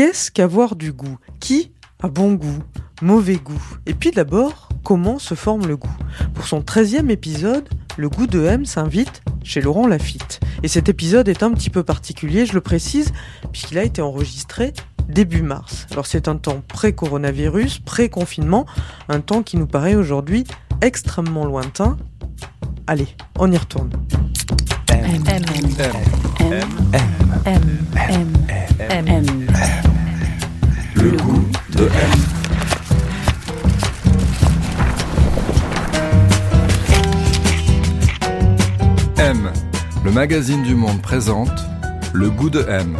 Qu'est-ce 0.00 0.30
qu'avoir 0.30 0.76
du 0.76 0.94
goût 0.94 1.18
Qui 1.40 1.72
a 2.02 2.08
bon 2.08 2.32
goût 2.32 2.62
Mauvais 3.02 3.36
goût 3.36 3.62
Et 3.84 3.92
puis 3.92 4.12
d'abord, 4.12 4.70
comment 4.82 5.18
se 5.18 5.34
forme 5.34 5.66
le 5.66 5.76
goût 5.76 5.94
Pour 6.32 6.46
son 6.46 6.60
13e 6.60 7.10
épisode, 7.10 7.68
le 7.98 8.08
goût 8.08 8.26
de 8.26 8.42
M 8.42 8.64
s'invite 8.64 9.20
chez 9.44 9.60
Laurent 9.60 9.86
Lafitte. 9.86 10.40
Et 10.62 10.68
cet 10.68 10.88
épisode 10.88 11.28
est 11.28 11.42
un 11.42 11.50
petit 11.50 11.68
peu 11.68 11.82
particulier, 11.82 12.46
je 12.46 12.54
le 12.54 12.62
précise, 12.62 13.12
puisqu'il 13.52 13.76
a 13.76 13.82
été 13.82 14.00
enregistré 14.00 14.72
début 15.06 15.42
mars. 15.42 15.86
Alors 15.90 16.06
c'est 16.06 16.28
un 16.28 16.36
temps 16.36 16.62
pré-coronavirus, 16.66 17.80
pré-confinement, 17.80 18.64
un 19.10 19.20
temps 19.20 19.42
qui 19.42 19.58
nous 19.58 19.66
paraît 19.66 19.96
aujourd'hui 19.96 20.44
extrêmement 20.80 21.44
lointain. 21.44 21.98
Allez, 22.86 23.08
on 23.38 23.52
y 23.52 23.58
retourne. 23.58 23.90
M. 24.88 25.22
M. 28.88 29.06
M. 29.06 29.39
Le 31.02 31.12
goût 31.12 31.48
de 31.70 31.84
M. 31.84 31.90
M, 39.16 39.52
le 40.04 40.10
magazine 40.10 40.62
du 40.62 40.74
monde 40.74 41.00
présente 41.00 41.48
Le 42.12 42.28
goût 42.28 42.50
de 42.50 42.60
M, 42.68 42.98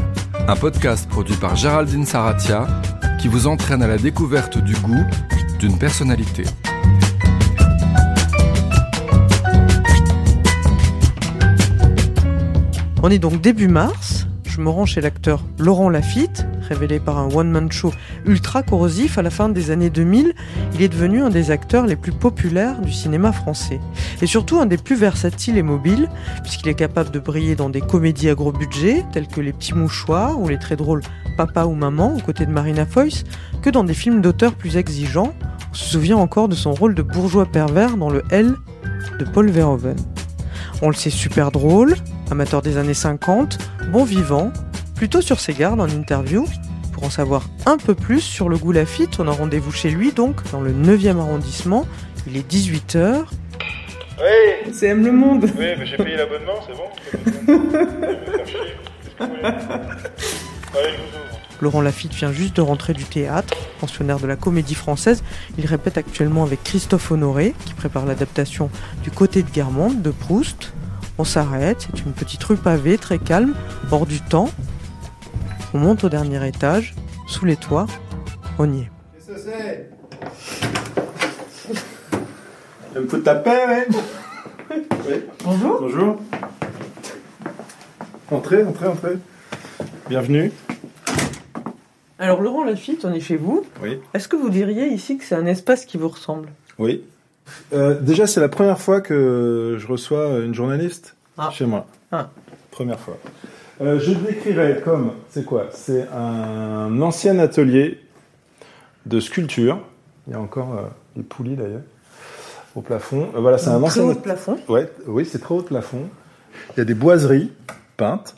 un 0.49 0.57
podcast 0.57 1.11
produit 1.11 1.37
par 1.37 1.57
Géraldine 1.57 2.07
Saratia 2.07 2.67
qui 3.21 3.29
vous 3.29 3.47
entraîne 3.47 3.83
à 3.83 3.87
la 3.87 3.99
découverte 3.99 4.57
du 4.57 4.73
goût 4.77 5.05
d'une 5.59 5.79
personnalité. 5.79 6.45
On 13.03 13.11
est 13.11 13.19
donc 13.19 13.43
début 13.43 13.69
mars. 13.69 14.20
Chez 14.85 15.01
l'acteur 15.01 15.43
Laurent 15.59 15.89
Lafitte, 15.89 16.47
révélé 16.69 17.01
par 17.01 17.17
un 17.17 17.31
one-man 17.35 17.73
show 17.73 17.95
ultra 18.27 18.63
corrosif 18.63 19.17
à 19.17 19.23
la 19.23 19.31
fin 19.31 19.49
des 19.49 19.71
années 19.71 19.89
2000. 19.89 20.35
Il 20.75 20.83
est 20.83 20.89
devenu 20.89 21.23
un 21.23 21.31
des 21.31 21.51
acteurs 21.51 21.87
les 21.87 21.97
plus 21.97 22.13
populaires 22.13 22.79
du 22.83 22.93
cinéma 22.93 23.33
français. 23.33 23.81
Et 24.21 24.27
surtout 24.27 24.61
un 24.61 24.67
des 24.67 24.77
plus 24.77 24.97
versatiles 24.97 25.57
et 25.57 25.63
mobiles, 25.63 26.11
puisqu'il 26.43 26.69
est 26.69 26.75
capable 26.75 27.11
de 27.11 27.19
briller 27.19 27.57
dans 27.57 27.71
des 27.71 27.81
comédies 27.81 28.29
à 28.29 28.35
gros 28.35 28.53
budget, 28.53 29.03
telles 29.13 29.29
que 29.29 29.41
Les 29.41 29.55
Petits 29.55 29.75
Mouchoirs 29.75 30.39
ou 30.39 30.47
les 30.49 30.59
très 30.59 30.77
drôles 30.77 31.03
Papa 31.39 31.65
ou 31.65 31.75
Maman, 31.75 32.17
aux 32.17 32.21
côtés 32.21 32.45
de 32.45 32.53
Marina 32.53 32.85
Foïs, 32.85 33.25
que 33.63 33.71
dans 33.71 33.85
des 33.85 33.95
films 33.95 34.21
d'auteurs 34.21 34.53
plus 34.53 34.77
exigeants. 34.77 35.33
On 35.71 35.75
se 35.75 35.87
souvient 35.87 36.19
encore 36.19 36.49
de 36.49 36.55
son 36.55 36.73
rôle 36.73 36.95
de 36.95 37.03
bourgeois 37.03 37.47
pervers 37.47 37.97
dans 37.97 38.11
le 38.11 38.23
L 38.31 38.55
de 39.19 39.25
Paul 39.25 39.49
Verhoeven. 39.51 39.97
On 40.83 40.89
le 40.89 40.95
sait 40.95 41.11
super 41.11 41.51
drôle, 41.51 41.95
amateur 42.31 42.63
des 42.63 42.77
années 42.77 42.95
50, 42.95 43.59
bon 43.91 44.05
vivant, 44.05 44.53
plutôt 44.95 45.21
sur 45.21 45.41
ses 45.41 45.53
gardes 45.53 45.81
en 45.81 45.89
interview. 45.89 46.47
Pour 46.93 47.05
en 47.05 47.11
savoir 47.11 47.49
un 47.67 47.77
peu 47.77 47.95
plus 47.95 48.21
sur 48.21 48.49
le 48.49 48.57
goût 48.57 48.73
Lafitte, 48.73 49.19
on 49.21 49.29
a 49.29 49.33
rendez-vous 49.33 49.73
chez 49.73 49.91
lui 49.91 50.13
donc 50.13 50.37
dans 50.53 50.61
le 50.61 50.73
9e 50.73 51.19
arrondissement. 51.19 51.87
Il 52.27 52.37
est 52.37 52.49
18h. 52.51 53.23
Oui, 54.19 54.73
C'est 54.73 54.89
M 54.89 55.05
le 55.05 55.13
monde. 55.13 55.45
oui, 55.59 55.67
mais 55.79 55.87
j'ai 55.87 55.97
payé 55.97 56.17
l'abonnement, 56.17 56.53
c'est 56.67 56.77
bon 56.77 57.51
allez 60.75 60.93
je 60.93 60.97
vous 60.97 61.17
ouvre. 61.17 61.41
Laurent 61.61 61.81
Lafitte 61.81 62.15
vient 62.15 62.33
juste 62.33 62.57
de 62.57 62.61
rentrer 62.63 62.93
du 62.95 63.05
théâtre, 63.05 63.55
pensionnaire 63.81 64.19
de 64.19 64.27
la 64.27 64.37
comédie 64.37 64.75
française. 64.75 65.23
Il 65.59 65.67
répète 65.67 65.99
actuellement 65.99 66.43
avec 66.43 66.63
Christophe 66.65 67.11
Honoré, 67.11 67.55
qui 67.67 67.75
prépare 67.75 68.07
l'adaptation 68.07 68.71
du 69.03 69.11
côté 69.11 69.43
de 69.43 69.51
Guermantes 69.51 70.01
de 70.01 70.11
Proust. 70.11 70.73
On 71.21 71.25
s'arrête, 71.25 71.81
c'est 71.81 72.01
une 72.07 72.15
petite 72.15 72.43
rue 72.45 72.57
pavée, 72.57 72.97
très 72.97 73.19
calme, 73.19 73.55
hors 73.91 74.07
du 74.07 74.23
temps. 74.23 74.49
On 75.75 75.79
monte 75.79 76.03
au 76.03 76.09
dernier 76.09 76.49
étage, 76.49 76.95
sous 77.29 77.45
les 77.45 77.57
toits. 77.57 77.87
On 78.59 78.73
y 78.73 78.81
est. 78.81 78.91
Qu'est-ce 79.13 79.27
que 79.27 79.39
c'est? 79.39 79.91
Elle 82.97 83.03
me 83.03 83.07
fout 83.07 83.23
ta 83.23 83.35
paix, 83.35 83.87
oui 84.71 85.15
Bonjour. 85.45 85.81
Bonjour. 85.83 86.17
Entrez, 88.31 88.65
entrez, 88.65 88.87
entrez. 88.87 89.19
Bienvenue. 90.09 90.53
Alors 92.19 92.41
Laurent 92.41 92.65
Lafitte, 92.65 93.05
on 93.05 93.13
est 93.13 93.21
chez 93.21 93.37
vous. 93.37 93.67
Oui. 93.83 93.99
Est-ce 94.15 94.27
que 94.27 94.37
vous 94.37 94.49
diriez 94.49 94.87
ici 94.87 95.19
que 95.19 95.25
c'est 95.25 95.35
un 95.35 95.45
espace 95.45 95.85
qui 95.85 95.99
vous 95.99 96.09
ressemble? 96.09 96.49
Oui. 96.79 97.05
Euh, 97.73 97.99
déjà, 98.01 98.27
c'est 98.27 98.41
la 98.41 98.49
première 98.49 98.81
fois 98.81 99.01
que 99.01 99.77
je 99.79 99.87
reçois 99.87 100.39
une 100.41 100.55
journaliste 100.55 101.17
Ah. 101.39 101.51
chez 101.51 101.67
moi. 101.67 101.87
Ah. 102.13 102.31
Première 102.71 102.99
fois. 102.99 103.17
Euh, 103.81 103.99
je 103.99 104.11
le 104.11 104.17
décrirais 104.19 104.81
comme, 104.85 105.13
c'est 105.31 105.45
quoi? 105.45 105.69
C'est 105.73 106.07
un 106.09 107.01
ancien 107.01 107.39
atelier 107.39 107.99
de 109.07 109.21
sculpture. 109.21 109.81
Il 110.27 110.33
y 110.33 110.37
a 110.37 110.41
encore 110.41 110.75
euh, 110.79 110.83
des 111.17 111.23
poulies 111.23 111.57
d'ailleurs 111.57 111.81
au 112.77 112.83
plafond. 112.83 113.29
Voilà, 113.35 113.59
c'est 113.59 113.69
un 113.71 113.79
Très 113.79 113.87
ancien 113.87 114.03
haut 114.05 114.15
de 114.15 114.19
plafond. 114.19 114.59
Ouais, 114.69 114.91
oui, 115.07 115.25
c'est 115.25 115.39
très 115.41 115.55
haut 115.55 115.63
de 115.63 115.67
plafond. 115.67 116.09
Il 116.75 116.79
y 116.79 116.81
a 116.81 116.85
des 116.85 116.95
boiseries 116.95 117.51
peintes. 117.97 118.37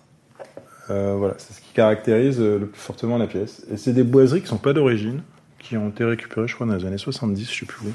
Voilà, 0.89 1.34
c'est 1.39 1.55
ce 1.55 1.61
qui 1.62 1.72
caractérise 1.72 2.39
le 2.39 2.67
plus 2.67 2.78
fortement 2.81 3.17
la 3.17 3.27
pièce. 3.27 3.65
Et 3.72 3.78
c'est 3.78 3.95
des 3.95 4.03
boiseries 4.03 4.43
qui 4.43 4.49
sont 4.49 4.59
pas 4.59 4.75
d'origine, 4.75 5.22
qui 5.59 5.75
ont 5.78 5.89
été 5.89 6.05
récupérées, 6.05 6.47
je 6.49 6.55
crois, 6.55 6.67
dans 6.67 6.75
les 6.75 6.84
années 6.84 6.99
70, 6.99 7.51
je 7.51 7.61
sais 7.61 7.65
plus 7.67 7.87
où. 7.89 7.93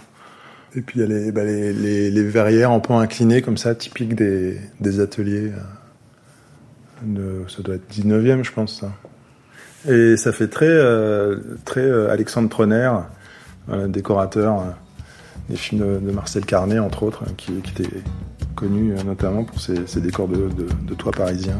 Et 0.75 0.81
puis 0.81 0.99
il 0.99 1.01
y 1.01 1.05
a 1.05 1.07
les, 1.07 1.31
bah, 1.31 2.29
verrières 2.29 2.71
en 2.71 2.79
point 2.79 3.01
incliné, 3.01 3.41
comme 3.41 3.57
ça, 3.57 3.73
typiques 3.75 4.15
des, 4.15 4.99
ateliers. 4.99 5.51
euh, 7.17 7.43
ça 7.47 7.61
doit 7.63 7.75
être 7.75 7.89
19e, 7.91 8.43
je 8.43 8.51
pense, 8.51 8.79
ça. 8.79 8.91
Et 9.87 10.17
ça 10.17 10.31
fait 10.31 10.47
très, 10.47 10.65
euh, 10.67 11.37
très 11.63 11.81
euh, 11.81 12.11
Alexandre 12.11 12.49
euh, 13.69 13.87
décorateur 13.87 14.75
des 15.49 15.55
films 15.55 16.01
de, 16.01 16.11
Marcel 16.11 16.45
Carnet, 16.45 16.79
entre 16.79 17.03
autres, 17.03 17.23
euh, 17.23 17.31
qui, 17.37 17.53
était 17.57 17.89
connu 18.55 18.93
notamment 19.05 19.43
pour 19.43 19.59
ses, 19.61 20.01
décors 20.01 20.27
de, 20.27 20.93
toits 20.95 21.11
parisiens. 21.11 21.59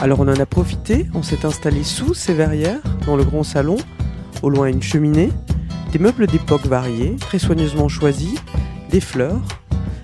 Alors 0.00 0.20
on 0.20 0.28
en 0.28 0.38
a 0.38 0.44
profité, 0.44 1.06
on 1.14 1.22
s'est 1.22 1.46
installé 1.46 1.84
sous 1.84 2.12
ces 2.14 2.34
verrières, 2.34 2.80
dans 3.06 3.16
le 3.16 3.24
grand 3.24 3.44
salon, 3.44 3.76
au 4.44 4.50
loin 4.50 4.66
une 4.66 4.82
cheminée, 4.82 5.30
des 5.90 5.98
meubles 5.98 6.26
d'époque 6.26 6.66
variés, 6.66 7.16
très 7.18 7.38
soigneusement 7.38 7.88
choisis, 7.88 8.34
des 8.90 9.00
fleurs, 9.00 9.40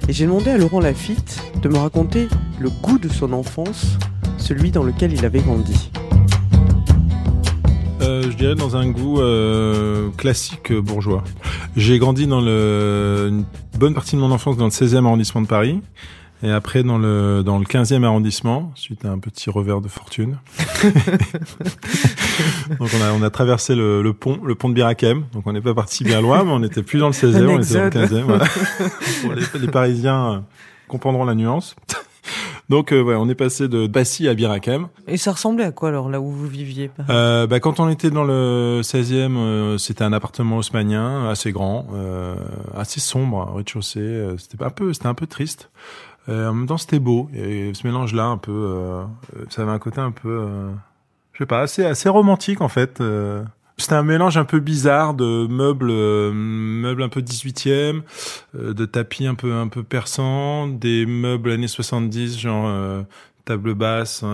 et 0.08 0.14
j'ai 0.14 0.24
demandé 0.24 0.48
à 0.48 0.56
Laurent 0.56 0.80
Lafitte 0.80 1.42
de 1.60 1.68
me 1.68 1.76
raconter 1.76 2.26
le 2.58 2.70
goût 2.70 2.98
de 2.98 3.10
son 3.10 3.34
enfance, 3.34 3.98
celui 4.38 4.70
dans 4.70 4.82
lequel 4.82 5.12
il 5.12 5.26
avait 5.26 5.40
grandi. 5.40 5.90
Euh, 8.00 8.22
je 8.30 8.36
dirais 8.36 8.54
dans 8.54 8.76
un 8.76 8.88
goût 8.88 9.20
euh, 9.20 10.08
classique 10.16 10.72
bourgeois. 10.72 11.22
J'ai 11.76 11.98
grandi 11.98 12.26
dans 12.26 12.40
une 12.40 13.44
bonne 13.78 13.92
partie 13.92 14.16
de 14.16 14.22
mon 14.22 14.30
enfance 14.30 14.56
dans 14.56 14.64
le 14.64 14.70
16e 14.70 15.04
arrondissement 15.04 15.42
de 15.42 15.48
Paris. 15.48 15.82
Et 16.42 16.50
après 16.50 16.82
dans 16.82 16.96
le 16.98 17.42
dans 17.44 17.58
le 17.58 17.64
15e 17.66 18.02
arrondissement, 18.04 18.72
suite 18.74 19.04
à 19.04 19.10
un 19.10 19.18
petit 19.18 19.50
revers 19.50 19.80
de 19.82 19.88
fortune. 19.88 20.38
donc 22.78 22.88
on 22.98 23.02
a 23.02 23.12
on 23.12 23.22
a 23.22 23.30
traversé 23.30 23.74
le, 23.74 24.02
le 24.02 24.12
pont 24.12 24.38
le 24.42 24.54
pont 24.54 24.68
de 24.68 24.74
Birakem. 24.74 25.24
Donc 25.32 25.46
on 25.46 25.52
n'est 25.52 25.60
pas 25.60 25.74
parti 25.74 26.04
bien 26.04 26.20
loin, 26.20 26.44
mais 26.44 26.50
on 26.52 26.60
n'était 26.60 26.82
plus 26.82 26.98
dans 26.98 27.08
le 27.08 27.12
16e, 27.12 27.36
Un 27.36 27.48
on 27.48 27.60
était 27.60 27.74
dans 27.74 27.80
le 27.82 27.86
exode. 27.86 27.94
15e. 27.94 28.22
Voilà. 28.22 28.44
Pour 29.22 29.32
les, 29.32 29.60
les 29.60 29.68
Parisiens 29.70 30.32
euh, 30.32 30.38
comprendront 30.88 31.24
la 31.24 31.34
nuance. 31.34 31.76
Donc 32.68 32.92
euh, 32.92 33.02
ouais, 33.02 33.16
on 33.16 33.28
est 33.28 33.34
passé 33.34 33.66
de 33.66 33.88
Passy 33.88 34.28
à 34.28 34.34
Birakem. 34.34 34.86
Et 35.08 35.16
ça 35.16 35.32
ressemblait 35.32 35.64
à 35.64 35.72
quoi 35.72 35.88
alors 35.88 36.08
là 36.08 36.20
où 36.20 36.30
vous 36.30 36.46
viviez 36.46 36.90
Euh, 37.08 37.48
bah, 37.48 37.58
quand 37.58 37.80
on 37.80 37.88
était 37.88 38.10
dans 38.10 38.22
le 38.22 38.80
16e, 38.82 39.36
euh, 39.36 39.76
c'était 39.78 40.04
un 40.04 40.12
appartement 40.12 40.58
haussmanien 40.58 41.28
assez 41.28 41.50
grand, 41.50 41.88
euh, 41.94 42.36
assez 42.76 43.00
sombre, 43.00 43.52
rez-de-chaussée. 43.56 43.98
euh, 43.98 44.36
c'était 44.38 44.62
un 44.62 44.70
peu, 44.70 44.92
c'était 44.92 45.08
un 45.08 45.14
peu 45.14 45.26
triste. 45.26 45.70
Euh, 46.28 46.48
en 46.48 46.54
même 46.54 46.66
temps, 46.66 46.78
c'était 46.78 46.98
beau. 46.98 47.28
Et 47.34 47.72
ce 47.74 47.86
mélange-là, 47.86 48.26
un 48.26 48.38
peu, 48.38 48.52
euh, 48.52 49.04
ça 49.48 49.62
avait 49.62 49.72
un 49.72 49.78
côté 49.78 50.00
un 50.00 50.12
peu, 50.12 50.28
euh, 50.28 50.70
je 51.32 51.38
sais 51.38 51.46
pas, 51.46 51.60
assez, 51.60 51.84
assez 51.84 52.08
romantique 52.08 52.60
en 52.60 52.68
fait. 52.68 53.02
C'était 53.80 53.94
un 53.94 54.02
mélange 54.02 54.36
un 54.36 54.44
peu 54.44 54.60
bizarre 54.60 55.14
de 55.14 55.46
meubles, 55.46 55.90
meubles 55.90 57.02
un 57.02 57.08
peu 57.08 57.22
18e, 57.22 58.02
euh, 58.54 58.74
de 58.74 58.84
tapis 58.84 59.26
un 59.26 59.34
peu 59.34 59.54
un 59.54 59.68
peu 59.68 59.82
persans, 59.82 60.68
des 60.68 61.06
meubles 61.06 61.50
années 61.50 61.66
70, 61.66 62.38
genre 62.38 62.66
euh, 62.68 63.02
table 63.46 63.72
basse 63.74 64.22
en, 64.22 64.28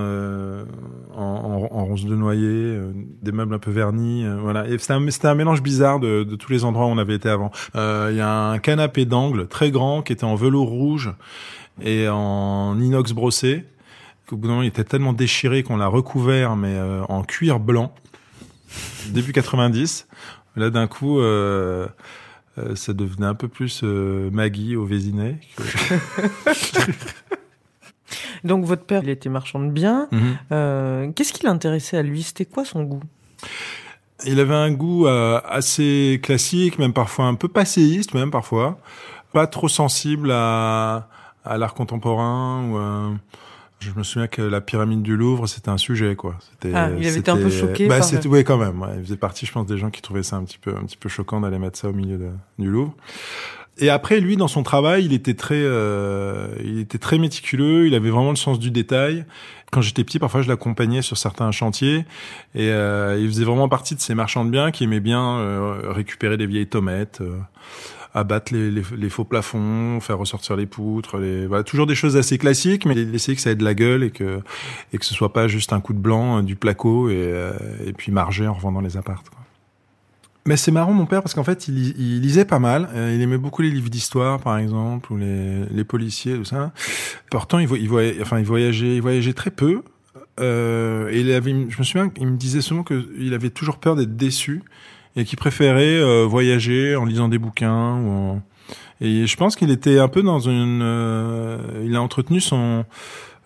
en, 1.14 1.69
en 1.70 1.84
ronce 1.84 2.05
de 2.05 2.16
noyer, 2.16 2.76
des 3.22 3.31
meubles 3.31 3.55
un 3.55 3.61
peu 3.61 3.70
vernis, 3.70 4.26
voilà. 4.40 4.66
Et 4.66 4.76
c'était 4.78 5.28
un, 5.28 5.34
mélange 5.37 5.62
bizarre 5.62 6.00
de, 6.00 6.25
de 6.25 6.34
tous 6.34 6.50
les 6.50 6.64
endroits 6.64 6.87
où 6.87 6.90
on 6.90 6.99
avait 6.99 7.14
été 7.14 7.28
avant. 7.28 7.52
Il 7.75 8.16
y 8.16 8.20
a 8.20 8.49
un 8.50 8.58
canapé 8.58 9.05
d'angle 9.05 9.46
très 9.46 9.70
grand 9.70 10.02
qui 10.02 10.12
était 10.12 10.25
en 10.25 10.34
velours 10.34 10.69
rouge 10.69 11.14
et 11.82 12.08
en 12.08 12.78
inox 12.81 13.12
brossé. 13.12 13.64
Qu'au 14.26 14.37
bout 14.37 14.49
d'un 14.49 14.55
moment, 14.55 14.62
il 14.62 14.69
était 14.69 14.84
tellement 14.84 15.12
déchiré 15.12 15.62
qu'on 15.62 15.76
l'a 15.76 15.87
recouvert, 15.87 16.56
mais 16.56 16.75
euh, 16.75 17.02
en 17.08 17.23
cuir 17.23 17.61
blanc. 17.61 17.94
Début 19.08 19.32
90. 19.32 20.08
Là, 20.56 20.70
d'un 20.70 20.88
coup, 20.88 21.20
euh, 21.20 21.87
euh, 22.58 22.75
ça 22.75 22.93
devenait 22.93 23.26
un 23.26 23.34
peu 23.34 23.46
plus 23.46 23.82
euh, 23.84 24.31
Maggie 24.32 24.75
au 24.75 24.84
Vésinet. 24.84 25.38
que- 25.56 25.62
Donc 28.44 28.64
votre 28.64 28.84
père, 28.84 29.02
il 29.02 29.11
était 29.11 29.28
marchand 29.28 29.58
de 29.61 29.70
biens. 29.70 30.08
Mhm. 30.12 30.37
Euh, 30.52 31.11
Qu'est-ce 31.14 31.32
qui 31.32 31.44
l'intéressait 31.44 31.96
à 31.99 32.02
lui? 32.02 32.23
C'était 32.23 32.44
quoi 32.44 32.64
son 32.64 32.84
goût? 32.84 33.02
Il 34.25 34.40
avait 34.40 34.55
un 34.55 34.70
goût 34.73 35.06
euh, 35.06 35.40
assez 35.44 36.20
classique, 36.23 36.78
même 36.78 36.93
parfois 36.93 37.26
un 37.26 37.34
peu 37.34 37.49
passéiste, 37.49 38.14
même 38.14 38.31
parfois. 38.31 38.78
Pas 39.32 39.46
trop 39.46 39.69
sensible 39.69 40.31
à, 40.32 41.08
à 41.46 41.58
l'art 41.58 41.75
contemporain. 41.75 42.69
Ou 42.70 42.76
à- 42.76 43.10
Je 43.78 43.90
me 43.94 44.02
souviens 44.02 44.26
que 44.26 44.40
la 44.40 44.62
pyramide 44.62 45.02
du 45.02 45.16
Louvre, 45.19 45.46
c'était 45.46 45.69
un 45.69 45.76
sujet, 45.76 46.16
quoi. 46.16 46.37
C'était, 46.40 46.75
Ah, 46.75 46.88
il 46.98 47.06
avait 47.06 47.19
été 47.19 47.31
un 47.31 47.37
peu 47.37 47.50
choqué 47.50 47.87
Bah, 47.88 47.98
par- 47.98 48.06
c'était, 48.06 48.26
oui, 48.26 48.43
quand 48.43 48.56
même. 48.56 48.81
ouais. 48.81 48.88
Il 48.96 49.02
faisait 49.04 49.19
partie, 49.19 49.44
je 49.44 49.52
pense, 49.52 49.66
des 49.66 49.76
gens 49.76 49.90
qui 49.90 50.00
trouvaient 50.00 50.22
ça 50.22 50.37
un 50.37 50.44
petit 50.44 50.56
peu, 50.58 50.75
un 50.75 50.84
petit 50.84 50.96
peu 50.96 51.10
choquant 51.10 51.43
d'aller 51.43 51.58
mettre 51.58 51.78
ça 51.78 51.88
au 51.90 51.93
milieu 51.93 52.16
de- 52.16 52.31
du 52.58 52.70
Louvre. 52.70 52.94
Et 53.78 53.90
après, 53.90 54.20
lui, 54.20 54.38
dans 54.38 54.48
son 54.48 54.62
travail, 54.62 55.04
il 55.04 55.12
était 55.12 55.34
très, 55.34 55.58
euh, 55.58 56.48
il 56.64 56.78
était 56.81 56.96
très 56.96 57.19
méticuleux. 57.19 57.87
Il 57.87 57.94
avait 57.94 58.08
vraiment 58.08 58.31
le 58.31 58.37
sens 58.37 58.58
du 58.58 58.70
détail. 58.70 59.26
Quand 59.70 59.82
j'étais 59.82 60.04
petit, 60.04 60.19
parfois, 60.19 60.40
je 60.40 60.49
l'accompagnais 60.49 61.02
sur 61.02 61.19
certains 61.19 61.50
chantiers, 61.52 62.06
et 62.54 62.70
euh, 62.70 63.19
il 63.20 63.26
faisait 63.28 63.44
vraiment 63.44 63.69
partie 63.69 63.94
de 63.94 64.00
ces 64.00 64.14
marchands 64.14 64.46
de 64.46 64.50
biens 64.50 64.70
qui 64.70 64.84
aimaient 64.84 65.00
bien 65.00 65.37
euh, 65.37 65.90
récupérer 65.92 66.38
des 66.38 66.46
vieilles 66.46 66.69
tomates, 66.69 67.20
euh, 67.20 67.37
abattre 68.16 68.54
les, 68.54 69.10
faux 69.10 69.24
plafonds, 69.24 70.00
faire 70.00 70.16
ressortir 70.16 70.56
les 70.56 70.64
poutres, 70.64 71.18
voilà, 71.48 71.62
toujours 71.62 71.86
des 71.86 71.94
choses 71.94 72.16
assez 72.16 72.38
classiques, 72.38 72.86
mais 72.86 72.96
essayer 72.96 73.36
que 73.36 73.42
ça 73.42 73.50
ait 73.50 73.56
de 73.56 73.62
la 73.64 73.74
gueule 73.74 74.02
et 74.02 74.10
que 74.10 74.40
et 74.94 74.98
que 74.98 75.04
ce 75.04 75.12
soit 75.12 75.34
pas 75.34 75.48
juste 75.48 75.74
un 75.74 75.80
coup 75.80 75.92
de 75.92 75.98
blanc, 75.98 76.38
euh, 76.38 76.42
du 76.42 76.56
placo 76.56 77.10
et, 77.10 77.14
euh, 77.16 77.52
et 77.84 77.92
puis 77.92 78.12
marger 78.12 78.46
en 78.46 78.54
revendant 78.54 78.80
les 78.80 78.96
appartes. 78.96 79.26
Mais 80.46 80.56
c'est 80.56 80.70
marrant 80.70 80.92
mon 80.94 81.04
père 81.04 81.20
parce 81.22 81.34
qu'en 81.34 81.44
fait 81.44 81.68
il, 81.68 81.74
lis- 81.74 81.94
il 81.98 82.22
lisait 82.22 82.46
pas 82.46 82.58
mal. 82.58 82.88
Euh, 82.94 83.12
il 83.14 83.20
aimait 83.20 83.36
beaucoup 83.36 83.60
les 83.60 83.70
livres 83.70 83.90
d'histoire 83.90 84.40
par 84.40 84.56
exemple 84.56 85.12
ou 85.12 85.18
les, 85.18 85.84
policiers 85.84 86.36
tout 86.36 86.44
ça. 86.44 86.72
Pourtant 87.30 87.58
il, 87.58 87.66
vo- 87.66 87.76
il 87.76 87.88
voyait, 87.88 88.16
enfin 88.22 88.38
il 88.38 88.46
voyageait, 88.46 88.96
il 88.96 89.02
voyageait 89.02 89.34
très 89.34 89.50
peu. 89.50 89.82
Et 90.38 91.20
il 91.20 91.32
avait, 91.32 91.50
je 91.68 91.78
me 91.78 91.82
souviens, 91.82 92.10
il 92.18 92.26
me 92.26 92.36
disait 92.36 92.60
souvent 92.60 92.84
qu'il 92.84 93.32
avait 93.32 93.48
toujours 93.48 93.78
peur 93.78 93.96
d'être 93.96 94.16
déçu 94.16 94.62
et 95.16 95.24
qu'il 95.24 95.38
préférait 95.38 95.98
euh, 95.98 96.24
voyager 96.24 96.94
en 96.96 97.04
lisant 97.04 97.28
des 97.28 97.38
bouquins 97.38 97.96
ou 98.00 98.10
en... 98.10 98.42
et 99.00 99.26
je 99.26 99.36
pense 99.36 99.56
qu'il 99.56 99.70
était 99.70 99.98
un 99.98 100.08
peu 100.08 100.22
dans 100.22 100.40
une 100.40 100.80
euh, 100.82 101.58
il 101.84 101.96
a 101.96 102.02
entretenu 102.02 102.40
son 102.40 102.84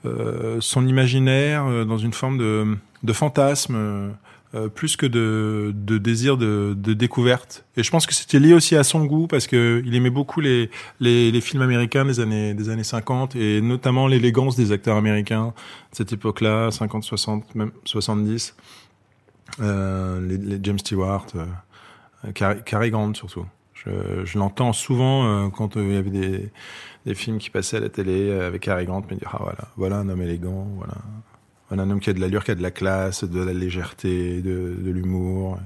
euh, 0.04 0.58
son 0.60 0.86
imaginaire 0.86 1.66
euh, 1.66 1.84
dans 1.84 1.98
une 1.98 2.12
forme 2.12 2.38
de 2.38 2.76
de 3.02 3.12
fantasme 3.12 3.74
euh, 3.76 4.10
euh, 4.56 4.68
plus 4.68 4.96
que 4.96 5.06
de, 5.06 5.72
de 5.76 5.96
désir 5.96 6.36
de, 6.36 6.74
de 6.76 6.92
découverte. 6.92 7.64
Et 7.76 7.84
je 7.84 7.90
pense 7.92 8.04
que 8.04 8.12
c'était 8.12 8.40
lié 8.40 8.52
aussi 8.52 8.74
à 8.74 8.82
son 8.82 9.04
goût 9.04 9.28
parce 9.28 9.46
que 9.46 9.80
il 9.86 9.94
aimait 9.94 10.10
beaucoup 10.10 10.40
les, 10.40 10.70
les, 10.98 11.30
les 11.30 11.40
films 11.40 11.62
américains 11.62 12.04
des 12.04 12.18
années, 12.18 12.52
des 12.52 12.68
années 12.68 12.82
50 12.82 13.36
et 13.36 13.60
notamment 13.60 14.08
l'élégance 14.08 14.56
des 14.56 14.72
acteurs 14.72 14.96
américains 14.96 15.54
de 15.92 15.96
cette 15.96 16.12
époque-là, 16.12 16.72
50, 16.72 17.04
60, 17.04 17.54
même 17.54 17.70
70. 17.84 18.56
Euh, 19.60 20.20
les, 20.26 20.36
les 20.38 20.58
James 20.62 20.78
Stewart, 20.78 21.26
euh, 21.34 22.32
Cary, 22.32 22.62
Cary 22.64 22.90
Grant 22.90 23.14
surtout. 23.14 23.46
Je, 23.74 23.90
je 24.24 24.38
l'entends 24.38 24.72
souvent 24.74 25.24
euh, 25.26 25.48
quand 25.48 25.76
euh, 25.78 25.82
il 25.88 25.94
y 25.94 25.96
avait 25.96 26.10
des, 26.10 26.50
des 27.06 27.14
films 27.14 27.38
qui 27.38 27.48
passaient 27.48 27.78
à 27.78 27.80
la 27.80 27.88
télé 27.88 28.28
euh, 28.28 28.46
avec 28.46 28.60
Cary 28.62 28.84
Grant 28.84 29.02
me 29.10 29.16
dire 29.16 29.30
ah 29.32 29.38
voilà 29.40 29.58
voilà 29.78 29.96
un 29.96 30.08
homme 30.10 30.20
élégant 30.20 30.68
voilà 30.76 30.92
voilà 31.70 31.84
un 31.84 31.90
homme 31.90 32.00
qui 32.00 32.10
a 32.10 32.12
de 32.12 32.20
l'allure 32.20 32.44
qui 32.44 32.50
a 32.50 32.54
de 32.54 32.62
la 32.62 32.70
classe 32.70 33.24
de 33.24 33.42
la 33.42 33.54
légèreté 33.54 34.42
de, 34.42 34.76
de 34.78 34.90
l'humour 34.90 35.58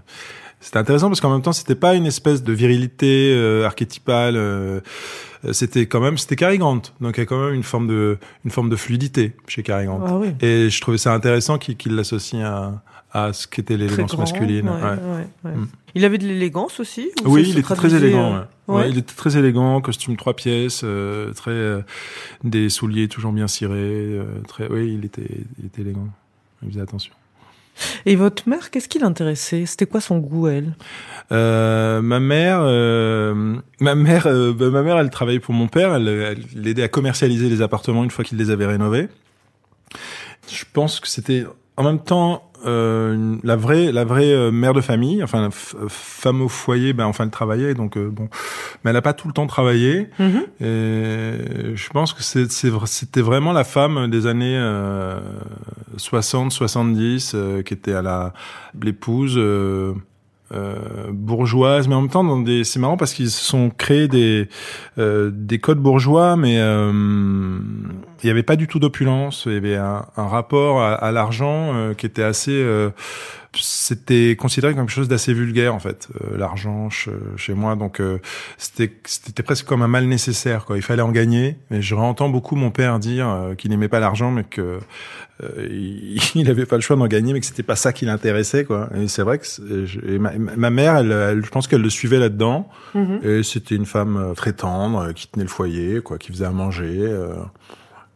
c'était 0.60 0.78
intéressant 0.78 1.08
parce 1.08 1.20
qu'en 1.20 1.32
même 1.32 1.42
temps 1.42 1.52
c'était 1.52 1.74
pas 1.74 1.96
une 1.96 2.06
espèce 2.06 2.44
de 2.44 2.52
virilité 2.52 3.34
archétypale 3.64 4.82
c'était 5.52 5.86
quand 5.86 6.00
même 6.00 6.16
c'était 6.16 6.36
Cary 6.36 6.58
Grant 6.58 6.82
donc 7.00 7.16
il 7.16 7.20
y 7.20 7.22
a 7.22 7.26
quand 7.26 7.44
même 7.46 7.54
une 7.54 7.62
forme 7.64 7.88
de 7.88 8.18
une 8.44 8.50
forme 8.52 8.70
de 8.70 8.76
fluidité 8.76 9.34
chez 9.48 9.64
Cary 9.64 9.86
Grant 9.86 10.00
Ah 10.06 10.14
oui. 10.18 10.28
et 10.40 10.70
je 10.70 10.80
trouvais 10.80 10.98
ça 10.98 11.12
intéressant 11.12 11.58
qu'il 11.58 11.76
qu'il 11.76 11.96
l'associe 11.96 12.42
à 12.44 12.80
à 13.14 13.32
ce 13.32 13.46
qu'était 13.46 13.76
l'élégance 13.76 14.18
masculine 14.18 14.68
ouais, 14.68 15.20
ouais. 15.44 15.56
Mm. 15.56 15.68
Il 15.94 16.04
avait 16.04 16.18
de 16.18 16.26
l'élégance 16.26 16.80
aussi 16.80 17.10
ou 17.24 17.30
Oui, 17.30 17.46
il 17.48 17.58
était 17.58 17.74
très 17.74 17.94
élégant. 17.94 18.44
euh, 18.68 18.86
il 18.88 18.98
était 18.98 19.14
très 19.14 19.36
élégant, 19.36 19.80
costume 19.80 20.16
trois 20.16 20.34
pièces, 20.34 20.82
euh, 20.84 21.32
très 21.32 21.52
euh, 21.52 21.80
des 22.42 22.68
souliers 22.68 23.08
toujours 23.08 23.32
bien 23.32 23.46
cirés. 23.46 24.18
très, 24.48 24.68
oui, 24.68 24.94
il 24.98 25.04
était, 25.04 25.30
il 25.58 25.66
était 25.66 25.82
élégant. 25.82 26.08
Il 26.62 26.70
faisait 26.70 26.82
attention. 26.82 27.12
Et 28.06 28.16
votre 28.16 28.48
mère, 28.48 28.70
qu'est-ce 28.70 28.88
qui 28.88 28.98
l'intéressait? 28.98 29.66
C'était 29.66 29.86
quoi 29.86 30.00
son 30.00 30.18
goût, 30.18 30.48
elle? 30.48 30.74
Euh, 31.32 32.02
ma 32.02 32.20
mère, 32.20 32.60
euh, 32.62 33.56
ma 33.80 33.94
mère, 33.94 34.26
euh, 34.26 34.52
bah, 34.52 34.70
ma 34.70 34.82
mère, 34.82 34.98
elle 34.98 35.10
travaillait 35.10 35.40
pour 35.40 35.54
mon 35.54 35.66
père. 35.66 35.94
Elle, 35.94 36.08
elle 36.08 36.44
l'aidait 36.54 36.82
à 36.82 36.88
commercialiser 36.88 37.48
les 37.48 37.62
appartements 37.62 38.04
une 38.04 38.10
fois 38.10 38.24
qu'il 38.24 38.38
les 38.38 38.50
avait 38.50 38.66
rénovés. 38.66 39.08
Je 40.50 40.64
pense 40.72 41.00
que 41.00 41.08
c'était 41.08 41.44
en 41.76 41.82
même 41.84 41.98
temps 42.00 42.50
euh, 42.66 43.36
la 43.42 43.56
vraie, 43.56 43.92
la 43.92 44.04
vraie 44.04 44.32
euh, 44.32 44.50
mère 44.50 44.72
de 44.72 44.80
famille, 44.80 45.22
enfin 45.22 45.42
la 45.42 45.48
f- 45.48 45.74
femme 45.88 46.40
au 46.40 46.48
foyer. 46.48 46.94
Ben 46.94 47.04
enfin, 47.04 47.24
elle 47.24 47.30
travaillait, 47.30 47.74
donc 47.74 47.96
euh, 47.98 48.08
bon, 48.10 48.28
mais 48.82 48.90
elle 48.90 48.96
a 48.96 49.02
pas 49.02 49.12
tout 49.12 49.28
le 49.28 49.34
temps 49.34 49.46
travaillé. 49.46 50.08
Mhm. 50.18 50.42
Et 50.62 51.74
je 51.76 51.88
pense 51.90 52.14
que 52.14 52.22
c'était 52.22 53.20
vraiment 53.20 53.52
la 53.52 53.64
femme 53.64 54.08
des 54.08 54.26
années 54.26 54.56
euh, 54.58 55.20
60, 55.98 56.52
70 56.52 57.32
euh, 57.34 57.62
qui 57.62 57.74
était 57.74 57.92
à 57.92 58.00
la 58.02 58.32
l'épouse 58.80 59.34
euh, 60.52 61.10
bourgeoise, 61.10 61.88
mais 61.88 61.94
en 61.94 62.02
même 62.02 62.10
temps 62.10 62.22
dans 62.22 62.38
des. 62.38 62.64
C'est 62.64 62.78
marrant 62.78 62.98
parce 62.98 63.14
qu'ils 63.14 63.30
se 63.30 63.42
sont 63.42 63.70
créés 63.70 64.08
des 64.08 64.48
euh, 64.98 65.30
des 65.32 65.58
codes 65.58 65.78
bourgeois, 65.78 66.36
mais 66.36 66.58
euh, 66.58 66.92
il 68.22 68.26
y 68.26 68.30
avait 68.30 68.42
pas 68.42 68.56
du 68.56 68.68
tout 68.68 68.78
d'opulence. 68.78 69.44
Il 69.46 69.54
y 69.54 69.56
avait 69.56 69.76
un, 69.76 70.04
rapport 70.16 70.82
à, 70.82 71.10
l'argent 71.12 71.94
qui 71.96 72.04
était 72.04 72.22
assez. 72.22 72.62
C'était 73.56 74.36
considéré 74.36 74.74
comme 74.74 74.86
quelque 74.86 74.94
chose 74.94 75.08
d'assez 75.08 75.32
vulgaire 75.32 75.74
en 75.74 75.78
fait 75.78 76.08
euh, 76.22 76.36
l'argent 76.36 76.88
che- 76.88 77.10
chez 77.36 77.54
moi. 77.54 77.76
Donc 77.76 78.00
euh, 78.00 78.18
c'était 78.58 78.92
c'était 79.04 79.42
presque 79.42 79.66
comme 79.66 79.82
un 79.82 79.88
mal 79.88 80.06
nécessaire 80.06 80.64
quoi. 80.64 80.76
Il 80.76 80.82
fallait 80.82 81.02
en 81.02 81.10
gagner. 81.12 81.56
Mais 81.70 81.82
je 81.82 81.94
entends 81.94 82.28
beaucoup 82.28 82.56
mon 82.56 82.70
père 82.70 82.98
dire 82.98 83.28
euh, 83.28 83.54
qu'il 83.54 83.70
n'aimait 83.70 83.88
pas 83.88 84.00
l'argent 84.00 84.30
mais 84.30 84.44
que 84.44 84.78
euh, 85.42 85.68
il, 85.70 86.20
il 86.34 86.50
avait 86.50 86.66
pas 86.66 86.76
le 86.76 86.82
choix 86.82 86.96
d'en 86.96 87.06
gagner 87.06 87.32
mais 87.32 87.40
que 87.40 87.46
c'était 87.46 87.62
pas 87.62 87.76
ça 87.76 87.92
qui 87.92 88.04
l'intéressait 88.06 88.64
quoi. 88.64 88.88
Et 88.96 89.08
c'est 89.08 89.22
vrai 89.22 89.38
que 89.38 89.44
je- 89.86 90.18
ma, 90.18 90.32
ma 90.38 90.70
mère 90.70 90.96
elle, 90.96 91.12
elle- 91.12 91.44
je 91.44 91.50
pense 91.50 91.66
qu'elle 91.68 91.82
le 91.82 91.90
suivait 91.90 92.18
là-dedans. 92.18 92.68
Mhm. 92.94 93.20
et 93.24 93.42
c'était 93.42 93.74
une 93.74 93.86
femme 93.86 94.16
euh, 94.16 94.34
très 94.34 94.52
tendre 94.52 95.12
qui 95.12 95.26
tenait 95.28 95.44
le 95.44 95.50
foyer 95.50 96.00
quoi 96.00 96.18
qui 96.18 96.30
faisait 96.32 96.44
à 96.44 96.50
manger 96.52 96.98
euh, 97.00 97.34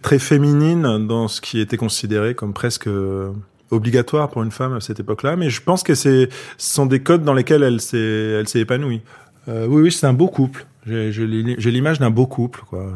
très 0.02 0.18
féminine 0.20 1.06
dans 1.06 1.26
ce 1.26 1.40
qui 1.40 1.60
était 1.60 1.76
considéré 1.76 2.34
comme 2.36 2.52
presque 2.54 2.86
euh, 2.86 3.32
obligatoire 3.70 4.28
pour 4.30 4.42
une 4.42 4.50
femme 4.50 4.74
à 4.74 4.80
cette 4.80 5.00
époque-là, 5.00 5.36
mais 5.36 5.50
je 5.50 5.62
pense 5.62 5.82
que 5.82 5.94
c'est, 5.94 6.28
ce 6.56 6.74
sont 6.74 6.86
des 6.86 7.00
codes 7.00 7.22
dans 7.24 7.34
lesquels 7.34 7.62
elle 7.62 7.80
s'est, 7.80 7.98
elle 7.98 8.48
s'est 8.48 8.60
épanouie. 8.60 9.00
Euh, 9.48 9.66
oui, 9.68 9.82
oui, 9.82 9.92
c'est 9.92 10.06
un 10.06 10.12
beau 10.12 10.28
couple. 10.28 10.66
J'ai, 10.86 11.12
j'ai 11.12 11.26
l'i- 11.26 11.54
j'ai 11.58 11.70
l'image 11.70 11.98
d'un 11.98 12.10
beau 12.10 12.26
couple, 12.26 12.62
quoi. 12.68 12.86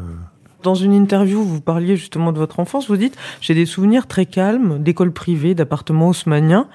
Dans 0.63 0.75
une 0.75 0.93
interview, 0.93 1.43
vous 1.43 1.59
parliez 1.61 1.95
justement 1.97 2.31
de 2.31 2.37
votre 2.37 2.59
enfance. 2.59 2.87
Vous 2.89 2.95
dites 2.97 3.17
J'ai 3.41 3.53
des 3.53 3.65
souvenirs 3.65 4.07
très 4.07 4.25
calmes 4.25 4.81
d'écoles 4.81 5.11
privées, 5.11 5.55
d'appartements 5.55 6.07
haussmanniens, 6.09 6.67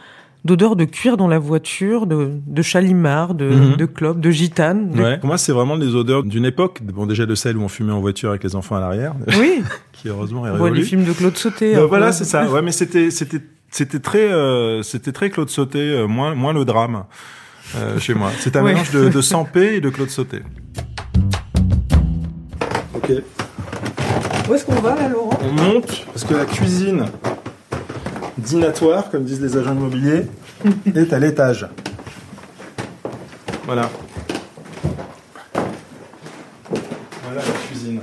d'odeurs 0.45 0.77
de 0.77 0.85
cuir 0.85 1.17
dans 1.17 1.27
la 1.27 1.39
voiture, 1.39 2.07
de, 2.07 2.31
de 2.47 2.63
chalimard, 2.63 3.35
de, 3.35 3.47
Mhm. 3.49 3.77
de 3.77 3.87
clopes, 3.87 4.21
de 4.21 4.31
gitane. 4.31 4.91
de- 4.91 5.03
Ouais. 5.03 5.17
Pour 5.19 5.27
moi, 5.29 5.39
c'est 5.39 5.53
vraiment 5.53 5.77
des 5.79 5.95
odeurs 5.95 6.23
d'une 6.23 6.45
époque. 6.45 6.81
Bon, 6.83 7.07
déjà 7.07 7.25
de 7.27 7.35
celle 7.35 7.57
où 7.57 7.63
on 7.63 7.69
fumait 7.69 7.93
en 7.93 8.01
voiture 8.01 8.29
avec 8.31 8.45
les 8.45 8.55
enfants 8.55 8.77
à 8.77 8.81
l'arrière, 8.81 9.15
Oui, 9.39 9.63
qui 9.93 10.09
heureusement 10.09 10.47
est 10.47 10.51
on 10.51 10.57
voit 10.57 10.69
les 10.69 10.75
révolue. 10.75 10.85
films 10.85 11.05
de 11.05 11.13
Claude 11.13 11.37
Sauté. 11.37 11.75
Euh, 11.75 11.81
peu. 11.81 11.85
voilà, 11.87 12.13
c'est 12.13 12.25
ça. 12.25 12.49
Ouais, 12.51 12.63
mais 12.63 12.73
c'était, 12.73 13.11
c'était, 13.11 13.41
c'était 13.71 14.01
très, 14.01 14.33
euh, 14.33 14.83
c'était 14.83 15.13
très 15.13 15.31
Claude 15.31 15.51
Sauté, 15.51 15.79
euh, 15.79 16.07
moins, 16.07 16.35
moins 16.35 16.53
le 16.53 16.65
drame 16.65 17.05
euh, 17.77 17.99
chez 17.99 18.15
moi. 18.15 18.31
C'est 18.39 18.57
un 18.57 18.63
Ouais. 18.65 18.73
mélange 18.73 18.91
de, 18.91 19.09
de 19.09 19.21
Sampé 19.21 19.77
et 19.77 19.81
de 19.81 19.91
Claude 19.91 20.11
Sauté. 20.11 20.41
Ok. 22.95 23.13
Où 24.49 24.55
est-ce 24.55 24.65
qu'on 24.65 24.75
va 24.81 24.95
là, 24.95 25.09
Laurent? 25.09 25.39
On 25.43 25.53
monte 25.53 26.07
parce 26.07 26.25
que 26.25 26.35
la 26.35 26.47
cuisine 26.47 27.05
dînatoire, 28.39 29.11
comme 29.11 29.25
disent 29.25 29.41
les 29.43 29.57
agents 29.57 29.75
immobiliers, 29.75 30.27
est 30.95 31.13
à 31.13 31.19
l'étage. 31.19 31.67
Voilà. 33.67 33.91
Voilà 37.25 37.43
la 37.47 37.53
cuisine. 37.69 38.01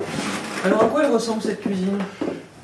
Alors 0.63 0.84
à 0.84 0.88
quoi 0.88 1.03
elle 1.03 1.12
ressemble 1.12 1.41
cette 1.41 1.62
cuisine? 1.62 1.98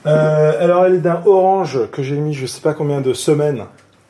Euh, 0.06 0.64
alors 0.64 0.86
elle 0.86 0.96
est 0.96 1.00
d'un 1.00 1.22
orange 1.26 1.80
que 1.92 2.02
j'ai 2.02 2.16
mis 2.16 2.34
je 2.34 2.46
sais 2.48 2.62
pas 2.62 2.74
combien 2.74 3.02
de 3.02 3.14
semaines 3.14 3.64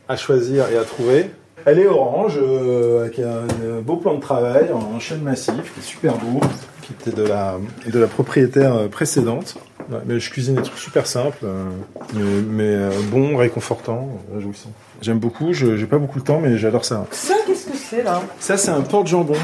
à 0.08 0.16
choisir 0.16 0.70
et 0.70 0.78
à 0.78 0.84
trouver. 0.84 1.32
Elle 1.66 1.80
est 1.80 1.88
orange 1.88 2.40
euh, 2.42 3.02
avec 3.02 3.20
un, 3.20 3.44
un 3.78 3.82
beau 3.82 3.98
plan 3.98 4.16
de 4.16 4.22
travail 4.22 4.70
en 4.74 5.00
chêne 5.00 5.22
massif 5.22 5.74
qui 5.74 5.80
est 5.80 5.84
super 5.84 6.16
beau, 6.18 6.40
qui 6.82 6.94
était 6.94 7.16
de 7.16 7.24
la 7.24 7.56
de 7.86 8.00
la 8.00 8.08
propriétaire 8.08 8.76
euh, 8.76 8.88
précédente. 8.88 9.58
Ouais, 9.90 9.98
mais 10.06 10.20
je 10.20 10.30
cuisine 10.30 10.56
des 10.56 10.62
trucs 10.62 10.78
super 10.78 11.06
simples, 11.06 11.40
euh, 11.44 11.66
mais, 12.14 12.24
mais 12.24 12.64
euh, 12.64 12.92
bons, 13.12 13.36
réconfortants, 13.36 14.10
euh, 14.32 14.38
réjouissants. 14.38 14.72
J'aime 15.02 15.20
beaucoup, 15.20 15.54
je 15.54 15.76
j'ai 15.76 15.88
pas 15.88 15.98
beaucoup 15.98 16.20
de 16.20 16.24
temps 16.24 16.40
mais 16.40 16.58
j'adore 16.58 16.86
ça. 16.86 17.06
Ça, 17.12 17.34
qu'est-ce 17.46 17.66
que 17.66 17.78
c'est 17.78 18.04
là? 18.04 18.22
Ça, 18.40 18.58
c'est 18.58 18.72
un 18.72 18.82
porte-jambon. 18.82 19.34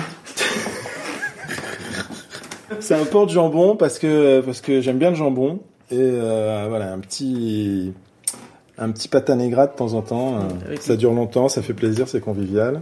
c'est 2.79 2.95
un 2.95 3.05
porte-jambon 3.05 3.75
parce 3.75 3.99
que, 3.99 4.41
parce 4.41 4.61
que 4.61 4.81
j'aime 4.81 4.97
bien 4.97 5.09
le 5.09 5.15
jambon. 5.15 5.59
Et 5.91 5.95
euh, 5.99 6.65
voilà 6.69 6.91
un 6.93 6.99
petit 6.99 7.93
un 8.77 8.91
petit 8.91 9.07
pâte 9.07 9.29
à 9.29 9.35
de 9.67 9.71
temps 9.71 9.93
en 9.93 10.01
temps. 10.01 10.35
euh, 10.35 10.39
Avec- 10.67 10.81
Ça 10.81 10.95
dure 10.95 11.13
longtemps, 11.13 11.49
ça 11.49 11.61
fait 11.61 11.73
plaisir, 11.73 12.07
c'est 12.07 12.21
convivial. 12.21 12.81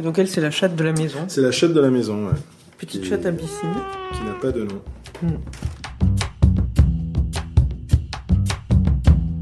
Et 0.00 0.02
Donc 0.02 0.18
elle, 0.18 0.28
c'est 0.28 0.40
la 0.40 0.50
chatte 0.50 0.76
de 0.76 0.84
la 0.84 0.92
maison. 0.92 1.18
C'est 1.28 1.40
la 1.42 1.50
chatte 1.52 1.72
de 1.72 1.80
la 1.80 1.90
maison, 1.90 2.26
ouais, 2.26 2.32
Petite 2.78 3.04
Et- 3.04 3.08
chatte 3.08 3.26
abyssine. 3.26 3.74
qui 4.12 4.22
n'a 4.24 4.32
pas 4.40 4.52
de 4.52 4.64
nom. 4.64 4.80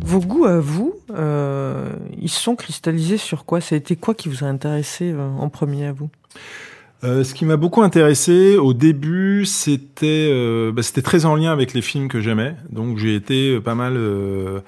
Vos 0.04 0.20
goûts 0.20 0.44
à 0.44 0.60
vous, 0.60 0.94
euh, 1.10 1.88
ils 2.20 2.28
sont 2.30 2.54
cristallisés 2.54 3.16
sur 3.16 3.44
quoi? 3.44 3.60
Ça 3.60 3.74
a 3.74 3.78
été 3.78 3.96
quoi 3.96 4.14
qui 4.14 4.28
vous 4.28 4.44
a 4.44 4.46
intéressé 4.48 5.10
euh, 5.12 5.28
en 5.38 5.48
premier 5.48 5.86
à 5.86 5.92
vous? 5.92 6.08
Euh, 7.02 7.22
ce 7.22 7.34
qui 7.34 7.44
m'a 7.44 7.56
beaucoup 7.56 7.82
intéressé 7.82 8.56
au 8.56 8.72
début, 8.72 9.44
c'était 9.44 10.28
euh, 10.30 10.72
bah, 10.72 10.82
c'était 10.82 11.02
très 11.02 11.26
en 11.26 11.34
lien 11.34 11.52
avec 11.52 11.74
les 11.74 11.82
films 11.82 12.08
que 12.08 12.20
j'aimais. 12.20 12.56
Donc 12.70 12.98
j'ai 12.98 13.14
été 13.14 13.56
euh, 13.56 13.60
pas 13.60 13.74
mal 13.74 13.94
euh, 13.96 14.60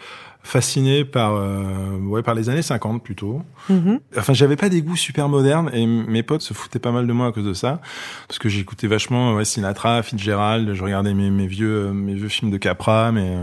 fasciné 0.42 1.06
par 1.06 1.34
euh, 1.34 1.96
ouais 1.98 2.22
par 2.22 2.34
les 2.34 2.50
années 2.50 2.60
50 2.62 3.02
plutôt. 3.02 3.40
Mhm. 3.70 4.00
Enfin, 4.18 4.34
j'avais 4.34 4.56
pas 4.56 4.68
des 4.68 4.82
goûts 4.82 4.96
super 4.96 5.30
modernes 5.30 5.70
et 5.72 5.86
mes 5.86 6.22
potes 6.22 6.42
se 6.42 6.52
foutaient 6.52 6.78
pas 6.78 6.92
mal 6.92 7.06
de 7.06 7.12
moi 7.12 7.28
à 7.28 7.32
cause 7.32 7.44
de 7.44 7.54
ça, 7.54 7.80
parce 8.28 8.38
que 8.38 8.50
j'écoutais 8.50 8.86
vachement 8.86 9.34
ouais, 9.34 9.46
Sinatra, 9.46 10.02
Fitzgerald, 10.02 10.74
je 10.74 10.82
regardais 10.82 11.14
mes, 11.14 11.30
mes 11.30 11.46
vieux 11.46 11.90
mes 11.92 12.14
vieux 12.14 12.28
films 12.28 12.50
de 12.50 12.58
Capra, 12.58 13.12
mais 13.12 13.34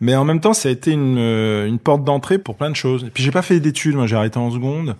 mais 0.00 0.16
en 0.16 0.24
même 0.24 0.40
temps, 0.40 0.54
ça 0.54 0.68
a 0.68 0.72
été 0.72 0.90
une 0.90 1.18
une 1.18 1.78
porte 1.78 2.02
d'entrée 2.02 2.38
pour 2.38 2.56
plein 2.56 2.70
de 2.70 2.76
choses. 2.76 3.04
Et 3.04 3.10
puis 3.10 3.22
j'ai 3.22 3.32
pas 3.32 3.42
fait 3.42 3.60
d'études, 3.60 3.94
moi 3.94 4.08
j'ai 4.08 4.16
arrêté 4.16 4.38
en 4.38 4.50
seconde, 4.50 4.96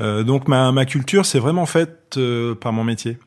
Euh, 0.00 0.22
donc 0.22 0.48
ma 0.48 0.70
ma 0.72 0.84
culture 0.84 1.26
c'est 1.26 1.38
vraiment 1.40 1.66
faite 1.66 2.14
euh, 2.16 2.54
par 2.54 2.72
mon 2.72 2.84
métier. 2.84 3.18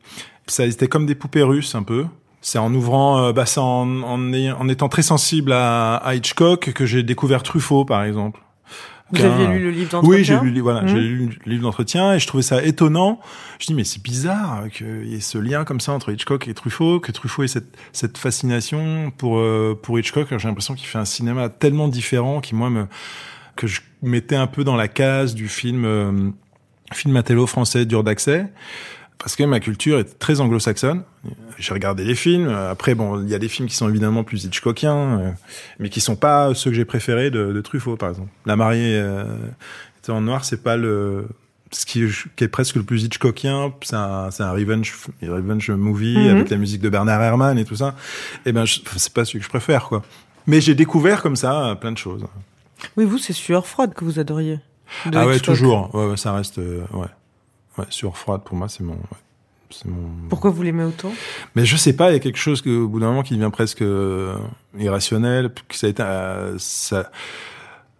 Ça 0.46 0.70
c'était 0.70 0.88
comme 0.88 1.06
des 1.06 1.14
poupées 1.14 1.42
russes 1.42 1.74
un 1.74 1.82
peu. 1.82 2.06
C'est 2.44 2.58
en 2.58 2.74
ouvrant, 2.74 3.22
euh, 3.22 3.32
bah, 3.32 3.46
c'est 3.46 3.60
en, 3.60 4.02
en, 4.02 4.32
en 4.34 4.68
étant 4.68 4.88
très 4.88 5.02
sensible 5.02 5.52
à, 5.52 5.94
à 5.96 6.14
Hitchcock 6.16 6.72
que 6.72 6.84
j'ai 6.86 7.04
découvert 7.04 7.44
Truffaut, 7.44 7.84
par 7.84 8.02
exemple. 8.02 8.40
Vous 9.12 9.22
aviez 9.24 9.46
lu 9.46 9.58
le 9.62 9.70
livre 9.70 9.90
d'entretien 9.90 10.16
oui, 10.18 10.24
j'ai 10.24 10.40
lu, 10.40 10.60
voilà, 10.60 10.82
Mhm. 10.82 10.88
j'ai 10.88 11.00
lu 11.00 11.38
le 11.44 11.52
livre 11.52 11.62
d'entretien 11.62 12.14
et 12.14 12.18
je 12.18 12.26
trouvais 12.26 12.42
ça 12.42 12.64
étonnant. 12.64 13.20
Je 13.60 13.66
dis 13.66 13.74
mais 13.74 13.84
c'est 13.84 14.02
bizarre 14.02 14.64
qu'il 14.72 15.06
y 15.06 15.14
ait 15.14 15.20
ce 15.20 15.36
lien 15.38 15.64
comme 15.64 15.78
ça 15.80 15.92
entre 15.92 16.10
Hitchcock 16.12 16.48
et 16.48 16.54
Truffaut, 16.54 16.98
que 16.98 17.12
Truffaut 17.12 17.42
ait 17.44 17.48
cette, 17.48 17.76
cette 17.92 18.16
fascination 18.18 19.12
pour 19.16 19.36
euh, 19.38 19.78
pour 19.80 19.98
Hitchcock. 19.98 20.28
J'ai 20.30 20.48
l'impression 20.48 20.74
qu'il 20.74 20.86
fait 20.88 20.98
un 20.98 21.04
cinéma 21.04 21.48
tellement 21.50 21.88
différent 21.88 22.40
qui 22.40 22.54
moi 22.56 22.70
me 22.70 22.86
que 23.54 23.66
je 23.66 23.82
mettais 24.00 24.34
un 24.36 24.46
peu 24.48 24.64
dans 24.64 24.76
la 24.76 24.88
case 24.88 25.34
du 25.34 25.46
film 25.46 25.84
euh, 25.84 26.30
film 26.92 27.16
intello 27.16 27.46
français 27.46 27.84
dur 27.86 28.04
d'accès 28.04 28.46
parce 29.18 29.36
que 29.36 29.44
ma 29.44 29.60
culture 29.60 29.98
est 30.00 30.18
très 30.18 30.40
anglo-saxonne. 30.40 31.02
J'ai 31.56 31.72
regardé 31.74 32.02
les 32.04 32.16
films. 32.16 32.48
Après, 32.48 32.94
bon, 32.96 33.22
il 33.22 33.28
y 33.28 33.34
a 33.34 33.38
des 33.38 33.48
films 33.48 33.68
qui 33.68 33.76
sont 33.76 33.88
évidemment 33.88 34.24
plus 34.24 34.44
Hitchcockiens, 34.44 34.96
euh, 35.20 35.30
mais 35.78 35.90
qui 35.90 36.00
sont 36.00 36.16
pas 36.16 36.52
ceux 36.54 36.70
que 36.70 36.76
j'ai 36.76 36.84
préférés 36.84 37.30
de, 37.30 37.52
de 37.52 37.60
Truffaut, 37.60 37.96
par 37.96 38.08
exemple. 38.08 38.30
La 38.46 38.56
mariée 38.56 38.96
euh, 38.96 39.24
était 40.00 40.10
en 40.10 40.20
noir, 40.22 40.44
c'est 40.44 40.62
pas 40.64 40.76
le 40.76 41.28
ce 41.70 41.86
qui, 41.86 42.04
qui 42.36 42.44
est 42.44 42.48
presque 42.48 42.74
le 42.74 42.82
plus 42.82 43.04
Hitchcockien. 43.04 43.72
C'est 43.82 43.94
un, 43.94 44.30
c'est 44.32 44.42
un 44.42 44.50
revenge, 44.50 44.92
revenge 45.22 45.70
movie 45.70 46.18
Mhm. 46.18 46.34
avec 46.36 46.50
la 46.50 46.56
musique 46.56 46.80
de 46.82 46.88
Bernard 46.88 47.22
Herrmann 47.22 47.56
et 47.58 47.64
tout 47.64 47.76
ça. 47.76 47.94
Et 48.44 48.50
ben, 48.52 48.64
je- 48.64 48.80
c'est 48.96 49.12
pas 49.12 49.24
celui 49.24 49.38
que 49.38 49.44
je 49.44 49.50
préfère, 49.50 49.84
quoi. 49.84 50.02
Mais 50.48 50.60
j'ai 50.60 50.74
découvert 50.74 51.22
comme 51.22 51.36
ça 51.36 51.68
euh, 51.70 51.74
plein 51.76 51.92
de 51.92 51.98
choses. 51.98 52.24
Oui, 52.96 53.04
vous, 53.04 53.18
c'est 53.18 53.32
Sueur 53.32 53.66
froide 53.68 53.94
que 53.94 54.04
vous 54.04 54.18
adoriez. 54.18 54.58
De 55.06 55.16
ah 55.16 55.26
ouais, 55.26 55.40
toujours. 55.40 55.94
Ouais, 55.94 56.16
ça 56.16 56.32
reste, 56.32 56.58
euh, 56.58 56.84
ouais, 56.92 57.06
ouais, 57.78 57.84
sur 57.90 58.16
froide 58.16 58.42
pour 58.44 58.56
moi, 58.56 58.68
c'est 58.68 58.82
mon, 58.82 58.94
ouais, 58.94 59.18
c'est 59.70 59.86
mon. 59.86 60.28
Pourquoi 60.28 60.50
vous 60.50 60.62
l'aimez 60.62 60.84
autant? 60.84 61.12
Mais 61.54 61.64
je 61.64 61.76
sais 61.76 61.94
pas, 61.94 62.10
il 62.10 62.14
y 62.14 62.16
a 62.16 62.20
quelque 62.20 62.38
chose 62.38 62.62
que, 62.62 62.70
au 62.70 62.88
bout 62.88 63.00
d'un 63.00 63.06
moment 63.08 63.22
qui 63.22 63.36
devient 63.36 63.50
presque 63.52 63.82
euh, 63.82 64.36
irrationnel, 64.78 65.52
que 65.68 65.76
ça 65.76 65.86
a 65.86 65.90
été, 65.90 66.02
euh, 66.02 66.56
ça. 66.58 67.10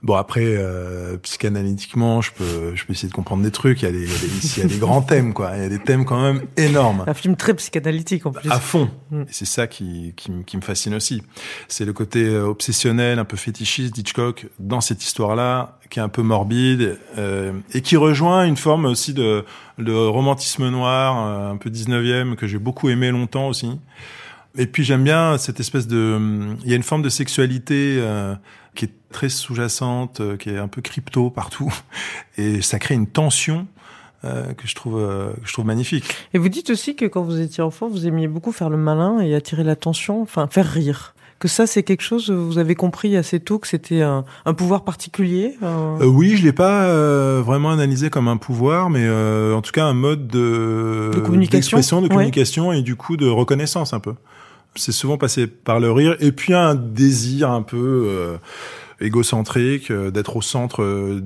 Bon 0.02 0.14
après, 0.14 0.44
euh, 0.44 1.16
psychanalytiquement, 1.18 2.22
je 2.22 2.32
peux, 2.32 2.74
je 2.74 2.84
peux 2.84 2.92
essayer 2.92 3.08
de 3.08 3.14
comprendre 3.14 3.44
des 3.44 3.52
trucs. 3.52 3.82
Il 3.82 3.84
y 3.84 3.88
a 3.88 3.92
des, 3.92 4.04
il 4.04 4.58
y 4.58 4.64
a 4.64 4.68
des, 4.68 4.78
grands 4.78 5.00
thèmes, 5.00 5.32
quoi. 5.32 5.52
Il 5.56 5.62
y 5.62 5.64
a 5.64 5.68
des 5.68 5.78
thèmes 5.78 6.04
quand 6.04 6.20
même 6.20 6.42
énormes 6.56 7.04
Un 7.06 7.14
film 7.14 7.36
très 7.36 7.54
psychanalytique 7.54 8.26
en 8.26 8.32
plus. 8.32 8.50
à 8.50 8.58
fond. 8.58 8.90
Mm. 9.12 9.22
Et 9.22 9.26
c'est 9.30 9.44
ça 9.44 9.68
qui, 9.68 10.12
qui, 10.16 10.32
qui 10.44 10.56
me 10.56 10.62
fascine 10.62 10.94
aussi. 10.94 11.22
C'est 11.68 11.84
le 11.84 11.92
côté 11.92 12.24
euh, 12.24 12.46
obsessionnel, 12.46 13.20
un 13.20 13.24
peu 13.24 13.36
fétichiste 13.36 13.94
d'Hitchcock 13.94 14.48
dans 14.58 14.80
cette 14.80 15.04
histoire-là, 15.04 15.78
qui 15.88 16.00
est 16.00 16.02
un 16.02 16.08
peu 16.08 16.22
morbide 16.22 16.98
euh, 17.18 17.52
et 17.72 17.80
qui 17.80 17.96
rejoint 17.96 18.44
une 18.44 18.56
forme 18.56 18.86
aussi 18.86 19.14
de, 19.14 19.44
de 19.78 19.92
romantisme 19.92 20.68
noir, 20.68 21.26
euh, 21.26 21.52
un 21.52 21.56
peu 21.56 21.70
19e, 21.70 22.34
que 22.34 22.48
j'ai 22.48 22.58
beaucoup 22.58 22.88
aimé 22.88 23.10
longtemps 23.10 23.46
aussi. 23.46 23.78
Et 24.58 24.66
puis 24.66 24.84
j'aime 24.84 25.02
bien 25.04 25.38
cette 25.38 25.60
espèce 25.60 25.86
de... 25.86 26.18
Il 26.64 26.70
y 26.70 26.72
a 26.72 26.76
une 26.76 26.82
forme 26.82 27.02
de 27.02 27.08
sexualité 27.08 27.96
euh, 28.00 28.34
qui 28.74 28.84
est 28.86 28.92
très 29.10 29.28
sous-jacente, 29.28 30.20
euh, 30.20 30.36
qui 30.36 30.50
est 30.50 30.58
un 30.58 30.68
peu 30.68 30.82
crypto 30.82 31.30
partout. 31.30 31.72
Et 32.38 32.60
ça 32.62 32.78
crée 32.78 32.94
une 32.94 33.06
tension 33.06 33.66
euh, 34.24 34.52
que 34.52 34.68
je 34.68 34.74
trouve 34.74 34.98
euh, 35.00 35.32
que 35.32 35.46
je 35.48 35.52
trouve 35.52 35.64
magnifique. 35.66 36.04
Et 36.34 36.38
vous 36.38 36.48
dites 36.50 36.70
aussi 36.70 36.94
que 36.96 37.06
quand 37.06 37.22
vous 37.22 37.40
étiez 37.40 37.62
enfant, 37.62 37.88
vous 37.88 38.06
aimiez 38.06 38.28
beaucoup 38.28 38.52
faire 38.52 38.68
le 38.70 38.76
malin 38.76 39.20
et 39.20 39.34
attirer 39.34 39.64
l'attention, 39.64 40.20
enfin 40.22 40.46
faire 40.50 40.66
rire. 40.70 41.14
Que 41.38 41.48
ça, 41.48 41.66
c'est 41.66 41.82
quelque 41.82 42.02
chose, 42.04 42.30
vous 42.30 42.58
avez 42.58 42.76
compris 42.76 43.16
assez 43.16 43.40
tôt 43.40 43.58
que 43.58 43.66
c'était 43.66 44.00
un, 44.02 44.24
un 44.44 44.54
pouvoir 44.54 44.84
particulier. 44.84 45.56
un- 45.60 45.98
Euh, 46.00 46.06
oui, 46.06 46.36
je 46.36 46.44
l'ai 46.44 46.52
pas 46.52 46.84
euh, 46.84 47.42
vraiment 47.44 47.70
analysé 47.72 48.10
comme 48.10 48.28
un 48.28 48.36
pouvoir, 48.36 48.90
mais 48.90 49.02
euh, 49.04 49.52
en 49.56 49.60
tout 49.60 49.72
cas 49.72 49.86
un 49.86 49.92
mode 49.92 50.28
de, 50.28 51.10
De 51.12 51.18
communication, 51.18 51.78
d'expression, 51.78 51.96
de 52.00 52.04
ouais. 52.04 52.10
communication 52.10 52.72
et 52.72 52.82
du 52.82 52.94
coup 52.94 53.16
de 53.16 53.26
reconnaissance 53.26 53.92
un 53.92 53.98
peu. 53.98 54.14
C'est 54.74 54.92
souvent 54.92 55.18
passé 55.18 55.46
par 55.46 55.80
le 55.80 55.92
rire 55.92 56.16
et 56.20 56.32
puis 56.32 56.54
un 56.54 56.74
désir 56.74 57.50
un 57.50 57.62
peu 57.62 58.06
euh, 58.08 58.36
égocentrique 59.00 59.90
euh, 59.90 60.10
d'être 60.10 60.36
au 60.36 60.42
centre, 60.42 60.82
euh, 60.82 61.20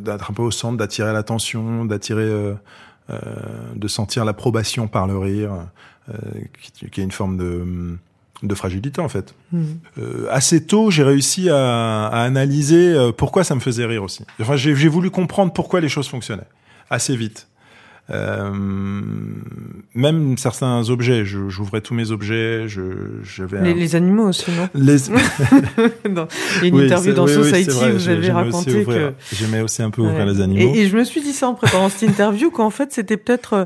d'être 0.00 0.30
un 0.30 0.34
peu 0.34 0.42
au 0.42 0.50
centre, 0.50 0.76
d'attirer 0.76 1.12
l'attention, 1.12 1.84
d'attirer, 1.84 2.22
euh, 2.22 2.54
euh, 3.10 3.18
de 3.76 3.88
sentir 3.88 4.24
l'approbation 4.24 4.88
par 4.88 5.06
le 5.06 5.16
rire, 5.18 5.52
euh, 6.08 6.14
qui, 6.60 6.90
qui 6.90 7.00
est 7.00 7.04
une 7.04 7.12
forme 7.12 7.36
de 7.36 7.96
de 8.44 8.54
fragilité 8.54 9.00
en 9.00 9.08
fait. 9.08 9.34
Mhm. 9.50 9.78
Euh, 9.98 10.26
assez 10.30 10.64
tôt, 10.64 10.92
j'ai 10.92 11.02
réussi 11.02 11.50
à, 11.50 12.06
à 12.06 12.22
analyser 12.22 13.10
pourquoi 13.16 13.42
ça 13.42 13.56
me 13.56 13.60
faisait 13.60 13.84
rire 13.84 14.04
aussi. 14.04 14.24
Enfin, 14.40 14.54
j'ai 14.54 14.76
j'ai 14.76 14.88
voulu 14.88 15.10
comprendre 15.10 15.52
pourquoi 15.52 15.80
les 15.80 15.88
choses 15.88 16.08
fonctionnaient 16.08 16.46
assez 16.88 17.16
vite. 17.16 17.48
Euh, 18.10 18.50
même 19.94 20.38
certains 20.38 20.88
objets, 20.88 21.24
je- 21.24 21.48
j'ouvrais 21.48 21.80
tous 21.80 21.94
mes 21.94 22.10
objets, 22.10 22.66
je 22.68 22.82
j'avais 23.22 23.60
Les, 23.62 23.70
un- 23.70 23.74
les 23.74 23.96
animaux 23.96 24.28
aussi, 24.28 24.50
non 24.50 24.68
les- 24.74 24.96
Dans- 26.10 26.26
Il 26.56 26.62
y 26.62 26.64
a 26.64 26.68
une 26.68 26.74
Oui, 26.74 26.84
interview 26.86 27.12
dans 27.12 27.26
oui, 27.26 27.32
oui, 27.36 27.44
Society, 27.44 27.70
vrai, 27.70 27.92
vous 27.92 27.98
j'ai- 27.98 28.12
avez 28.12 28.22
j'aimais 28.22 28.40
aussi 28.48 28.70
raconté 28.70 28.84
que... 28.84 29.12
J'aimais 29.34 29.60
aussi 29.60 29.82
un 29.82 29.90
peu 29.90 30.02
ouvrir 30.02 30.18
Ouais. 30.26 30.32
les 30.32 30.40
animaux. 30.40 30.72
Et, 30.74 30.80
et 30.80 30.88
je 30.88 30.96
me 30.96 31.04
suis 31.04 31.20
dit 31.20 31.32
ça 31.32 31.48
en 31.48 31.54
préparant 31.54 31.88
cette 31.90 32.08
interview, 32.08 32.50
qu'en 32.50 32.70
fait, 32.70 32.92
c'était 32.92 33.16
peut-être, 33.18 33.52
euh, 33.52 33.64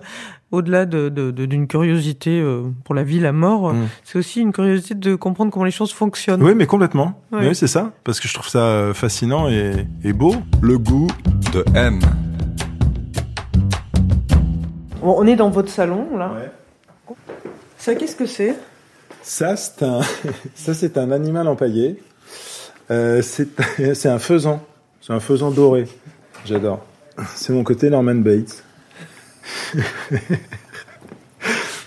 au-delà 0.51 0.87
de, 0.87 1.09
de- 1.09 1.31
de- 1.31 1.47
d'une 1.47 1.67
curiosité 1.69 2.41
euh, 2.41 2.63
pour 2.85 2.95
la 2.97 3.05
vie, 3.05 3.21
la 3.21 3.33
mort, 3.33 3.73
Mm. 3.73 3.87
c'est 4.05 4.19
aussi 4.19 4.41
une 4.41 4.53
curiosité 4.53 4.95
de 4.95 5.15
comprendre 5.15 5.51
comment 5.53 5.65
les 5.65 5.71
choses 5.71 5.93
fonctionnent. 5.93 6.43
Oui, 6.43 6.53
mais 6.57 6.67
complètement. 6.67 7.23
Ouais. 7.33 7.49
Oui, 7.49 7.55
c'est 7.55 7.69
ça. 7.69 7.93
Parce 8.05 8.19
que 8.21 8.27
je 8.29 8.35
trouve 8.35 8.49
ça 8.49 8.59
euh, 8.65 8.93
fascinant 8.95 9.49
et, 9.49 9.87
et 10.05 10.13
beau. 10.13 10.35
Le 10.61 10.79
goût 10.79 11.07
de 11.55 11.65
M. 11.77 12.01
Bon, 15.03 15.17
on 15.19 15.27
est 15.27 15.35
dans 15.35 15.51
votre 15.51 15.69
salon, 15.69 16.17
là. 16.17 16.33
Ça, 17.77 17.97
qu'est-ce 17.97 18.15
que 18.15 18.27
c'est? 18.27 18.55
Ça, 19.23 19.57
c'est 19.57 19.83
un, 19.83 20.01
ça, 20.55 20.75
c'est 20.75 20.97
un 20.97 21.11
animal 21.11 21.49
empaillé. 21.49 22.01
Euh, 22.91 23.21
c'est, 23.21 23.49
c'est 23.95 24.09
un 24.09 24.21
faisan. 24.21 24.65
C'est 25.01 25.13
un 25.13 25.19
faisan 25.19 25.51
doré. 25.51 25.89
J'adore. 26.45 26.85
C'est 27.35 27.53
mon 27.53 27.65
côté 27.65 27.91
Norman 27.91 28.15
Bates. 28.15 28.63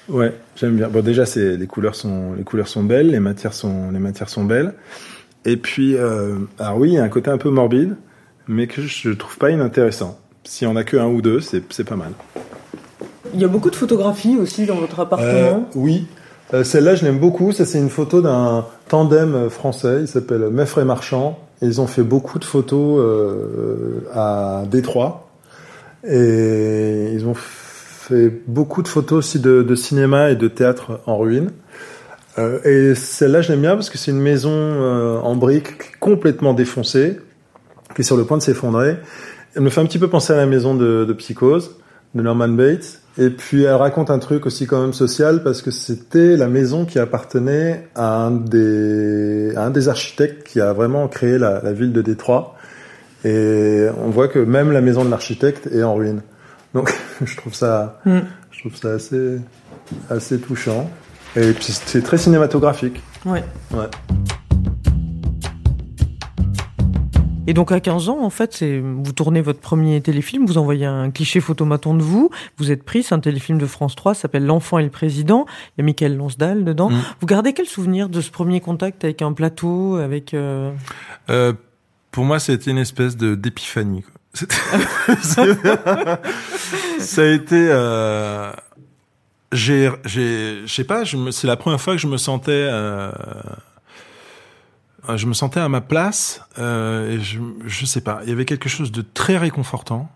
ouais, 0.09 0.33
j'aime 0.57 0.75
bien. 0.75 0.89
Bon, 0.89 1.01
déjà, 1.01 1.25
c'est, 1.25 1.55
les 1.55 1.67
couleurs 1.67 1.95
sont, 1.95 2.33
les 2.33 2.43
couleurs 2.43 2.67
sont 2.67 2.83
belles, 2.83 3.11
les 3.11 3.21
matières 3.21 3.53
sont, 3.53 3.91
les 3.91 3.99
matières 3.99 4.29
sont 4.29 4.43
belles. 4.43 4.73
Et 5.45 5.55
puis, 5.55 5.95
euh, 5.95 6.39
alors 6.59 6.79
oui, 6.79 6.89
il 6.89 6.93
y 6.95 6.97
a 6.97 7.03
un 7.03 7.09
côté 7.09 7.29
un 7.29 7.37
peu 7.37 7.49
morbide, 7.49 7.95
mais 8.49 8.67
que 8.67 8.81
je 8.81 9.11
trouve 9.11 9.37
pas 9.37 9.51
inintéressant. 9.51 10.19
Si 10.43 10.65
on 10.65 10.75
a 10.75 10.83
que 10.83 10.97
un 10.97 11.07
ou 11.07 11.21
deux, 11.21 11.39
c'est, 11.39 11.63
c'est 11.71 11.85
pas 11.85 11.95
mal. 11.95 12.11
Il 13.35 13.41
y 13.41 13.45
a 13.45 13.47
beaucoup 13.47 13.69
de 13.69 13.75
photographies 13.75 14.37
aussi 14.37 14.65
dans 14.65 14.75
votre 14.75 14.99
Euh, 14.99 15.03
appartement. 15.03 15.69
oui. 15.75 16.07
Euh, 16.53 16.63
Celle-là, 16.63 16.95
je 16.95 17.03
l'aime 17.05 17.19
beaucoup. 17.19 17.51
Ça, 17.51 17.65
c'est 17.65 17.79
une 17.79 17.89
photo 17.89 18.21
d'un 18.21 18.65
tandem 18.87 19.35
euh, 19.35 19.49
français. 19.49 19.97
Il 20.01 20.07
s'appelle 20.07 20.49
Marchand. 20.85 21.39
Et 21.61 21.65
ils 21.67 21.79
ont 21.81 21.87
fait 21.87 22.03
beaucoup 22.03 22.37
de 22.39 22.43
photos 22.45 22.99
euh, 22.99 24.01
à 24.13 24.63
Détroit. 24.69 25.29
Et 26.07 27.11
ils 27.13 27.25
ont 27.25 27.33
fait 27.35 28.31
beaucoup 28.47 28.83
de 28.83 28.87
photos 28.87 29.19
aussi 29.19 29.39
de, 29.39 29.75
cinéma 29.75 30.29
et 30.31 30.35
de 30.35 30.47
théâtre 30.47 30.99
en 31.05 31.17
ruine. 31.17 31.51
Euh, 32.37 32.59
et 32.63 32.95
celle-là, 32.95 33.41
je 33.41 33.49
l'aime 33.51 33.61
bien 33.61 33.75
parce 33.75 33.89
que 33.89 33.97
c'est 33.97 34.11
une 34.11 34.19
maison 34.21 34.51
euh, 34.53 35.17
en 35.19 35.35
briques 35.35 35.99
complètement 35.99 36.53
défoncée, 36.53 37.17
qui 37.95 38.01
est 38.01 38.03
sur 38.03 38.17
le 38.17 38.25
point 38.25 38.37
de 38.37 38.43
s'effondrer. 38.43 38.97
Elle 39.55 39.61
me 39.63 39.69
fait 39.69 39.81
un 39.81 39.85
petit 39.85 39.99
peu 39.99 40.09
penser 40.09 40.33
à 40.33 40.37
la 40.37 40.45
maison 40.45 40.75
de, 40.75 41.05
de 41.05 41.13
Psychose, 41.13 41.77
de 42.13 42.21
Norman 42.21 42.49
Bates. 42.49 42.99
Et 43.17 43.29
puis 43.29 43.63
elle 43.63 43.75
raconte 43.75 44.09
un 44.09 44.19
truc 44.19 44.45
aussi 44.45 44.67
quand 44.67 44.81
même 44.81 44.93
social 44.93 45.41
parce 45.41 45.61
que 45.61 45.71
c'était 45.71 46.35
la 46.35 46.47
maison 46.47 46.83
qui 46.85 46.99
appartenait 46.99 47.87
à 47.95 48.13
un 48.25 48.31
des, 48.31 49.53
à 49.55 49.63
un 49.65 49.69
des 49.69 49.87
architectes 49.87 50.45
qui 50.45 50.59
a 50.59 50.73
vraiment 50.73 51.07
créé 51.07 51.37
la, 51.37 51.61
la 51.63 51.71
ville 51.71 51.93
de 51.93 52.01
Détroit. 52.01 52.55
Et 53.23 53.87
on 54.03 54.09
voit 54.09 54.27
que 54.27 54.39
même 54.39 54.71
la 54.71 54.81
maison 54.81 55.05
de 55.05 55.09
l'architecte 55.09 55.67
est 55.67 55.81
en 55.83 55.95
ruine. 55.95 56.21
Donc 56.73 56.93
je 57.25 57.35
trouve 57.37 57.53
ça, 57.53 57.99
Mm. 58.05 58.19
je 58.51 58.59
trouve 58.59 58.75
ça 58.75 58.89
assez, 58.91 59.37
assez 60.09 60.37
touchant. 60.39 60.89
Et 61.37 61.51
puis 61.53 61.65
c'est 61.71 62.01
très 62.01 62.17
cinématographique. 62.17 63.01
Ouais. 63.25 63.43
Ouais. 63.73 63.87
Et 67.47 67.53
donc 67.53 67.71
à 67.71 67.79
15 67.79 68.09
ans, 68.09 68.19
en 68.21 68.29
fait, 68.29 68.53
c'est 68.53 68.79
vous 68.79 69.11
tournez 69.11 69.41
votre 69.41 69.59
premier 69.59 70.01
téléfilm, 70.01 70.45
vous 70.45 70.57
envoyez 70.57 70.85
un 70.85 71.11
cliché 71.11 71.39
photomaton 71.39 71.93
de 71.93 72.01
vous, 72.01 72.29
vous 72.57 72.71
êtes 72.71 72.83
pris, 72.83 73.03
c'est 73.03 73.13
un 73.13 73.19
téléfilm 73.19 73.57
de 73.57 73.65
France 73.65 73.95
3, 73.95 74.13
ça 74.15 74.21
s'appelle 74.23 74.45
L'enfant 74.45 74.79
et 74.79 74.83
le 74.83 74.89
président, 74.89 75.45
il 75.47 75.81
y 75.81 75.81
a 75.81 75.85
Michael 75.85 76.17
Lonsdal 76.17 76.63
dedans. 76.63 76.89
Mm. 76.89 77.01
Vous 77.21 77.27
gardez 77.27 77.53
quel 77.53 77.67
souvenir 77.67 78.09
de 78.09 78.21
ce 78.21 78.31
premier 78.31 78.61
contact 78.61 79.03
avec 79.03 79.21
un 79.21 79.33
plateau, 79.33 79.95
avec 79.95 80.33
euh, 80.33 80.71
Euh, 81.29 81.53
pour 82.11 82.25
moi, 82.25 82.39
c'était 82.39 82.71
une 82.71 82.77
espèce 82.77 83.17
de 83.17 83.35
d'épiphanie. 83.35 84.03
ça 85.21 85.43
a 87.21 87.25
été. 87.27 87.67
Euh, 87.69 88.51
j'ai, 89.51 89.89
j'ai, 90.03 90.61
je 90.65 90.73
sais 90.73 90.83
pas. 90.83 91.03
Je 91.03 91.15
me, 91.17 91.31
c'est 91.31 91.47
la 91.47 91.55
première 91.55 91.79
fois 91.79 91.93
que 91.93 92.01
je 92.01 92.07
me 92.07 92.17
sentais. 92.17 92.69
Euh, 95.09 95.17
je 95.17 95.27
me 95.27 95.33
sentais 95.33 95.59
à 95.59 95.69
ma 95.69 95.81
place. 95.81 96.41
Euh, 96.57 97.11
et 97.11 97.19
je, 97.19 97.39
je 97.65 97.85
sais 97.85 98.01
pas. 98.01 98.21
Il 98.23 98.29
y 98.29 98.31
avait 98.31 98.45
quelque 98.45 98.69
chose 98.69 98.91
de 98.91 99.01
très 99.01 99.37
réconfortant. 99.37 100.09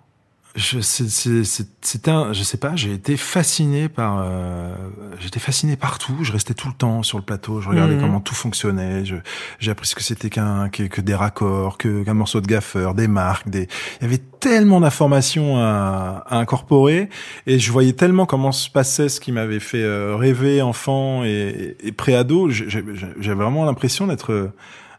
Je, 0.55 0.79
c'est, 0.81 2.07
un, 2.07 2.33
je 2.33 2.43
sais 2.43 2.57
pas. 2.57 2.75
J'ai 2.75 2.91
été 2.93 3.17
fasciné 3.17 3.87
par. 3.87 4.19
Euh, 4.23 4.73
j'étais 5.19 5.39
fasciné 5.39 5.75
partout. 5.75 6.15
Je 6.23 6.31
restais 6.31 6.55
tout 6.55 6.67
le 6.67 6.73
temps 6.73 7.03
sur 7.03 7.19
le 7.19 7.23
plateau. 7.23 7.61
Je 7.61 7.69
regardais 7.69 7.93
Mhm. 7.95 8.01
comment 8.01 8.19
tout 8.19 8.33
fonctionnait. 8.33 9.05
Je, 9.05 9.15
j'ai 9.59 9.69
appris 9.71 9.85
ce 9.87 9.93
que 9.95 10.01
c'était 10.01 10.29
qu'un 10.31 10.69
que, 10.69 10.83
que 10.83 11.01
des 11.01 11.13
raccords, 11.13 11.77
que 11.77 12.03
qu'un 12.03 12.15
morceau 12.15 12.41
de 12.41 12.47
gaffeur, 12.47 12.95
des 12.95 13.07
marques, 13.07 13.47
des 13.47 13.67
il 14.01 14.03
y 14.03 14.05
avait 14.05 14.17
tellement 14.39 14.79
d'informations 14.81 15.57
à, 15.59 16.23
à 16.27 16.37
incorporer 16.37 17.09
et 17.45 17.59
je 17.59 17.71
voyais 17.71 17.93
tellement 17.93 18.25
comment 18.25 18.51
se 18.51 18.69
passait 18.71 19.07
ce 19.09 19.19
qui 19.19 19.31
m'avait 19.31 19.59
fait 19.59 19.83
euh, 19.83 20.15
rêver 20.15 20.63
enfant 20.63 21.23
et, 21.25 21.77
et 21.83 21.91
préado. 21.91 22.49
J'ai- 22.49 22.67
J'avais 22.69 23.35
vraiment 23.43 23.65
l'impression 23.65 24.07
d'être 24.07 24.51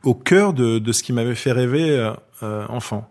au 0.05 0.15
cœur 0.15 0.53
de, 0.55 0.79
de 0.79 0.93
ce 0.93 1.03
qui 1.03 1.13
m'avait 1.13 1.35
fait 1.35 1.53
rêver 1.53 1.91
euh, 1.91 2.13
euh, 2.43 2.65
enfant, 2.69 3.11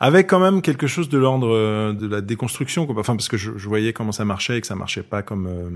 avec 0.00 0.26
quand 0.26 0.40
même 0.40 0.62
quelque 0.62 0.86
chose 0.86 1.08
de 1.08 1.18
l'ordre 1.18 1.48
euh, 1.54 1.92
de 1.92 2.06
la 2.06 2.20
déconstruction, 2.22 2.86
quoi. 2.86 2.94
Enfin 2.98 3.14
parce 3.16 3.28
que 3.28 3.36
je, 3.36 3.52
je 3.56 3.68
voyais 3.68 3.92
comment 3.92 4.12
ça 4.12 4.24
marchait 4.24 4.56
et 4.58 4.60
que 4.60 4.66
ça 4.66 4.74
marchait 4.74 5.02
pas 5.02 5.22
comme 5.22 5.46
euh, 5.46 5.68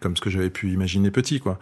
comme 0.00 0.16
ce 0.16 0.22
que 0.22 0.30
j'avais 0.30 0.48
pu 0.48 0.72
imaginer 0.72 1.10
petit, 1.10 1.40
quoi. 1.40 1.58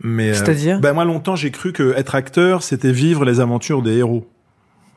Mais 0.00 0.30
euh, 0.30 0.34
C'est-à-dire 0.34 0.78
ben 0.80 0.92
moi 0.92 1.04
longtemps 1.04 1.34
j'ai 1.34 1.50
cru 1.50 1.72
que 1.72 1.92
être 1.96 2.14
acteur 2.14 2.62
c'était 2.62 2.92
vivre 2.92 3.24
les 3.24 3.40
aventures 3.40 3.82
des 3.82 3.96
héros. 3.96 4.28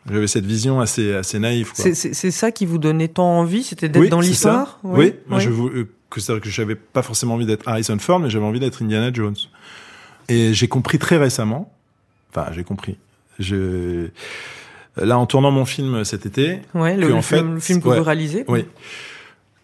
J'avais 0.10 0.28
cette 0.28 0.46
vision 0.46 0.80
assez 0.80 1.14
assez 1.16 1.40
naïve. 1.40 1.74
Quoi. 1.74 1.84
c'est, 1.84 1.94
c'est, 1.96 2.14
c'est 2.14 2.32
ça 2.32 2.52
qui 2.52 2.66
vous 2.68 2.78
donnait 2.78 3.08
tant 3.10 3.40
envie, 3.40 3.64
c'était 3.64 3.90
d'être 3.90 4.04
Oui, 4.04 4.10
dans 4.10 4.22
l'histoire 4.22 4.80
ça. 4.82 4.88
Oui, 4.88 5.16
moi 5.28 5.40
oui. 5.40 5.44
je 5.44 5.50
vou- 5.50 5.70
euh, 5.70 5.90
que 6.10 6.22
c'est 6.22 6.40
que 6.40 6.50
j'avais 6.50 6.76
pas 6.76 7.02
forcément 7.02 7.34
envie 7.34 7.46
d'être 7.48 7.68
Harrison 7.68 7.98
Ford, 8.00 8.20
mais 8.20 8.30
j'avais 8.30 8.46
envie 8.46 8.60
d'être 8.62 8.82
Indiana 8.84 9.12
Jones. 9.12 9.36
Et 10.30 10.54
j'ai 10.54 10.68
compris 10.70 11.00
très 11.00 11.18
récemment. 11.18 11.74
Enfin, 12.30 12.52
j'ai 12.52 12.64
compris. 12.64 12.98
Je 13.40 14.10
là 14.96 15.18
en 15.20 15.26
tournant 15.28 15.52
mon 15.52 15.66
film 15.66 16.04
cet 16.04 16.26
été, 16.26 16.62
Ouais, 16.74 16.98
le, 16.98 17.14
en 17.14 17.22
film, 17.22 17.22
fait, 17.22 17.54
le 17.54 17.60
film 17.60 17.82
que 17.82 17.88
ouais. 17.90 17.98
vous 18.00 18.04
réalisez. 18.04 18.46
oui, 18.48 18.66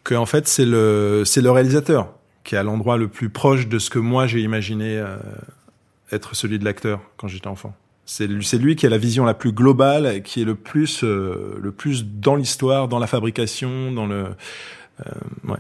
que 0.04 0.14
en 0.16 0.26
fait 0.28 0.48
c'est 0.48 0.66
le 0.66 1.24
c'est 1.26 1.42
le 1.42 1.50
réalisateur 1.50 2.14
qui 2.44 2.56
est 2.56 2.58
à 2.58 2.64
l'endroit 2.64 2.98
le 2.98 3.08
plus 3.08 3.30
proche 3.30 3.68
de 3.68 3.80
ce 3.80 3.90
que 3.90 4.00
moi 4.00 4.28
j'ai 4.28 4.42
imaginé 4.42 4.98
euh, 4.98 5.18
être 6.12 6.36
celui 6.36 6.60
de 6.60 6.66
l'acteur 6.66 7.00
quand 7.18 7.28
j'étais 7.28 7.48
enfant. 7.48 7.74
C'est 8.06 8.28
lui, 8.28 8.44
c'est 8.44 8.58
lui 8.58 8.76
qui 8.76 8.86
a 8.86 8.90
la 8.90 8.98
vision 8.98 9.24
la 9.24 9.34
plus 9.34 9.54
globale, 9.54 10.22
qui 10.24 10.42
est 10.42 10.46
le 10.46 10.56
plus 10.56 11.04
euh, 11.06 11.58
le 11.62 11.72
plus 11.72 12.06
dans 12.06 12.36
l'histoire, 12.36 12.90
dans 12.90 13.00
la 13.00 13.08
fabrication, 13.08 13.92
dans 13.94 14.06
le 14.06 14.26
euh, 14.26 15.12
ouais. 15.48 15.58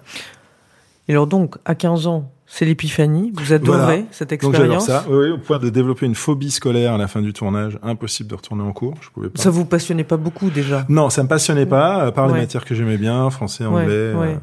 Et 1.07 1.13
alors 1.13 1.25
donc, 1.27 1.55
à 1.65 1.73
15 1.73 2.05
ans, 2.07 2.31
c'est 2.55 2.65
l'épiphanie, 2.65 3.31
vous 3.35 3.51
adorez 3.51 3.77
Voilà. 3.79 4.01
cette 4.11 4.29
Donc 4.29 4.51
expérience. 4.53 4.85
ça. 4.85 5.05
Oui, 5.09 5.15
oui, 5.17 5.29
au 5.31 5.37
point 5.39 5.57
de 5.57 5.69
développer 5.71 6.05
une 6.05 6.13
phobie 6.13 6.51
scolaire 6.51 6.93
à 6.93 6.97
la 6.99 7.07
fin 7.07 7.19
du 7.23 7.33
tournage, 7.33 7.79
impossible 7.81 8.29
de 8.29 8.35
retourner 8.35 8.61
en 8.61 8.71
cours. 8.73 8.93
Je 9.01 9.09
pouvais 9.09 9.29
pas. 9.29 9.41
Ça 9.41 9.49
vous 9.49 9.65
passionnait 9.65 10.03
pas 10.03 10.17
beaucoup 10.17 10.51
déjà? 10.51 10.85
Non, 10.87 11.09
ça 11.09 11.23
me 11.23 11.27
passionnait 11.27 11.65
pas, 11.65 12.03
à 12.03 12.11
part 12.11 12.27
Ouais. 12.27 12.33
les 12.35 12.39
matières 12.41 12.63
que 12.63 12.75
j'aimais 12.75 12.97
bien, 12.97 13.27
français, 13.31 13.65
Ouais, 13.65 13.81
anglais. 13.81 14.13
ouais. 14.13 14.27
euh. 14.27 14.37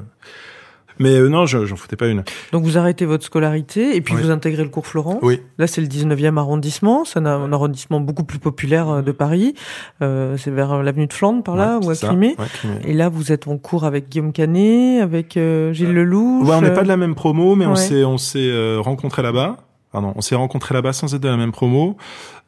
Mais 1.01 1.17
euh, 1.17 1.29
non, 1.29 1.47
je- 1.47 1.65
j'en 1.67 1.75
foutais 1.77 1.97
pas 1.97 2.07
une. 2.07 2.23
Donc 2.53 2.63
vous 2.63 2.79
arrêtez 2.79 3.07
votre 3.07 3.25
scolarité 3.25 3.97
et 3.97 4.01
puis 4.01 4.15
Oui. 4.15 4.23
vous 4.23 4.31
intégrez 4.31 4.63
le 4.63 4.69
cours 4.69 4.87
Florent. 4.87 5.19
Oui. 5.23 5.41
Là, 5.59 5.67
c'est 5.67 5.81
le 5.81 5.89
19e 5.89 6.37
arrondissement. 6.39 7.05
C'est 7.05 7.19
un, 7.19 7.27
un 7.27 7.53
arrondissement 7.53 7.99
beaucoup 8.01 8.23
plus 8.25 8.39
populaire 8.39 8.89
euh, 8.89 9.03
de 9.03 9.11
Paris. 9.11 9.55
Euh, 10.03 10.37
c'est 10.37 10.51
vers 10.53 10.73
euh, 10.73 10.83
l'avenue 10.83 11.07
de 11.09 11.13
Flandre, 11.13 11.43
par 11.43 11.57
là, 11.57 11.79
Ouais, 11.79 11.87
ou 11.87 11.91
à. 11.91 11.95
Crimée. 11.97 12.37
Ouais, 12.39 12.45
Crimée. 12.53 12.75
Et 12.85 12.93
là, 12.93 13.09
vous 13.09 13.33
êtes 13.33 13.49
en 13.49 13.57
cours 13.59 13.85
avec 13.85 14.09
Guillaume 14.11 14.33
Canet, 14.33 15.01
avec 15.03 15.37
euh, 15.37 15.73
Gilles 15.73 15.93
Lelouch. 15.93 16.47
Ouais, 16.47 16.55
on 16.55 16.61
n'est 16.61 16.75
pas 16.75 16.83
de 16.83 16.89
la 16.89 16.97
même 16.97 17.15
promo, 17.15 17.57
mais 17.57 17.67
on 17.67 17.75
s'est 17.75 18.05
on 18.05 18.19
s'est 18.19 18.39
euh, 18.51 18.79
rencontrés 18.81 19.23
là-bas. 19.23 19.57
Pardon, 19.93 20.13
on 20.15 20.21
s'est 20.21 20.37
rencontrés 20.37 20.75
là-bas 20.75 20.93
sans 20.93 21.13
être 21.15 21.23
de 21.23 21.29
la 21.29 21.37
même 21.37 21.51
promo. 21.53 21.97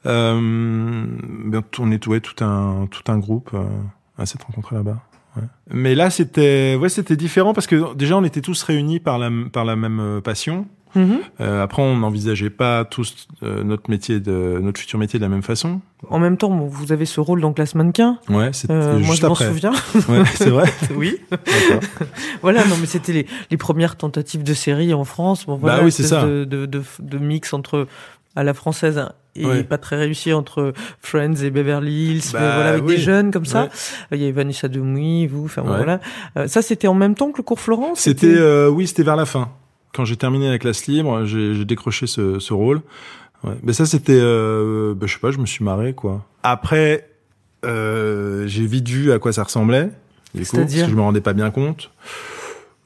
On 0.04 1.52
est 1.92 2.06
ouais, 2.08 2.20
tout 2.20 2.44
un 2.44 2.86
tout 2.90 3.02
un 3.10 3.18
groupe 3.18 3.50
euh, 3.54 3.62
à 4.18 4.26
s'être 4.26 4.46
rencontrés 4.46 4.76
là-bas. 4.76 4.98
Ouais. 5.36 5.42
Mais 5.72 5.94
là, 5.94 6.10
c'était 6.10 6.76
ouais, 6.80 6.88
c'était 6.88 7.16
différent 7.16 7.54
parce 7.54 7.66
que 7.66 7.94
déjà 7.94 8.16
on 8.16 8.24
était 8.24 8.40
tous 8.42 8.62
réunis 8.62 9.00
par 9.00 9.18
la 9.18 9.30
par 9.52 9.64
la 9.64 9.76
même 9.76 9.98
euh, 10.00 10.20
passion. 10.20 10.66
mhm. 10.94 11.20
Euh, 11.40 11.62
après, 11.62 11.80
on 11.80 11.96
n'envisageait 11.96 12.50
pas 12.50 12.84
tous 12.84 13.26
euh, 13.42 13.64
notre 13.64 13.88
métier 13.90 14.20
de 14.20 14.58
notre 14.62 14.78
futur 14.78 14.98
métier 14.98 15.18
de 15.18 15.24
la 15.24 15.30
même 15.30 15.42
façon. 15.42 15.80
En 16.10 16.18
même 16.18 16.36
temps, 16.36 16.50
bon, 16.50 16.66
vous 16.66 16.92
avez 16.92 17.06
ce 17.06 17.18
rôle 17.20 17.40
dans 17.40 17.54
Classe 17.54 17.74
Mannequin. 17.74 18.18
Ouais, 18.28 18.52
c'était 18.52 18.74
Euh, 18.74 18.98
moi, 18.98 19.08
juste 19.12 19.22
je 19.22 19.26
m'en 19.26 19.34
souviens. 19.34 19.72
Ouais, 20.08 20.22
c'est 20.34 20.50
vrai. 20.50 20.70
oui. 20.96 21.16
Voilà, 22.42 22.64
non, 22.66 22.76
mais 22.80 22.86
c'était 22.86 23.12
les, 23.12 23.26
les 23.50 23.56
premières 23.56 23.96
tentatives 23.96 24.42
de 24.42 24.54
série 24.54 24.92
en 24.94 25.04
France. 25.04 25.46
Bon, 25.46 25.56
voilà, 25.56 25.78
Bah 25.78 25.84
oui, 25.84 25.92
c'est 25.92 26.02
ça. 26.02 26.24
De, 26.26 26.44
de, 26.44 26.66
de, 26.66 26.82
de 26.98 27.18
mix 27.18 27.52
entre 27.52 27.86
à 28.36 28.42
la 28.44 28.54
française 28.54 29.08
et 29.36 29.46
Ouais. 29.46 29.62
pas 29.64 29.78
très 29.78 29.96
réussi 29.96 30.32
entre 30.32 30.72
Friends 31.00 31.36
et 31.42 31.50
Beverly 31.50 32.10
Hills, 32.10 32.22
Bah 32.32 32.38
mais 32.40 32.54
voilà, 32.54 32.68
avec 32.70 32.84
oui. 32.84 32.96
des 32.96 33.00
jeunes 33.00 33.30
comme 33.30 33.46
ça. 33.46 33.64
Ouais. 33.64 33.68
Il 34.12 34.18
y 34.18 34.24
avait 34.24 34.32
Vanessa 34.32 34.68
Demouy, 34.68 35.26
vous, 35.26 35.44
enfin 35.46 35.62
Ouais. 35.62 35.76
voilà. 35.76 36.00
Euh, 36.36 36.46
ça, 36.48 36.60
c'était 36.62 36.88
en 36.88 36.94
même 36.94 37.14
temps 37.14 37.30
que 37.32 37.38
le 37.38 37.42
cours 37.42 37.60
Florence. 37.60 38.00
C'était 38.00 38.26
euh, 38.34 38.68
oui, 38.68 38.86
c'était 38.86 39.02
vers 39.04 39.16
la 39.16 39.24
fin. 39.26 39.50
Quand 39.94 40.04
j'ai 40.04 40.16
terminé 40.16 40.48
la 40.50 40.58
classe 40.58 40.86
libre, 40.86 41.24
j'ai 41.26 41.64
décroché 41.64 42.06
ce, 42.06 42.38
ce 42.38 42.52
rôle. 42.54 42.80
Ouais. 43.44 43.54
Mais 43.62 43.72
ça, 43.72 43.86
c'était, 43.86 44.18
euh, 44.20 44.94
bah, 44.94 45.06
je 45.06 45.14
sais 45.14 45.18
pas, 45.20 45.30
je 45.30 45.38
me 45.38 45.46
suis 45.46 45.64
marré 45.64 45.92
quoi. 45.94 46.24
Après, 46.42 47.08
euh, 47.64 48.46
j'ai 48.46 48.66
vite 48.66 48.88
vu 48.88 49.12
à 49.12 49.18
quoi 49.18 49.32
ça 49.32 49.42
ressemblait. 49.44 49.90
Du 50.34 50.46
coup, 50.46 50.56
parce 50.56 50.72
que 50.74 50.88
je 50.88 50.94
me 50.94 51.00
rendais 51.02 51.20
pas 51.20 51.32
bien 51.34 51.50
compte. 51.50 51.90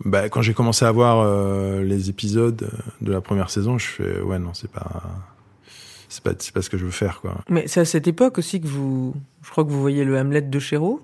Bah, 0.04 0.28
quand 0.28 0.42
j'ai 0.42 0.52
commencé 0.52 0.84
à 0.84 0.90
voir 0.92 1.20
euh, 1.20 1.82
les 1.82 2.10
épisodes 2.10 2.68
de 3.00 3.12
la 3.12 3.20
première 3.20 3.50
saison, 3.50 3.78
je 3.78 3.86
fais 3.86 4.20
ouais 4.20 4.38
non, 4.38 4.50
c'est 4.52 4.70
pas, 4.70 5.02
c'est 6.08 6.22
pas, 6.22 6.32
c'est 6.38 6.52
pas 6.54 6.62
ce 6.62 6.70
que 6.70 6.78
je 6.78 6.84
veux 6.84 6.90
faire 6.90 7.20
quoi. 7.20 7.36
Mais 7.48 7.64
c'est 7.66 7.80
à 7.80 7.84
cette 7.84 8.06
époque 8.08 8.38
aussi 8.38 8.60
que 8.60 8.66
vous, 8.66 9.14
je 9.44 9.50
crois 9.50 9.64
que 9.64 9.70
vous 9.70 9.80
voyez 9.80 10.04
le 10.04 10.16
Hamlet 10.18 10.42
de 10.42 10.58
Chéreau. 10.58 11.00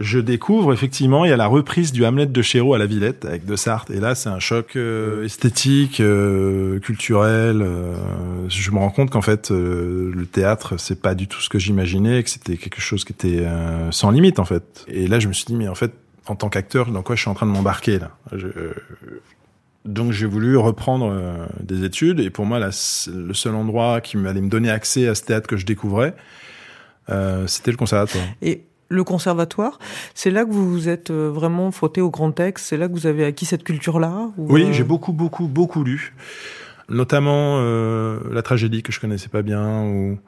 je 0.00 0.18
découvre 0.18 0.72
effectivement, 0.72 1.24
il 1.24 1.28
y 1.28 1.32
a 1.32 1.36
la 1.36 1.46
reprise 1.46 1.92
du 1.92 2.04
Hamlet 2.04 2.26
de 2.26 2.42
Chéreau 2.42 2.74
à 2.74 2.78
la 2.78 2.86
Villette 2.86 3.24
avec 3.24 3.44
De 3.44 3.54
Sarthe. 3.56 3.90
Et 3.90 4.00
là, 4.00 4.14
c'est 4.14 4.30
un 4.30 4.40
choc 4.40 4.74
euh, 4.76 5.24
esthétique, 5.24 6.00
euh, 6.00 6.80
culturel. 6.80 7.62
euh, 7.62 7.94
je 8.48 8.70
me 8.72 8.78
rends 8.78 8.90
compte 8.90 9.10
qu'en 9.10 9.22
fait, 9.22 9.50
euh, 9.50 10.10
le 10.14 10.26
théâtre, 10.26 10.76
c'est 10.78 11.00
pas 11.00 11.14
du 11.14 11.28
tout 11.28 11.40
ce 11.40 11.48
que 11.48 11.58
j'imaginais, 11.58 12.22
que 12.22 12.30
c'était 12.30 12.56
quelque 12.56 12.80
chose 12.80 13.04
qui 13.04 13.12
était 13.12 13.40
euh, 13.46 13.90
sans 13.92 14.10
limite 14.10 14.38
en 14.38 14.44
fait. 14.44 14.84
Et 14.88 15.06
là, 15.06 15.20
je 15.20 15.28
me 15.28 15.32
suis 15.32 15.44
dit, 15.44 15.54
mais 15.54 15.68
en 15.68 15.74
fait, 15.76 15.92
en 16.26 16.34
tant 16.36 16.48
qu'acteur, 16.48 16.90
dans 16.90 17.02
quoi 17.02 17.14
je 17.14 17.20
suis 17.20 17.30
en 17.30 17.34
train 17.34 17.46
de 17.46 17.52
m'embarquer 17.52 17.98
là? 17.98 18.10
Je- 18.32 18.46
euh, 18.46 18.74
donc 19.84 20.12
j'ai 20.12 20.26
voulu 20.26 20.56
reprendre 20.56 21.10
euh, 21.10 21.46
des 21.60 21.84
études 21.84 22.20
et 22.20 22.30
pour 22.30 22.46
moi 22.46 22.58
le 22.60 23.34
seul 23.34 23.54
endroit 23.54 24.00
qui 24.00 24.16
allait 24.16 24.40
me 24.40 24.48
donner 24.48 24.70
accès 24.70 25.08
à 25.08 25.14
ce 25.14 25.22
théâtre 25.22 25.48
que 25.48 25.56
je 25.56 25.66
découvrais, 25.66 26.14
euh, 27.10 27.46
c'était 27.46 27.70
le 27.70 27.76
conservatoire. 27.76 28.24
Et 28.42 28.64
le 28.92 29.04
conservatoire, 29.04 29.78
c'est 30.14 30.30
là 30.30 30.44
que 30.44 30.50
vous 30.50 30.70
vous 30.70 30.88
êtes 30.88 31.10
euh, 31.10 31.30
vraiment 31.30 31.70
frotté 31.70 32.00
au 32.00 32.10
grand 32.10 32.30
texte, 32.30 32.66
c'est 32.66 32.76
là 32.76 32.88
que 32.88 32.92
vous 32.92 33.06
avez 33.06 33.24
acquis 33.24 33.46
cette 33.46 33.64
culture-là 33.64 34.30
ou, 34.36 34.52
Oui, 34.52 34.64
euh, 34.64 34.72
j'ai 34.72 34.84
beaucoup, 34.84 35.12
beaucoup, 35.12 35.48
beaucoup 35.48 35.82
lu. 35.82 36.14
Notamment 36.88 37.56
euh, 37.58 38.20
la 38.30 38.42
tragédie 38.42 38.82
que 38.82 38.92
je 38.92 39.00
connaissais 39.00 39.28
pas 39.28 39.42
bien 39.42 39.82
ou, 39.84 40.18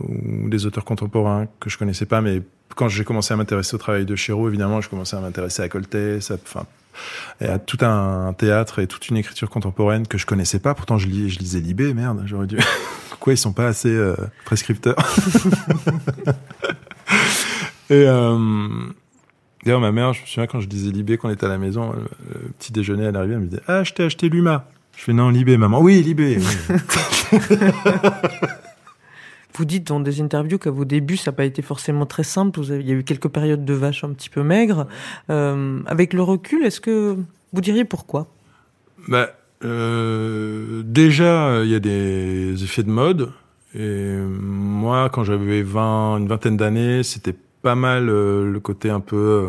ou 0.00 0.48
des 0.48 0.66
auteurs 0.66 0.84
contemporains 0.84 1.46
que 1.60 1.70
je 1.70 1.78
connaissais 1.78 2.06
pas. 2.06 2.20
Mais 2.20 2.42
quand 2.76 2.88
j'ai 2.88 3.04
commencé 3.04 3.32
à 3.32 3.36
m'intéresser 3.36 3.74
au 3.74 3.78
travail 3.78 4.04
de 4.04 4.16
Chéreau, 4.16 4.48
évidemment, 4.48 4.80
je 4.80 4.88
commençais 4.88 5.16
à 5.16 5.20
m'intéresser 5.20 5.62
à 5.62 5.68
Coltès, 5.68 6.30
à, 6.30 6.34
enfin, 6.34 6.66
à 7.40 7.58
tout 7.58 7.78
un, 7.82 8.32
théâtre 8.32 8.80
et 8.80 8.86
toute 8.86 9.08
une 9.08 9.16
écriture 9.16 9.50
contemporaine 9.50 10.06
que 10.06 10.18
je 10.18 10.26
connaissais 10.26 10.58
pas. 10.58 10.74
Pourtant, 10.74 10.98
je, 10.98 11.06
lis, 11.06 11.30
je 11.30 11.38
lisais 11.38 11.60
Libé, 11.60 11.94
merde, 11.94 12.22
j'aurais 12.26 12.46
dû. 12.46 12.58
Pourquoi 13.10 13.32
ils 13.32 13.38
sont 13.38 13.52
pas 13.52 13.66
assez 13.66 13.94
euh, 13.94 14.16
prescripteurs? 14.44 14.96
Et 17.90 18.06
euh, 18.06 18.38
D'ailleurs, 19.64 19.80
ma 19.80 19.92
mère, 19.92 20.12
je 20.12 20.22
me 20.22 20.26
souviens 20.26 20.46
quand 20.46 20.60
je 20.60 20.68
disais 20.68 20.90
Libé, 20.90 21.16
quand 21.16 21.28
on 21.28 21.30
était 21.30 21.46
à 21.46 21.48
la 21.48 21.58
maison, 21.58 21.92
le, 21.92 22.02
le 22.34 22.48
petit 22.58 22.72
déjeuner, 22.72 23.04
elle 23.04 23.16
arrivait, 23.16 23.34
elle 23.34 23.40
me 23.40 23.46
disait 23.46 23.62
Ah, 23.66 23.82
je 23.84 23.92
t'ai 23.92 24.04
acheté 24.04 24.28
Luma. 24.28 24.66
Je 24.96 25.02
fais 25.04 25.12
Non, 25.12 25.30
Libé, 25.30 25.56
maman. 25.56 25.80
Oui, 25.80 26.02
Libé. 26.02 26.38
Vous 29.56 29.64
dites 29.64 29.86
dans 29.86 30.00
des 30.00 30.20
interviews 30.20 30.58
qu'à 30.58 30.70
vos 30.70 30.84
débuts, 30.84 31.16
ça 31.16 31.30
n'a 31.30 31.36
pas 31.36 31.44
été 31.44 31.62
forcément 31.62 32.06
très 32.06 32.24
simple. 32.24 32.60
Il 32.68 32.88
y 32.88 32.90
a 32.90 32.94
eu 32.94 33.04
quelques 33.04 33.28
périodes 33.28 33.64
de 33.64 33.74
vaches 33.74 34.04
un 34.04 34.12
petit 34.12 34.28
peu 34.28 34.42
maigres. 34.42 34.86
Euh, 35.30 35.80
avec 35.86 36.12
le 36.12 36.22
recul, 36.22 36.64
est-ce 36.64 36.80
que 36.80 37.16
vous 37.52 37.60
diriez 37.60 37.84
pourquoi? 37.84 38.26
Bah, 39.08 39.30
déjà, 39.60 41.62
il 41.62 41.70
y 41.70 41.74
a 41.74 41.80
des 41.80 42.64
effets 42.64 42.82
de 42.82 42.90
mode. 42.90 43.30
Et 43.74 44.16
moi, 44.16 45.08
quand 45.10 45.24
j'avais 45.24 45.62
20, 45.62 46.18
une 46.18 46.28
vingtaine 46.28 46.56
d'années, 46.56 47.02
c'était 47.02 47.34
pas 47.62 47.74
mal 47.74 48.08
euh, 48.08 48.50
le 48.50 48.60
côté 48.60 48.90
un 48.90 49.00
peu 49.00 49.48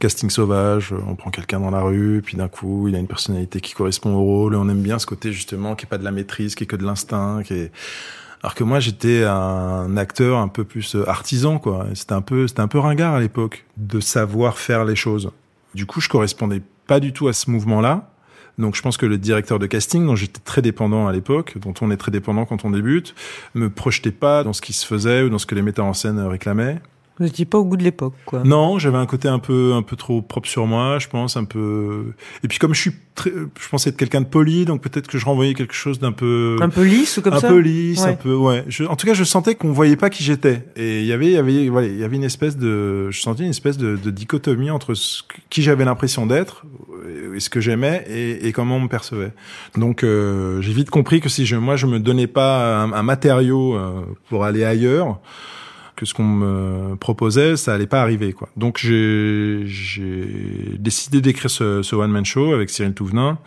casting 0.00 0.30
sauvage. 0.30 0.94
On 1.06 1.14
prend 1.14 1.30
quelqu'un 1.30 1.60
dans 1.60 1.70
la 1.70 1.82
rue, 1.82 2.22
puis 2.24 2.36
d'un 2.36 2.48
coup, 2.48 2.88
il 2.88 2.94
a 2.94 2.98
une 2.98 3.06
personnalité 3.06 3.60
qui 3.60 3.74
correspond 3.74 4.14
au 4.14 4.22
rôle. 4.22 4.54
Et 4.54 4.56
on 4.56 4.68
aime 4.68 4.82
bien 4.82 4.98
ce 4.98 5.06
côté 5.06 5.32
justement 5.32 5.74
qui 5.74 5.84
est 5.84 5.88
pas 5.88 5.98
de 5.98 6.04
la 6.04 6.10
maîtrise, 6.10 6.54
qui 6.54 6.64
est 6.64 6.66
que 6.66 6.76
de 6.76 6.84
l'instinct, 6.84 7.42
qui 7.44 7.54
est 7.54 7.72
alors 8.44 8.54
que 8.54 8.62
moi, 8.62 8.78
j'étais 8.78 9.24
un 9.24 9.96
acteur 9.96 10.36
un 10.36 10.48
peu 10.48 10.64
plus 10.64 10.96
euh, 10.96 11.08
artisan, 11.08 11.58
quoi. 11.58 11.86
C'était 11.94 12.12
un 12.12 12.20
peu, 12.20 12.46
c'était 12.46 12.60
un 12.60 12.68
peu 12.68 12.78
ringard 12.78 13.14
à 13.14 13.20
l'époque 13.20 13.64
de 13.78 14.00
savoir 14.00 14.58
faire 14.58 14.84
les 14.84 14.96
choses. 14.96 15.30
Du 15.74 15.86
coup, 15.86 16.02
je 16.02 16.10
correspondais 16.10 16.60
pas 16.86 17.00
du 17.00 17.14
tout 17.14 17.26
à 17.26 17.32
ce 17.32 17.50
mouvement-là. 17.50 18.10
Donc, 18.58 18.74
je 18.74 18.82
pense 18.82 18.98
que 18.98 19.06
le 19.06 19.16
directeur 19.16 19.58
de 19.58 19.64
casting, 19.64 20.04
dont 20.04 20.14
j'étais 20.14 20.42
très 20.44 20.60
dépendant 20.60 21.08
à 21.08 21.12
l'époque, 21.12 21.56
dont 21.56 21.72
on 21.80 21.90
est 21.90 21.96
très 21.96 22.10
dépendant 22.10 22.44
quand 22.44 22.66
on 22.66 22.70
débute, 22.70 23.14
me 23.54 23.70
projetait 23.70 24.12
pas 24.12 24.44
dans 24.44 24.52
ce 24.52 24.60
qui 24.60 24.74
se 24.74 24.84
faisait 24.84 25.22
ou 25.22 25.30
dans 25.30 25.38
ce 25.38 25.46
que 25.46 25.54
les 25.54 25.62
metteurs 25.62 25.86
en 25.86 25.94
scène 25.94 26.20
réclamaient. 26.20 26.82
Vous 27.18 27.24
n'étiez 27.24 27.44
pas 27.44 27.58
au 27.58 27.64
goût 27.64 27.76
de 27.76 27.84
l'époque, 27.84 28.14
quoi. 28.26 28.42
Non, 28.44 28.78
j'avais 28.80 28.96
un 28.98 29.06
côté 29.06 29.28
un 29.28 29.38
peu, 29.38 29.72
un 29.74 29.82
peu 29.82 29.94
trop 29.94 30.20
propre 30.20 30.48
sur 30.48 30.66
moi, 30.66 30.98
je 30.98 31.06
pense, 31.06 31.36
un 31.36 31.44
peu. 31.44 32.06
Et 32.42 32.48
puis 32.48 32.58
comme 32.58 32.74
je 32.74 32.80
suis, 32.80 32.90
très, 33.14 33.30
je 33.30 33.68
pensais 33.68 33.90
être 33.90 33.96
quelqu'un 33.96 34.20
de 34.20 34.26
poli, 34.26 34.64
donc 34.64 34.82
peut-être 34.82 35.06
que 35.06 35.16
je 35.16 35.24
renvoyais 35.24 35.54
quelque 35.54 35.74
chose 35.74 36.00
d'un 36.00 36.10
peu. 36.10 36.56
Un 36.60 36.70
peu 36.70 36.82
lisse 36.82 37.16
ou 37.18 37.22
comme 37.22 37.34
un 37.34 37.38
ça 37.40 37.46
peu 37.46 37.58
lisse, 37.58 38.02
Ouais. 38.02 38.10
un 38.10 38.14
peu, 38.14 38.34
ouais. 38.34 38.64
Je- 38.66 38.82
en 38.82 38.96
tout 38.96 39.06
cas, 39.06 39.14
je 39.14 39.22
sentais 39.22 39.54
qu'on 39.54 39.70
voyait 39.70 39.94
pas 39.94 40.10
qui 40.10 40.24
j'étais. 40.24 40.64
Et 40.74 41.02
il 41.02 41.06
y 41.06 41.12
avait, 41.12 41.26
il 41.26 41.32
y 41.32 41.36
avait, 41.36 41.68
voilà, 41.68 41.86
il 41.86 41.96
y 41.96 42.02
avait 42.02 42.16
une 42.16 42.24
espèce 42.24 42.56
de, 42.56 43.08
je 43.12 43.20
sentais 43.20 43.44
une 43.44 43.50
espèce 43.50 43.78
de, 43.78 43.94
de 43.96 44.10
dichotomie 44.10 44.70
entre 44.72 44.94
ce 44.94 45.22
qui 45.50 45.62
j'avais 45.62 45.84
l'impression 45.84 46.26
d'être 46.26 46.64
et 47.36 47.38
ce 47.38 47.48
que 47.48 47.60
j'aimais 47.60 48.04
et, 48.08 48.48
et 48.48 48.52
comment 48.52 48.78
on 48.78 48.80
me 48.80 48.88
percevait. 48.88 49.32
Donc, 49.76 50.02
euh, 50.02 50.60
j'ai 50.62 50.72
vite 50.72 50.90
compris 50.90 51.20
que 51.20 51.28
si 51.28 51.46
je, 51.46 51.54
moi, 51.54 51.76
je 51.76 51.86
me 51.86 52.00
donnais 52.00 52.26
pas 52.26 52.82
un, 52.82 52.92
un 52.92 53.02
matériau 53.04 53.76
euh, 53.76 54.00
pour 54.28 54.44
aller 54.44 54.64
ailleurs, 54.64 55.20
que 55.96 56.06
ce 56.06 56.14
qu'on 56.14 56.24
me 56.24 56.96
proposait, 56.96 57.56
ça 57.56 57.74
allait 57.74 57.86
pas 57.86 58.02
arriver, 58.02 58.32
quoi. 58.32 58.48
Donc, 58.56 58.78
j'ai, 58.78 59.64
décidé 60.78 61.20
d'écrire 61.20 61.50
ce, 61.50 61.82
ce 61.82 61.96
one 61.96 62.10
man 62.10 62.24
show 62.24 62.52
avec 62.52 62.70
Cyril 62.70 62.94
Touvenin. 62.94 63.38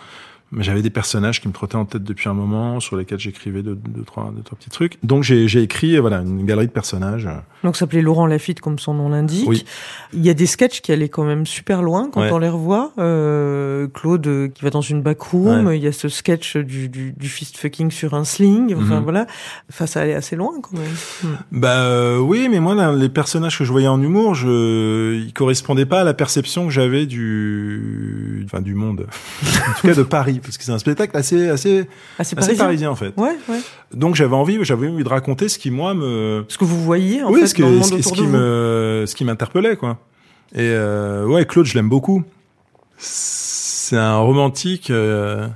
Mais 0.51 0.63
j'avais 0.63 0.81
des 0.81 0.89
personnages 0.89 1.41
qui 1.41 1.47
me 1.49 1.53
trottaient 1.53 1.75
en 1.75 1.83
tête 1.85 2.03
depuis 2.03 2.29
un 2.29 2.33
moment, 2.33 2.79
sur 2.79 2.95
lesquels 2.95 3.19
j'écrivais 3.19 3.63
deux, 3.63 3.75
deux, 3.75 4.03
trois, 4.03 4.31
deux, 4.35 4.41
trois 4.43 4.57
petits 4.57 4.69
trucs. 4.69 4.97
Donc 5.03 5.23
j'ai 5.23 5.47
j'ai 5.49 5.61
écrit 5.61 5.97
voilà 5.97 6.19
une 6.21 6.45
galerie 6.45 6.67
de 6.67 6.71
personnages. 6.71 7.27
Donc, 7.63 7.75
ça 7.75 7.81
s'appelait 7.81 8.01
Laurent 8.03 8.27
Lafitte, 8.27 8.61
comme 8.61 8.77
son 8.79 8.93
nom 8.93 9.09
l'indique. 9.09 9.47
Oui. 9.49 9.65
Il 10.13 10.23
y 10.23 10.29
a 10.29 10.33
des 10.33 10.45
sketchs 10.45 10.79
qui 10.81 10.91
allaient 10.91 11.09
quand 11.09 11.23
même 11.25 11.45
super 11.45 11.81
loin 11.81 12.09
quand 12.13 12.21
Ouais. 12.21 12.31
on 12.31 12.37
les 12.37 12.47
revoit. 12.49 12.91
Euh, 12.99 13.87
Claude 13.93 14.27
euh, 14.27 14.47
qui 14.47 14.63
va 14.63 14.69
dans 14.69 14.81
une 14.81 15.01
backroom. 15.01 15.65
Ouais. 15.65 15.77
Il 15.77 15.83
y 15.83 15.87
a 15.87 15.91
ce 15.91 16.07
sketch 16.07 16.55
du, 16.55 16.87
du, 16.87 17.11
du 17.13 17.27
fist 17.29 17.57
fucking 17.57 17.89
sur 17.91 18.13
un 18.13 18.23
sling. 18.23 18.73
Enfin, 18.75 18.97
Mhm. 18.99 19.03
voilà. 19.03 19.25
Enfin, 19.69 19.85
ça 19.87 20.01
allait 20.01 20.13
assez 20.13 20.35
loin 20.35 20.53
quand 20.61 20.77
même. 20.77 20.87
Hmm. 21.23 21.35
Bah 21.51 21.81
euh, 21.81 22.19
oui, 22.19 22.47
mais 22.49 22.59
moi 22.59 22.75
là, 22.75 22.93
les 22.93 23.09
personnages 23.09 23.57
que 23.57 23.65
je 23.65 23.71
voyais 23.71 23.87
en 23.87 24.01
humour, 24.01 24.35
je 24.35 25.15
ils 25.15 25.33
correspondaient 25.33 25.85
pas 25.87 26.01
à 26.01 26.03
la 26.03 26.13
perception 26.13 26.65
que 26.67 26.71
j'avais 26.71 27.05
du 27.07 28.43
enfin 28.45 28.61
du 28.61 28.75
monde. 28.75 29.07
en 29.43 29.79
tout 29.81 29.87
cas 29.87 29.93
de 29.95 30.03
Paris 30.03 30.36
parce 30.39 30.57
que 30.57 30.63
c'est 30.63 30.71
un 30.71 30.79
spectacle 30.79 31.15
assez 31.17 31.49
assez 31.49 31.87
Ah, 32.17 32.23
c'est 32.23 32.37
assez 32.37 32.55
parisien. 32.55 32.65
parisien 32.65 32.89
en 32.91 32.95
fait. 32.95 33.13
Ouais, 33.17 33.35
ouais. 33.49 33.59
Donc 33.93 34.15
j'avais 34.15 34.35
envie 34.35 34.57
j'avais 34.63 34.87
envie 34.87 35.03
de 35.03 35.09
raconter 35.09 35.49
ce 35.49 35.57
qui 35.59 35.71
moi 35.71 35.93
me 35.93 36.45
Ce 36.47 36.57
que 36.57 36.65
vous 36.65 36.81
voyez, 36.83 37.23
en 37.23 37.31
oui, 37.31 37.41
fait, 37.41 37.47
ce, 37.47 37.55
que- 37.55 37.61
dans 37.63 37.69
le 37.69 37.75
monde 37.75 37.83
ce, 37.85 37.95
qui- 37.95 38.01
qui 38.11 38.21
de 38.21 38.25
vous. 38.25 38.31
me, 38.37 39.03
ce 39.07 39.15
qui 39.15 39.25
m'interpellait, 39.25 39.75
quoi. 39.75 39.99
Et 40.53 40.59
euh, 40.61 41.25
ouais, 41.25 41.45
Claude, 41.45 41.65
je 41.65 41.73
l'aime 41.75 41.89
beaucoup. 41.89 42.23
C'est 42.97 43.97
un 43.97 44.17
romantique 44.17 44.89
euh, 44.89 45.47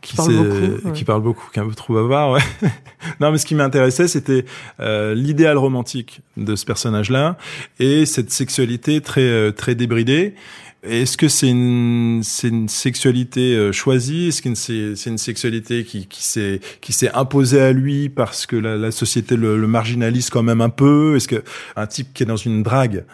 qui, 0.00 0.16
parle 0.16 0.34
beaucoup, 0.34 0.86
ouais. 0.88 0.92
qui 0.92 1.04
parle 1.04 1.22
beaucoup, 1.22 1.48
qui 1.52 1.58
est 1.58 1.62
un 1.62 1.68
peu 1.68 1.74
trop 1.74 1.94
bavard. 1.94 2.32
Ouais. 2.32 2.40
non, 3.20 3.30
mais 3.32 3.38
ce 3.38 3.46
qui 3.46 3.54
m'intéressait, 3.54 4.08
c'était 4.08 4.44
euh, 4.80 5.14
l'idéal 5.14 5.56
romantique 5.58 6.20
de 6.36 6.56
ce 6.56 6.64
personnage-là 6.64 7.36
et 7.78 8.06
cette 8.06 8.30
sexualité 8.30 9.00
très 9.00 9.52
très 9.52 9.74
débridée. 9.74 10.34
Est-ce 10.82 11.18
que 11.18 11.28
c'est 11.28 11.48
une 11.48 12.22
c'est 12.24 12.48
une 12.48 12.68
sexualité 12.68 13.54
euh, 13.54 13.70
choisie? 13.70 14.28
Est-ce 14.28 14.40
que 14.40 14.54
c'est 14.54 14.96
c'est 14.96 15.10
une 15.10 15.18
sexualité 15.18 15.84
qui 15.84 16.06
qui 16.06 16.22
s'est 16.22 16.60
qui 16.80 16.94
s'est 16.94 17.10
imposée 17.12 17.60
à 17.60 17.72
lui 17.72 18.08
parce 18.08 18.46
que 18.46 18.56
la, 18.56 18.76
la 18.76 18.90
société 18.90 19.36
le, 19.36 19.58
le 19.58 19.66
marginalise 19.66 20.30
quand 20.30 20.42
même 20.42 20.62
un 20.62 20.70
peu? 20.70 21.16
Est-ce 21.16 21.28
que 21.28 21.42
un 21.76 21.86
type 21.86 22.14
qui 22.14 22.22
est 22.22 22.26
dans 22.26 22.36
une 22.36 22.62
drague 22.62 23.04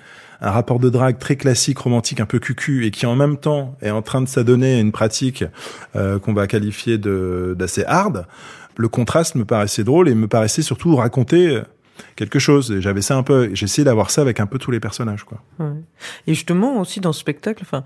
un 0.41 0.51
rapport 0.51 0.79
de 0.79 0.91
drague 0.91 1.19
très 1.19 1.37
classique, 1.37 1.79
romantique, 1.79 2.21
un 2.21 2.27
peu 2.27 2.39
cucu, 2.39 2.85
et 2.85 2.91
qui 2.91 3.07
en 3.07 3.17
même 3.17 3.39
temps 3.39 3.75
est 3.81 3.91
en 3.91 4.03
train 4.03 4.21
de 4.21 4.29
s'adonner 4.29 4.77
à 4.77 4.81
une 4.81 4.93
pratique 4.93 5.45
euh, 5.97 6.19
qu'on 6.19 6.35
va 6.35 6.47
qualifier 6.47 6.99
de 6.99 7.57
d'assez 7.59 7.85
hard, 7.87 8.27
le 8.77 8.89
contraste 8.89 9.35
me 9.35 9.45
paraissait 9.45 9.85
drôle 9.85 10.09
et 10.09 10.15
me 10.15 10.29
paraissait 10.29 10.63
surtout 10.63 10.95
raconter 10.97 11.63
quelque 12.17 12.39
chose. 12.39 12.73
Et 12.73 12.81
j'avais 12.81 13.03
ça 13.03 13.17
un 13.17 13.23
peu, 13.23 13.51
j'ai 13.55 13.65
essayé 13.65 13.85
d'avoir 13.85 14.11
ça 14.11 14.23
avec 14.23 14.41
un 14.41 14.47
peu 14.47 14.59
tous 14.59 14.71
les 14.71 14.81
personnages, 14.81 15.25
quoi. 15.25 15.43
Ouais. 15.59 15.73
Et 16.27 16.35
justement 16.35 16.81
aussi 16.81 17.01
dans 17.01 17.13
ce 17.13 17.21
spectacle, 17.21 17.63
enfin, 17.67 17.85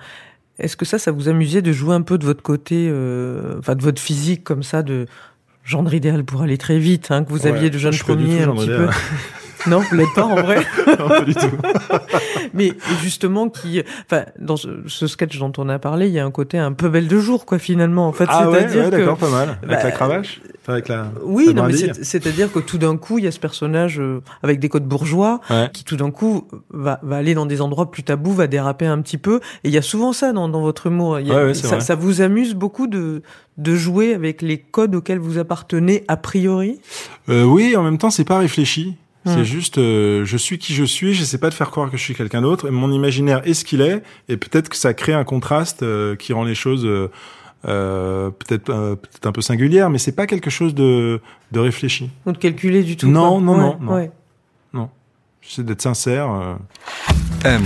est-ce 0.59 0.77
que 0.77 0.85
ça, 0.85 0.99
ça 0.99 1.11
vous 1.11 1.29
amusait 1.29 1.62
de 1.62 1.73
jouer 1.73 1.94
un 1.94 2.03
peu 2.03 2.18
de 2.18 2.25
votre 2.25 2.42
côté, 2.42 2.88
euh, 2.90 3.59
enfin 3.59 3.75
de 3.75 3.83
votre 3.83 4.01
physique 4.01 4.44
comme 4.44 4.62
ça, 4.62 4.83
de 4.83 5.07
genre 5.64 5.92
idéal 5.92 6.25
pour 6.25 6.42
aller 6.42 6.59
très 6.59 6.79
vite, 6.79 7.11
hein, 7.11 7.25
que 7.25 7.31
vous 7.31 7.46
aviez 7.46 7.70
de 7.70 7.79
jeunes 7.79 7.92
Je 7.92 8.03
premiers 8.03 8.37
tout 8.37 8.42
un 8.42 8.44
genre 8.44 8.57
petit 8.57 8.66
peu. 8.66 8.88
Non, 9.66 9.81
vous 9.81 9.96
l'êtes 9.96 10.14
pas 10.14 10.25
en 10.25 10.35
vrai. 10.37 10.59
non, 10.99 11.09
pas 11.09 11.20
du 11.23 11.35
tout. 11.35 11.46
Mais 12.55 12.73
justement, 13.03 13.49
qui, 13.49 13.83
enfin, 14.11 14.25
dans 14.38 14.57
ce, 14.57 14.68
ce 14.87 15.07
sketch 15.07 15.38
dont 15.38 15.53
on 15.59 15.68
a 15.68 15.79
parlé, 15.79 16.07
il 16.09 16.12
y 16.12 16.18
a 16.18 16.25
un 16.25 16.31
côté 16.31 16.59
un 16.59 16.73
peu 16.73 16.88
belle 16.88 17.09
de 17.09 17.18
jour, 17.18 17.44
quoi, 17.46 17.59
finalement. 17.59 18.07
En 18.09 18.12
fait, 18.12 18.25
Ah 18.29 18.49
ouais, 18.51 18.61
c'est-à-dire 18.61 18.85
ouais, 18.85 18.90
que 18.90 18.96
d'accord, 18.96 19.18
pas 19.18 19.31
mal. 19.31 19.49
Avec 19.62 19.68
Bah, 19.68 19.85
la 19.85 19.90
cravache 19.90 20.40
Enfin, 20.62 20.75
avec 20.75 20.88
la. 20.88 21.11
oui, 21.25 21.46
la 21.46 21.53
non, 21.55 21.68
mais 21.68 21.75
c'est-à-dire 22.03 22.53
que 22.53 22.59
tout 22.59 22.79
d'un 22.79 22.96
coup, 22.96 23.18
il 23.18 23.25
y 23.25 23.29
a 23.29 23.33
ce 23.33 23.38
personnage 23.40 23.99
euh, 24.01 24.20
avec 24.42 24.61
des 24.61 24.68
codes 24.68 24.85
bourgeois 24.87 25.40
Ouais. 25.51 25.68
qui 25.73 25.85
tout 25.85 25.96
d'un 25.96 26.11
coup 26.11 26.46
va, 26.70 26.99
va 27.03 27.16
aller 27.16 27.35
dans 27.35 27.46
des 27.46 27.61
endroits 27.62 27.90
plus 27.90 28.03
tabous, 28.03 28.33
va 28.35 28.46
déraper 28.46 28.87
un 28.87 29.01
petit 29.01 29.18
peu. 29.18 29.40
Et 29.64 29.68
il 29.68 29.75
y 29.75 29.79
a 29.79 29.83
souvent 29.83 30.12
ça 30.12 30.33
dans, 30.33 30.49
dans 30.49 30.61
votre 30.61 30.87
humour. 30.87 31.16
A- 31.16 31.20
Ouais, 31.23 31.55
ça, 31.55 31.81
ça 31.81 31.94
vous 31.94 32.20
amuse 32.23 32.55
beaucoup 32.55 32.87
de, 32.87 33.23
de 33.57 33.75
jouer 33.75 34.14
avec 34.14 34.42
les 34.42 34.59
codes 34.59 34.94
auxquels 34.94 35.18
vous 35.18 35.38
appartenez 35.38 36.05
a 36.09 36.16
priori? 36.16 36.81
Euh, 37.29 37.44
oui, 37.44 37.75
en 37.77 37.83
même 37.83 37.99
temps, 37.99 38.11
c'est 38.11 38.25
pas 38.25 38.38
réfléchi. 38.38 38.96
Hmm. 39.26 39.35
C'est 39.35 39.44
juste, 39.44 39.76
euh, 39.78 40.24
je 40.24 40.37
suis 40.38 40.59
qui 40.59 40.72
je 40.74 40.85
suis, 40.85 41.12
j'essaie 41.12 41.37
pas 41.38 41.50
de 41.50 41.54
faire 41.54 41.70
croire 41.70 41.90
que 41.90 41.96
je 41.98 42.02
suis 42.02 42.14
quelqu'un 42.14 42.40
d'autre, 42.40 42.68
et 42.68 42.70
mon 42.70 42.90
imaginaire 42.90 43.42
est 43.46 43.52
ce 43.54 43.64
qu'il 43.66 43.83
est, 43.83 44.02
et 44.28 44.37
peut-être 44.38 44.68
que 44.70 44.76
ça 44.76 44.94
crée 44.94 45.12
un 45.12 45.24
contraste 45.24 45.83
euh, 45.83 46.16
qui 46.16 46.33
rend 46.33 46.44
les 46.44 46.54
choses 46.54 46.87
euh, 46.87 47.11
euh, 47.66 48.30
peut-être 48.30 48.70
euh, 48.70 48.96
peut-être 48.96 49.26
un 49.26 49.33
peu 49.33 49.42
singulières, 49.42 49.90
mais 49.90 49.98
c'est 49.98 50.12
pas 50.16 50.26
quelque 50.26 50.48
chose 50.48 50.74
de, 50.74 51.20
de 51.52 51.61
réfléchi. 51.61 52.09
ou 52.24 52.33
de 52.33 52.38
calculer 52.38 52.83
du 52.83 52.96
tout 52.96 53.09
Non, 53.09 53.33
quoi. 53.33 53.40
non, 53.42 53.52
Ouais, 53.52 53.59
non, 53.59 53.78
non. 53.83 53.92
ouais. 53.94 54.11
J'essaie 55.42 55.62
d'être 55.64 55.80
sincère. 55.83 56.30
euh. 56.30 56.54
M, 57.44 57.62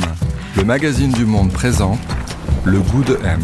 le 0.56 0.64
magazine 0.64 1.10
du 1.12 1.24
monde 1.26 1.52
présente 1.52 1.98
le 2.64 2.78
goût 2.80 3.02
de 3.04 3.16
M. 3.24 3.40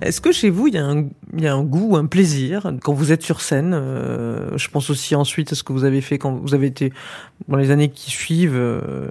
Est-ce 0.00 0.20
que 0.20 0.32
chez 0.32 0.50
vous, 0.50 0.66
il 0.68 0.74
y, 0.74 0.78
a 0.78 0.84
un, 0.86 1.04
il 1.34 1.42
y 1.42 1.46
a 1.48 1.54
un 1.54 1.64
goût, 1.64 1.96
un 1.96 2.06
plaisir 2.06 2.72
quand 2.82 2.92
vous 2.92 3.10
êtes 3.10 3.22
sur 3.22 3.40
scène 3.40 3.72
euh, 3.74 4.56
Je 4.56 4.68
pense 4.68 4.90
aussi 4.90 5.14
ensuite 5.16 5.52
à 5.52 5.54
ce 5.56 5.62
que 5.64 5.72
vous 5.72 5.84
avez 5.84 6.00
fait 6.00 6.18
quand 6.18 6.32
vous 6.36 6.54
avez 6.54 6.68
été, 6.68 6.92
dans 7.48 7.56
les 7.56 7.70
années 7.72 7.88
qui 7.88 8.10
suivent, 8.10 8.54
euh, 8.56 9.08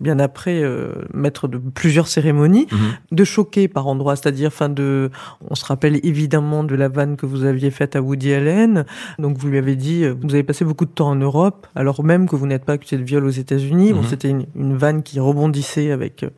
bien 0.00 0.18
après, 0.20 0.62
euh, 0.62 0.92
maître 1.12 1.48
de 1.48 1.58
plusieurs 1.58 2.06
cérémonies, 2.06 2.66
Mhm. 2.70 2.78
de 3.12 3.24
choquer 3.24 3.66
par 3.68 3.88
endroits, 3.88 4.14
c'est-à-dire, 4.16 4.52
fin 4.52 4.68
de, 4.68 5.10
on 5.50 5.54
se 5.56 5.64
rappelle 5.64 5.98
évidemment 6.06 6.62
de 6.62 6.74
la 6.76 6.88
vanne 6.88 7.16
que 7.16 7.26
vous 7.26 7.44
aviez 7.44 7.70
faite 7.72 7.96
à 7.96 8.00
Woody 8.02 8.32
Allen. 8.32 8.84
Donc 9.18 9.36
vous 9.38 9.48
lui 9.48 9.58
avez 9.58 9.74
dit, 9.76 10.06
vous 10.06 10.34
avez 10.34 10.44
passé 10.44 10.64
beaucoup 10.64 10.84
de 10.84 10.90
temps 10.90 11.08
en 11.08 11.16
Europe, 11.16 11.66
alors 11.74 12.04
même 12.04 12.28
que 12.28 12.36
vous 12.36 12.46
n'êtes 12.46 12.64
pas 12.64 12.74
accusé 12.74 12.96
de 12.96 13.02
viol 13.04 13.24
aux 13.24 13.30
États-Unis. 13.30 13.92
Bon, 13.92 14.02
Mhm. 14.02 14.06
c'était 14.08 14.28
une, 14.30 14.46
une 14.54 14.76
vanne 14.76 15.02
qui 15.02 15.18
rebondissait 15.20 15.90
avec. 15.90 16.22
euh, 16.22 16.30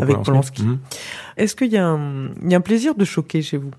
Avec 0.00 0.18
Polanski. 0.22 0.62
Mhm. 0.62 0.78
Est-ce 1.38 1.56
qu'il 1.56 1.72
y, 1.72 1.78
a 1.78 1.86
un- 1.86 2.28
il 2.42 2.50
y 2.50 2.54
a 2.54 2.58
un 2.58 2.60
plaisir 2.60 2.94
de 2.94 3.04
choquer 3.04 3.40
chez 3.40 3.56
vous? 3.56 3.70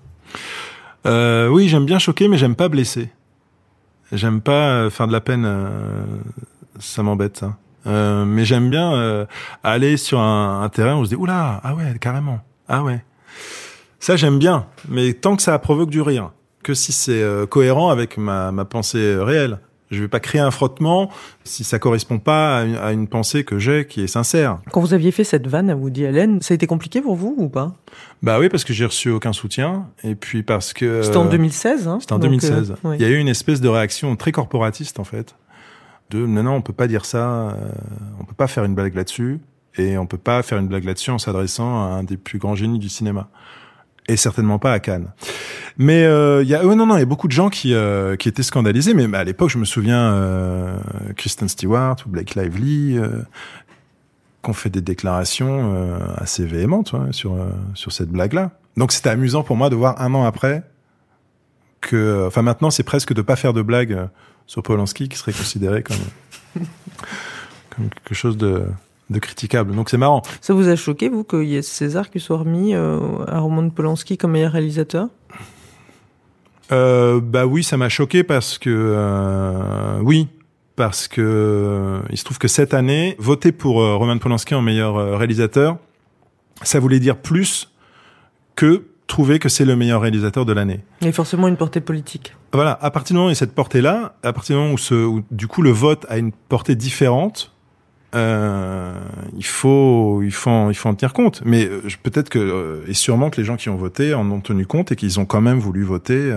Euh, 1.06 1.48
oui, 1.48 1.68
j'aime 1.68 1.86
bien 1.86 1.98
choquer, 1.98 2.28
mais 2.28 2.36
j'aime 2.36 2.56
pas 2.56 2.68
blesser. 2.68 3.10
J'aime 4.12 4.40
pas 4.40 4.70
euh, 4.70 4.90
faire 4.90 5.06
de 5.06 5.12
la 5.12 5.20
peine. 5.20 5.44
euh, 5.46 6.04
ça 6.78 7.02
m'embête. 7.02 7.44
Euh, 7.86 8.24
mais 8.24 8.44
j'aime 8.44 8.68
bien 8.68 8.92
euh, 8.94 9.26
aller 9.62 9.96
sur 9.96 10.18
un, 10.20 10.62
un 10.62 10.68
terrain 10.68 10.96
où 10.96 11.04
se 11.04 11.10
dit 11.10 11.16
oula, 11.16 11.60
ah 11.62 11.74
ouais, 11.74 11.94
carrément, 12.00 12.40
ah 12.68 12.82
ouais. 12.82 13.04
Ça 14.00 14.16
j'aime 14.16 14.38
bien, 14.38 14.66
mais 14.88 15.12
tant 15.12 15.36
que 15.36 15.42
ça 15.42 15.56
provoque 15.58 15.90
du 15.90 16.00
rire, 16.02 16.32
que 16.64 16.74
si 16.74 16.92
c'est 16.92 17.22
euh, 17.22 17.46
cohérent 17.46 17.90
avec 17.90 18.18
ma, 18.18 18.50
ma 18.50 18.64
pensée 18.64 19.16
réelle. 19.16 19.60
Je 19.90 20.00
vais 20.02 20.08
pas 20.08 20.18
créer 20.20 20.40
un 20.40 20.50
frottement 20.50 21.10
si 21.44 21.62
ça 21.62 21.78
correspond 21.78 22.18
pas 22.18 22.58
à 22.58 22.64
une, 22.64 22.74
à 22.76 22.92
une 22.92 23.06
pensée 23.06 23.44
que 23.44 23.58
j'ai 23.58 23.86
qui 23.86 24.02
est 24.02 24.06
sincère. 24.08 24.58
Quand 24.72 24.80
vous 24.80 24.94
aviez 24.94 25.12
fait 25.12 25.22
cette 25.24 25.46
vanne 25.46 25.70
à 25.70 25.76
Woody 25.76 26.06
Allen, 26.06 26.42
ça 26.42 26.54
a 26.54 26.56
été 26.56 26.66
compliqué 26.66 27.00
pour 27.00 27.14
vous 27.14 27.34
ou 27.38 27.48
pas? 27.48 27.72
Bah 28.22 28.38
oui, 28.40 28.48
parce 28.48 28.64
que 28.64 28.72
j'ai 28.72 28.84
reçu 28.84 29.10
aucun 29.10 29.32
soutien 29.32 29.86
et 30.02 30.14
puis 30.16 30.42
parce 30.42 30.72
que 30.72 31.02
C'était 31.02 31.16
en 31.16 31.26
2016. 31.26 31.86
Hein 31.86 31.98
C'était 32.00 32.14
en 32.14 32.18
Donc, 32.18 32.30
2016. 32.40 32.74
euh. 32.84 32.94
Il 32.96 33.02
y 33.02 33.04
a 33.04 33.08
eu 33.08 33.18
une 33.18 33.28
espèce 33.28 33.60
de 33.60 33.68
réaction 33.68 34.16
très 34.16 34.32
corporatiste 34.32 34.98
en 34.98 35.04
fait. 35.04 35.36
De 36.10 36.24
non 36.26 36.42
non, 36.42 36.52
on 36.54 36.62
peut 36.62 36.72
pas 36.72 36.88
dire 36.88 37.04
ça, 37.04 37.50
euh, 37.50 37.52
on 38.20 38.24
peut 38.24 38.34
pas 38.34 38.46
faire 38.48 38.64
une 38.64 38.74
blague 38.74 38.94
là-dessus 38.94 39.40
et 39.76 39.98
on 39.98 40.06
peut 40.06 40.18
pas 40.18 40.42
faire 40.42 40.58
une 40.58 40.68
blague 40.68 40.84
là-dessus 40.84 41.10
en 41.10 41.18
s'adressant 41.18 41.82
à 41.84 41.86
un 41.88 42.02
des 42.04 42.16
plus 42.16 42.38
grands 42.38 42.54
génies 42.54 42.78
du 42.78 42.88
cinéma. 42.88 43.28
Et 44.08 44.16
certainement 44.16 44.58
pas 44.58 44.72
à 44.72 44.78
Cannes. 44.78 45.12
Mais 45.78 46.04
euh, 46.04 46.42
il 46.42 46.48
y 46.48 46.54
a 46.54 46.64
ouais, 46.64 46.74
non 46.74 46.86
non, 46.86 46.96
il 46.96 47.00
y 47.00 47.02
a 47.02 47.06
beaucoup 47.06 47.26
de 47.26 47.32
gens 47.32 47.50
qui 47.50 47.74
euh, 47.74 48.16
qui 48.16 48.28
étaient 48.28 48.42
scandalisés 48.42 48.94
mais 48.94 49.14
à 49.16 49.24
l'époque, 49.24 49.50
je 49.50 49.58
me 49.58 49.64
souviens 49.64 50.12
euh, 50.12 50.78
Kristen 51.16 51.48
Stewart 51.48 51.96
ou 52.06 52.08
Blake 52.08 52.34
Lively 52.34 52.96
euh, 52.96 53.22
qu'on 54.46 54.52
fait 54.52 54.70
des 54.70 54.80
déclarations 54.80 55.74
euh, 55.74 55.98
assez 56.16 56.46
véhémentes 56.46 56.92
ouais, 56.92 57.12
sur 57.12 57.34
euh, 57.34 57.50
sur 57.74 57.90
cette 57.90 58.10
blague-là. 58.10 58.52
Donc 58.76 58.92
c'était 58.92 59.10
amusant 59.10 59.42
pour 59.42 59.56
moi 59.56 59.70
de 59.70 59.74
voir 59.74 60.00
un 60.00 60.14
an 60.14 60.24
après 60.24 60.62
que, 61.80 62.24
enfin 62.26 62.42
maintenant 62.42 62.70
c'est 62.70 62.84
presque 62.84 63.12
de 63.12 63.22
pas 63.22 63.34
faire 63.34 63.52
de 63.52 63.62
blagues 63.62 63.92
euh, 63.92 64.06
sur 64.46 64.62
Polanski 64.62 65.08
qui 65.08 65.18
serait 65.18 65.32
considéré 65.32 65.82
comme 65.82 65.96
quelque 67.76 68.14
chose 68.14 68.36
de 68.36 68.66
de 69.10 69.18
critiquable. 69.18 69.74
Donc 69.74 69.90
c'est 69.90 69.98
marrant. 69.98 70.22
Ça 70.40 70.54
vous 70.54 70.68
a 70.68 70.76
choqué, 70.76 71.08
vous, 71.08 71.24
qu'il 71.24 71.44
y 71.44 71.56
ait 71.56 71.62
César 71.62 72.10
qui 72.10 72.20
soit 72.20 72.38
remis 72.38 72.74
euh, 72.74 72.98
à 73.26 73.40
Roman 73.40 73.68
Polanski 73.70 74.18
comme 74.18 74.32
meilleur 74.32 74.52
réalisateur? 74.52 75.08
Euh, 76.72 77.20
bah 77.20 77.46
oui, 77.46 77.62
ça 77.62 77.76
m'a 77.76 77.88
choqué 77.88 78.24
parce 78.24 78.58
que 78.58 78.70
euh, 78.70 80.00
oui, 80.02 80.28
parce 80.74 81.06
que 81.08 81.20
euh, 81.22 82.00
il 82.10 82.18
se 82.18 82.24
trouve 82.24 82.38
que 82.38 82.48
cette 82.48 82.74
année, 82.74 83.16
voter 83.18 83.52
pour 83.52 83.76
Roman 83.76 84.18
Polanski 84.18 84.54
en 84.54 84.62
meilleur 84.62 85.18
réalisateur, 85.18 85.78
ça 86.62 86.80
voulait 86.80 87.00
dire 87.00 87.16
plus 87.16 87.72
que 88.56 88.84
trouver 89.06 89.38
que 89.38 89.48
c'est 89.48 89.64
le 89.64 89.76
meilleur 89.76 90.00
réalisateur 90.00 90.44
de 90.44 90.52
l'année. 90.52 90.80
Il 91.00 91.06
y 91.06 91.10
a 91.10 91.12
forcément 91.12 91.46
une 91.46 91.56
portée 91.56 91.80
politique. 91.80 92.34
Voilà, 92.52 92.76
à 92.80 92.90
partir 92.90 93.14
du 93.14 93.18
moment 93.18 93.26
où 93.26 93.30
il 93.30 93.32
y 93.32 93.36
a 93.36 93.38
cette 93.38 93.54
portée-là, 93.54 94.16
à 94.24 94.32
partir 94.32 94.56
du 94.56 94.62
moment 94.62 94.74
où, 94.74 94.78
ce, 94.78 94.94
où 94.94 95.22
du 95.30 95.46
coup 95.46 95.62
le 95.62 95.70
vote 95.70 96.04
a 96.08 96.18
une 96.18 96.32
portée 96.32 96.74
différente, 96.74 97.52
euh, 98.16 98.92
il 99.36 99.44
faut, 99.44 100.22
il 100.22 100.32
faut, 100.32 100.50
en- 100.50 100.70
il 100.70 100.74
faut 100.74 100.88
en 100.88 100.94
tenir 100.94 101.12
compte. 101.12 101.42
Mais 101.44 101.66
euh, 101.66 101.82
peut-être 102.02 102.28
que 102.30 102.38
euh, 102.38 102.84
et 102.88 102.94
sûrement 102.94 103.30
que 103.30 103.40
les 103.40 103.44
gens 103.44 103.56
qui 103.56 103.68
ont 103.68 103.76
voté 103.76 104.14
en 104.14 104.28
ont 104.30 104.40
tenu 104.40 104.66
compte 104.66 104.90
et 104.92 104.96
qu'ils 104.96 105.20
ont 105.20 105.26
quand 105.26 105.40
même 105.40 105.58
voulu 105.60 105.84
voter 105.84 106.32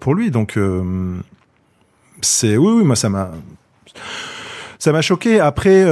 pour 0.00 0.14
lui. 0.14 0.30
Donc 0.30 0.58
c'est 2.20 2.56
oui, 2.56 2.72
oui, 2.72 2.84
moi 2.84 2.96
ça 2.96 3.08
m'a. 3.08 3.30
Ça 4.78 4.90
m'a 4.90 5.02
choqué. 5.02 5.38
Après, 5.38 5.84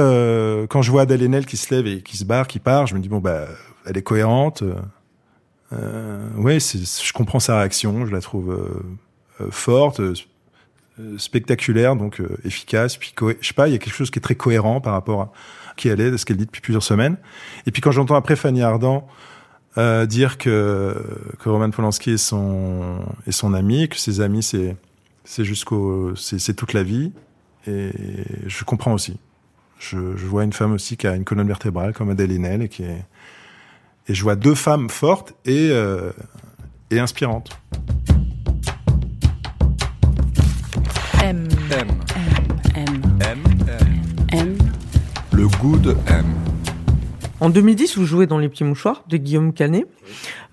quand 0.69 0.81
je 0.81 0.91
vois 0.91 1.03
Adèle 1.03 1.23
Haenel 1.23 1.45
qui 1.45 1.55
se 1.57 1.73
lève 1.73 1.87
et 1.87 2.01
qui 2.01 2.17
se 2.17 2.25
barre, 2.25 2.47
qui 2.47 2.59
part, 2.59 2.87
je 2.87 2.95
me 2.95 2.99
dis 2.99 3.07
bon 3.09 3.19
bah, 3.19 3.45
elle 3.85 3.97
est 3.97 4.01
cohérente. 4.01 4.63
Euh, 5.73 6.27
ouais, 6.37 6.59
je 6.59 7.13
comprends 7.13 7.39
sa 7.39 7.57
réaction. 7.59 8.05
Je 8.05 8.11
la 8.11 8.19
trouve 8.21 8.57
forte, 9.49 10.01
spectaculaire, 11.17 11.95
donc 11.95 12.19
euh, 12.19 12.37
efficace. 12.43 12.97
Puis 12.97 13.13
je 13.19 13.47
sais 13.47 13.53
pas, 13.53 13.67
il 13.67 13.71
y 13.71 13.75
a 13.75 13.77
quelque 13.77 13.93
chose 13.93 14.11
qui 14.11 14.19
est 14.19 14.21
très 14.21 14.35
cohérent 14.35 14.81
par 14.81 14.93
rapport 14.93 15.21
à 15.21 15.33
qui 15.77 15.87
elle 15.87 16.01
est, 16.01 16.17
ce 16.17 16.25
qu'elle 16.25 16.37
dit 16.37 16.45
depuis 16.45 16.61
plusieurs 16.61 16.83
semaines. 16.83 17.17
Et 17.65 17.71
puis 17.71 17.81
quand 17.81 17.91
j'entends 17.91 18.15
après 18.15 18.35
Fanny 18.35 18.61
Ardant 18.61 19.07
euh, 19.77 20.05
dire 20.05 20.37
que 20.37 20.95
que 21.39 21.49
Roman 21.49 21.69
Polanski 21.69 22.11
est 22.11 22.17
son 22.17 22.99
est 23.25 23.31
son 23.31 23.53
ami, 23.53 23.87
que 23.87 23.97
ses 23.97 24.19
amis 24.21 24.43
c'est 24.43 24.75
c'est 25.23 25.45
jusqu'au 25.45 26.15
c'est 26.15 26.39
c'est 26.39 26.53
toute 26.53 26.73
la 26.73 26.83
vie. 26.83 27.11
Et 27.67 27.91
je 28.47 28.63
comprends 28.63 28.93
aussi. 28.93 29.17
Je, 29.77 30.15
je 30.15 30.25
vois 30.25 30.43
une 30.43 30.53
femme 30.53 30.73
aussi 30.73 30.97
qui 30.97 31.07
a 31.07 31.15
une 31.15 31.23
colonne 31.23 31.47
vertébrale 31.47 31.93
comme 31.93 32.09
Adèle 32.09 32.31
Haenel 32.31 32.63
et 32.63 32.69
qui 32.69 32.83
est 32.83 33.05
et 34.07 34.13
je 34.13 34.23
vois 34.23 34.35
deux 34.35 34.55
femmes 34.55 34.89
fortes 34.89 35.33
et 35.45 35.69
euh, 35.71 36.11
et 36.89 36.99
inspirantes. 36.99 37.57
M. 41.21 41.47
M. 41.71 41.87
M. 42.75 43.01
M. 43.21 43.43
M. 43.69 44.29
M. 44.33 44.57
Le 45.31 45.47
goût 45.59 45.77
de 45.77 45.91
M. 46.07 46.25
En 47.39 47.49
2010, 47.49 47.97
vous 47.97 48.05
jouez 48.05 48.25
dans 48.25 48.39
Les 48.39 48.49
Petits 48.49 48.63
Mouchoirs 48.63 49.03
de 49.07 49.17
Guillaume 49.17 49.53
Canet. 49.53 49.85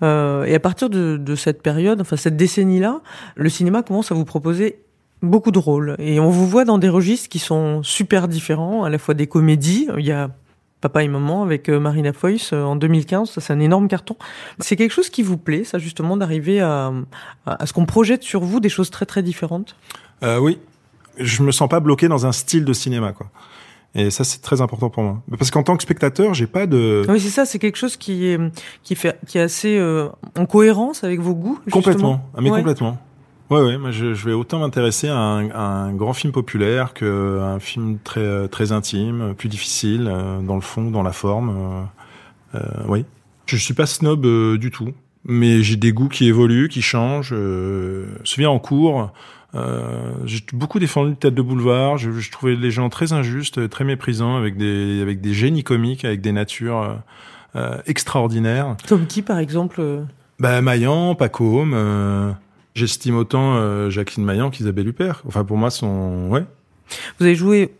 Euh, 0.03 0.43
et 0.43 0.53
à 0.53 0.59
partir 0.59 0.89
de, 0.89 1.17
de 1.17 1.35
cette 1.35 1.63
période, 1.63 2.01
enfin 2.01 2.17
cette 2.17 2.37
décennie-là, 2.37 3.01
le 3.35 3.49
cinéma 3.49 3.81
commence 3.81 4.11
à 4.11 4.15
vous 4.15 4.25
proposer 4.25 4.79
beaucoup 5.23 5.51
de 5.51 5.59
rôles. 5.59 5.95
Et 5.97 6.19
on 6.19 6.29
vous 6.29 6.47
voit 6.47 6.65
dans 6.65 6.77
des 6.77 6.89
registres 6.89 7.29
qui 7.29 7.39
sont 7.39 7.81
super 7.81 8.27
différents, 8.27 8.83
à 8.83 8.89
la 8.89 8.99
fois 8.99 9.15
des 9.15 9.27
comédies. 9.27 9.87
Il 9.97 10.05
y 10.05 10.11
a 10.11 10.29
Papa 10.81 11.03
et 11.03 11.07
Maman 11.07 11.43
avec 11.43 11.67
euh, 11.67 11.79
Marina 11.79 12.13
Foïs 12.13 12.51
euh, 12.53 12.63
en 12.63 12.75
2015, 12.75 13.31
ça 13.31 13.41
c'est 13.41 13.51
un 13.53 13.59
énorme 13.59 13.87
carton. 13.87 14.15
C'est 14.59 14.75
quelque 14.75 14.91
chose 14.91 15.09
qui 15.09 15.23
vous 15.23 15.37
plaît, 15.37 15.63
ça 15.63 15.77
justement, 15.77 16.15
d'arriver 16.15 16.61
à, 16.61 16.93
à, 17.45 17.63
à 17.63 17.65
ce 17.65 17.73
qu'on 17.73 17.85
projette 17.85 18.23
sur 18.23 18.41
vous 18.41 18.59
des 18.59 18.69
choses 18.69 18.89
très 18.89 19.05
très 19.05 19.23
différentes? 19.23 19.75
Euh, 20.23 20.39
oui, 20.39 20.57
je 21.17 21.43
me 21.43 21.51
sens 21.51 21.69
pas 21.69 21.79
bloqué 21.79 22.07
dans 22.07 22.25
un 22.25 22.31
style 22.31 22.65
de 22.65 22.73
cinéma, 22.73 23.11
quoi. 23.13 23.27
Et 23.95 24.11
ça, 24.11 24.23
c'est 24.23 24.41
très 24.41 24.61
important 24.61 24.89
pour 24.91 25.01
moi. 25.01 25.21
Parce 25.37 25.49
qu'en 25.49 25.63
tant 25.63 25.75
que 25.75 25.81
spectateur, 25.81 26.33
j'ai 26.35 26.45
pas 26.45 26.67
de 26.67 27.05
Oui, 27.09 27.19
c'est 27.19 27.29
ça, 27.29 27.45
c'est 27.45 27.57
quelque 27.57 27.77
chose 27.77 27.97
qui 27.97 28.27
est, 28.27 28.39
qui 28.83 28.95
fait, 28.95 29.17
qui 29.25 29.39
est 29.39 29.41
assez 29.41 29.77
euh, 29.79 30.09
en 30.37 30.45
cohérence 30.45 31.03
avec 31.03 31.19
vos 31.21 31.33
goûts. 31.33 31.57
justement. 31.65 31.71
complètement, 31.81 32.29
ah, 32.35 32.41
mais 32.41 32.51
Ouais. 32.51 32.59
complètement. 32.59 32.97
Ouais, 33.49 33.61
ouais. 33.61 33.79
Moi, 33.79 33.89
je, 33.89 34.13
je 34.13 34.25
vais 34.25 34.33
autant 34.33 34.59
m'intéresser 34.59 35.07
à 35.07 35.17
un, 35.17 35.49
à 35.49 35.61
un 35.61 35.93
grand 35.95 36.13
film 36.13 36.31
populaire 36.31 36.93
que 36.93 37.39
un 37.41 37.59
film 37.59 37.97
très 38.03 38.47
très 38.49 38.71
intime, 38.71 39.33
plus 39.35 39.49
difficile 39.49 40.07
euh, 40.07 40.39
dans 40.39 40.53
le 40.55 40.61
fond, 40.61 40.91
dans 40.91 41.01
la 41.01 41.11
forme. 41.11 41.49
Euh, 42.53 42.59
euh, 42.59 42.83
oui. 42.87 43.05
Je 43.47 43.57
suis 43.57 43.73
pas 43.73 43.87
snob 43.87 44.23
euh, 44.27 44.59
du 44.59 44.69
tout, 44.69 44.89
mais 45.25 45.63
j'ai 45.63 45.77
des 45.77 45.93
goûts 45.93 46.09
qui 46.09 46.27
évoluent, 46.27 46.69
qui 46.69 46.83
changent. 46.83 47.33
Euh, 47.33 48.05
je 48.17 48.19
me 48.21 48.25
souviens 48.25 48.49
en 48.51 48.59
cours. 48.59 49.11
Euh, 49.55 50.11
j'ai 50.25 50.41
beaucoup 50.53 50.77
défendu 50.79 51.15
Tête 51.15 51.33
de 51.33 51.41
Boulevard. 51.41 51.97
Je, 51.97 52.11
je 52.11 52.31
trouvais 52.31 52.55
les 52.55 52.69
gens 52.71 52.89
très 52.89 53.13
injustes, 53.13 53.69
très 53.69 53.83
méprisants, 53.83 54.35
avec 54.37 54.57
des 54.57 55.01
avec 55.01 55.21
des 55.21 55.33
génies 55.33 55.63
comiques, 55.63 56.05
avec 56.05 56.21
des 56.21 56.31
natures 56.31 56.81
euh, 56.81 56.93
euh, 57.55 57.77
extraordinaires. 57.87 58.75
Comme 58.87 59.07
qui, 59.07 59.21
par 59.23 59.39
exemple 59.39 60.03
Bah 60.39 60.61
Maillan, 60.61 61.15
Pacôme, 61.15 61.73
euh, 61.73 62.31
j'estime 62.75 63.15
autant 63.17 63.89
Jacqueline 63.89 64.25
Maillan 64.25 64.49
qu'Isabelle 64.51 64.87
Huppert. 64.87 65.23
Enfin 65.27 65.43
pour 65.43 65.57
moi 65.57 65.71
son 65.71 66.29
ouais. 66.29 66.45
Vous 67.19 67.25
avez 67.25 67.35
joué 67.35 67.73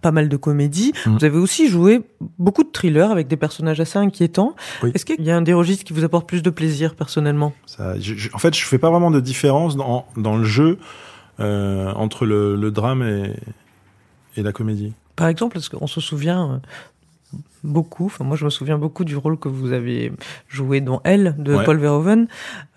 pas 0.00 0.10
mal 0.10 0.28
de 0.28 0.36
comédies. 0.36 0.92
Mhm. 1.06 1.18
Vous 1.18 1.24
avez 1.24 1.38
aussi 1.38 1.68
joué 1.68 2.00
beaucoup 2.40 2.64
de 2.64 2.70
thrillers 2.72 3.12
avec 3.12 3.28
des 3.28 3.36
personnages 3.36 3.78
assez 3.78 4.00
inquiétants. 4.00 4.56
Oui. 4.82 4.90
Est-ce 4.94 5.04
qu'il 5.04 5.22
y 5.22 5.30
a 5.30 5.36
un 5.36 5.42
des 5.42 5.52
registres 5.54 5.84
qui 5.84 5.92
vous 5.92 6.02
apporte 6.02 6.28
plus 6.28 6.42
de 6.42 6.50
plaisir 6.50 6.96
personnellement? 6.96 7.52
Ça, 7.66 7.94
je- 8.00 8.14
je- 8.16 8.30
en 8.32 8.38
fait, 8.38 8.52
je 8.56 8.64
fais 8.64 8.78
pas 8.78 8.90
vraiment 8.90 9.12
de 9.12 9.20
différence 9.20 9.76
dans 9.76 10.04
dans 10.16 10.36
le 10.36 10.42
jeu 10.42 10.78
euh, 11.42 11.92
entre 11.92 12.26
le, 12.26 12.56
le 12.56 12.70
drame 12.70 13.02
et 13.02 13.34
et 14.36 14.42
la 14.42 14.52
comédie. 14.52 14.94
Par 15.14 15.28
exemple, 15.28 15.54
parce 15.54 15.68
qu'on 15.68 15.86
se 15.86 16.00
souvient 16.00 16.62
euh, 17.34 17.36
beaucoup, 17.64 18.06
enfin 18.06 18.24
moi 18.24 18.34
je 18.36 18.46
me 18.46 18.50
souviens 18.50 18.78
beaucoup 18.78 19.04
du 19.04 19.14
rôle 19.14 19.38
que 19.38 19.48
vous 19.48 19.72
avez 19.72 20.10
joué 20.48 20.80
dans 20.80 21.02
Elle 21.04 21.34
de 21.38 21.54
Ouais. 21.54 21.64
Paul 21.64 21.76
Verhoeven, 21.76 22.28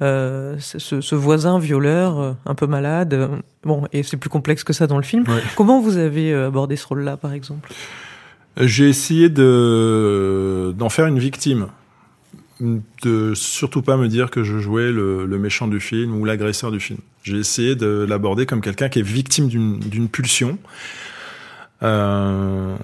euh, 0.02 0.56
ce, 0.60 1.16
voisin 1.16 1.60
violeur 1.60 2.36
un 2.46 2.56
peu 2.56 2.68
malade. 2.68 3.30
Bon, 3.64 3.88
et 3.94 4.04
c'est 4.04 4.18
plus 4.18 4.30
complexe 4.30 4.66
que 4.66 4.74
ça 4.74 4.86
dans 4.86 4.98
le 4.98 5.04
film. 5.04 5.24
Ouais. 5.28 5.42
Comment 5.56 5.80
vous 5.80 5.98
avez 5.98 6.34
abordé 6.34 6.76
ce 6.76 6.88
rôle-là, 6.88 7.16
par 7.16 7.32
exemple? 7.32 7.72
J'ai 8.58 8.90
essayé 8.90 9.30
de 9.30 10.74
d'en 10.78 10.90
faire 10.90 11.08
une 11.08 11.20
victime, 11.20 11.68
de 12.60 13.34
surtout 13.34 13.82
pas 13.82 13.98
me 13.98 14.08
dire 14.08 14.32
que 14.32 14.44
je 14.44 14.60
jouais 14.60 14.92
le, 14.92 15.26
le 15.26 15.40
méchant 15.40 15.68
du 15.68 15.80
film 15.80 16.16
ou 16.16 16.26
l'agresseur 16.26 16.72
du 16.72 16.80
film. 16.80 17.00
J'ai 17.24 17.38
essayé 17.38 17.76
de 17.76 18.06
l'aborder 18.08 18.46
comme 18.46 18.62
quelqu'un 18.62 18.88
qui 18.88 19.00
est 19.00 19.08
victime 19.08 19.48
d'une 19.48 20.08
pulsion 20.10 20.58
euh, 21.84 22.78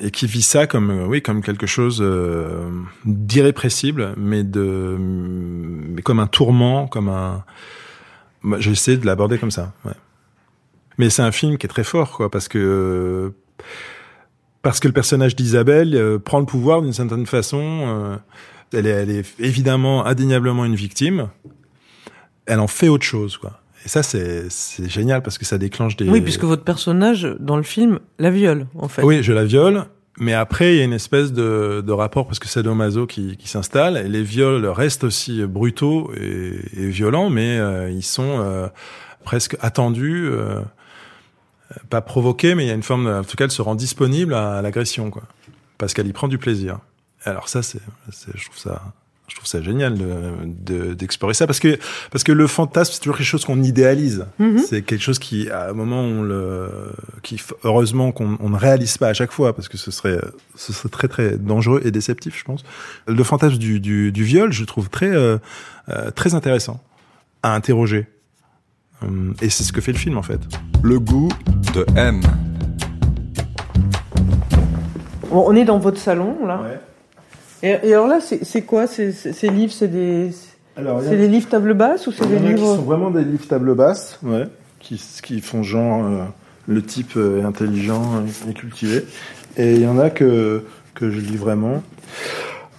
et 0.00 0.10
qui 0.10 0.26
vit 0.26 0.42
ça 0.42 0.66
comme 0.66 0.90
euh, 0.90 1.06
oui 1.06 1.22
comme 1.22 1.40
quelque 1.40 1.66
chose 1.66 2.00
euh, 2.02 2.68
d'irrépressible, 3.04 4.14
mais 4.16 4.42
de 4.42 4.96
mais 4.98 6.02
comme 6.02 6.18
un 6.18 6.26
tourment, 6.26 6.88
comme 6.88 7.08
un. 7.08 7.44
J'ai 8.58 8.72
essayé 8.72 8.98
de 8.98 9.06
l'aborder 9.06 9.38
comme 9.38 9.52
ça. 9.52 9.72
Ouais. 9.84 9.92
Mais 10.98 11.10
c'est 11.10 11.22
un 11.22 11.32
film 11.32 11.58
qui 11.58 11.66
est 11.66 11.68
très 11.68 11.84
fort, 11.84 12.10
quoi, 12.10 12.30
parce 12.30 12.48
que 12.48 13.32
parce 14.62 14.80
que 14.80 14.88
le 14.88 14.94
personnage 14.94 15.36
d'Isabelle 15.36 15.94
euh, 15.94 16.18
prend 16.18 16.40
le 16.40 16.46
pouvoir 16.46 16.82
d'une 16.82 16.92
certaine 16.92 17.26
façon. 17.26 18.18
Elle, 18.76 18.86
est, 18.86 18.90
elle 18.90 19.10
est 19.10 19.40
évidemment 19.40 20.06
indéniablement 20.06 20.64
une 20.64 20.74
victime. 20.74 21.28
Elle 22.46 22.60
en 22.60 22.66
fait 22.66 22.88
autre 22.88 23.04
chose, 23.04 23.36
quoi. 23.36 23.60
Et 23.84 23.88
ça, 23.88 24.02
c'est 24.02 24.48
génial 24.88 25.22
parce 25.22 25.36
que 25.36 25.44
ça 25.44 25.58
déclenche 25.58 25.96
des. 25.96 26.08
Oui, 26.08 26.22
puisque 26.22 26.44
votre 26.44 26.64
personnage 26.64 27.28
dans 27.38 27.56
le 27.56 27.62
film 27.62 28.00
la 28.18 28.30
viole, 28.30 28.66
en 28.76 28.88
fait. 28.88 29.02
Oui, 29.02 29.22
je 29.22 29.32
la 29.32 29.44
viole. 29.44 29.84
Mais 30.18 30.32
après, 30.32 30.74
il 30.74 30.78
y 30.78 30.80
a 30.80 30.84
une 30.84 30.92
espèce 30.92 31.32
de, 31.32 31.82
de 31.84 31.92
rapport 31.92 32.26
parce 32.26 32.38
que 32.38 32.46
c'est 32.46 32.62
Domaso 32.62 33.06
qui, 33.06 33.36
qui 33.36 33.48
s'installe. 33.48 33.96
Et 33.96 34.08
les 34.08 34.22
viols 34.22 34.64
restent 34.66 35.04
aussi 35.04 35.42
brutaux 35.44 36.12
et, 36.16 36.54
et 36.76 36.86
violents, 36.86 37.30
mais 37.30 37.58
euh, 37.58 37.90
ils 37.90 38.04
sont 38.04 38.38
euh, 38.40 38.68
presque 39.24 39.56
attendus. 39.60 40.28
euh, 40.30 40.60
pas 41.90 42.00
provoquée, 42.00 42.54
mais 42.54 42.64
il 42.64 42.68
y 42.68 42.70
a 42.70 42.74
une 42.74 42.82
forme, 42.82 43.06
en 43.06 43.24
tout 43.24 43.36
cas, 43.36 43.44
elle 43.44 43.50
se 43.50 43.62
rend 43.62 43.74
disponible 43.74 44.34
à, 44.34 44.62
l'agression, 44.62 45.10
quoi, 45.10 45.22
parce 45.78 45.94
qu'elle 45.94 46.06
y 46.06 46.12
prend 46.12 46.28
du 46.28 46.38
plaisir. 46.38 46.78
Alors 47.24 47.48
ça, 47.48 47.62
c'est, 47.62 47.80
je 48.34 48.44
trouve 48.44 48.58
ça, 48.58 48.82
je 49.28 49.34
trouve 49.36 49.46
ça 49.46 49.62
génial 49.62 49.96
de, 50.44 50.92
d'explorer 50.92 51.32
ça 51.32 51.46
parce 51.46 51.58
que 51.58 51.78
parce 52.10 52.24
que 52.24 52.32
le 52.32 52.46
fantasme 52.46 52.92
c'est 52.92 53.00
toujours 53.00 53.16
quelque 53.16 53.26
chose 53.26 53.44
qu'on 53.44 53.62
idéalise. 53.62 54.26
Mhm. 54.38 54.58
C'est 54.58 54.82
quelque 54.82 55.00
chose 55.00 55.18
qui 55.18 55.48
à 55.48 55.70
un 55.70 55.72
moment 55.72 56.00
on 56.02 56.22
le 56.22 56.92
qui 57.22 57.40
heureusement 57.64 58.12
qu'on 58.12 58.36
on 58.40 58.50
ne 58.50 58.56
réalise 58.56 58.98
pas 58.98 59.08
à 59.08 59.14
chaque 59.14 59.32
fois 59.32 59.54
parce 59.54 59.68
que 59.68 59.78
ce 59.78 59.90
serait 59.90 60.20
ce 60.54 60.74
serait 60.74 60.90
très 60.90 61.08
très 61.08 61.38
dangereux 61.38 61.80
et 61.84 61.90
déceptif 61.90 62.38
je 62.38 62.44
pense. 62.44 62.64
Le 63.06 63.24
fantasme 63.24 63.56
du 63.56 63.80
du, 63.80 64.12
du 64.12 64.24
viol 64.24 64.52
je 64.52 64.64
trouve 64.64 64.90
très 64.90 65.08
euh, 65.14 65.38
euh, 65.88 66.10
très 66.10 66.34
intéressant 66.34 66.82
à 67.42 67.54
interroger. 67.54 68.06
Hum, 69.02 69.34
Et 69.40 69.48
c'est 69.48 69.64
ce 69.64 69.72
que 69.72 69.80
fait 69.80 69.92
le 69.92 69.98
film 69.98 70.18
en 70.18 70.22
fait. 70.22 70.40
Le 70.82 71.00
goût 71.00 71.30
de 71.72 71.86
M. 71.96 72.20
On 75.30 75.56
est 75.56 75.64
dans 75.64 75.78
votre 75.78 75.98
salon, 75.98 76.46
là. 76.46 76.62
Et, 77.64 77.78
et 77.82 77.94
alors 77.94 78.06
là, 78.08 78.18
c'est 78.20 78.62
quoi 78.62 78.86
ces, 78.86 79.10
livres? 79.44 79.72
C'est 79.72 79.88
des, 79.88 80.30
c'est 80.76 81.16
des 81.16 81.28
livres 81.28 81.48
table 81.48 81.72
basse 81.72 82.06
ou 82.06 82.12
c'est 82.12 82.26
des 82.26 82.36
a 82.36 82.38
qui 82.38 82.44
livres 82.44 82.76
sont 82.76 82.82
vraiment 82.82 83.10
des 83.10 83.24
livres 83.24 83.46
table 83.48 83.74
basse, 83.74 84.18
ouais, 84.22 84.46
qui, 84.80 85.02
qui 85.22 85.40
font 85.40 85.62
genre 85.62 86.04
euh, 86.04 86.24
le 86.68 86.82
type 86.82 87.16
euh, 87.16 87.42
intelligent 87.42 88.22
et 88.50 88.52
cultivé. 88.52 89.06
Et 89.56 89.76
il 89.76 89.80
y 89.80 89.86
en 89.86 89.98
a 89.98 90.10
que, 90.10 90.64
que 90.94 91.10
je 91.10 91.18
lis 91.18 91.36
vraiment. 91.36 91.82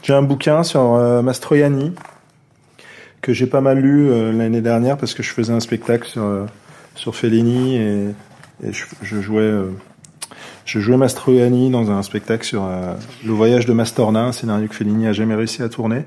J'ai 0.03 0.13
un 0.13 0.21
bouquin 0.21 0.61
sur 0.61 0.93
euh, 0.93 1.23
Mastroianni 1.23 1.93
que 3.21 3.33
j'ai 3.33 3.47
pas 3.47 3.61
mal 3.61 3.79
lu 3.79 4.11
euh, 4.11 4.31
l'année 4.31 4.61
dernière 4.61 4.97
parce 4.97 5.15
que 5.15 5.23
je 5.23 5.31
faisais 5.31 5.53
un 5.53 5.59
spectacle 5.59 6.07
sur, 6.07 6.45
sur 6.93 7.15
Fellini 7.15 7.75
et, 7.75 8.05
et 8.63 8.71
je, 8.71 8.85
je 9.01 9.19
jouais 9.19 9.51
je 10.65 10.80
jouais 10.80 10.97
Mastroianni 10.97 11.69
dans 11.69 11.91
un 11.91 12.01
spectacle 12.01 12.43
sur 12.43 12.65
euh, 12.65 12.95
le 13.23 13.32
voyage 13.32 13.67
de 13.67 13.73
Mastorna, 13.73 14.25
un 14.25 14.32
scénario 14.32 14.67
que 14.67 14.75
Fellini 14.75 15.06
a 15.06 15.13
jamais 15.13 15.36
réussi 15.36 15.62
à 15.62 15.69
tourner. 15.69 16.06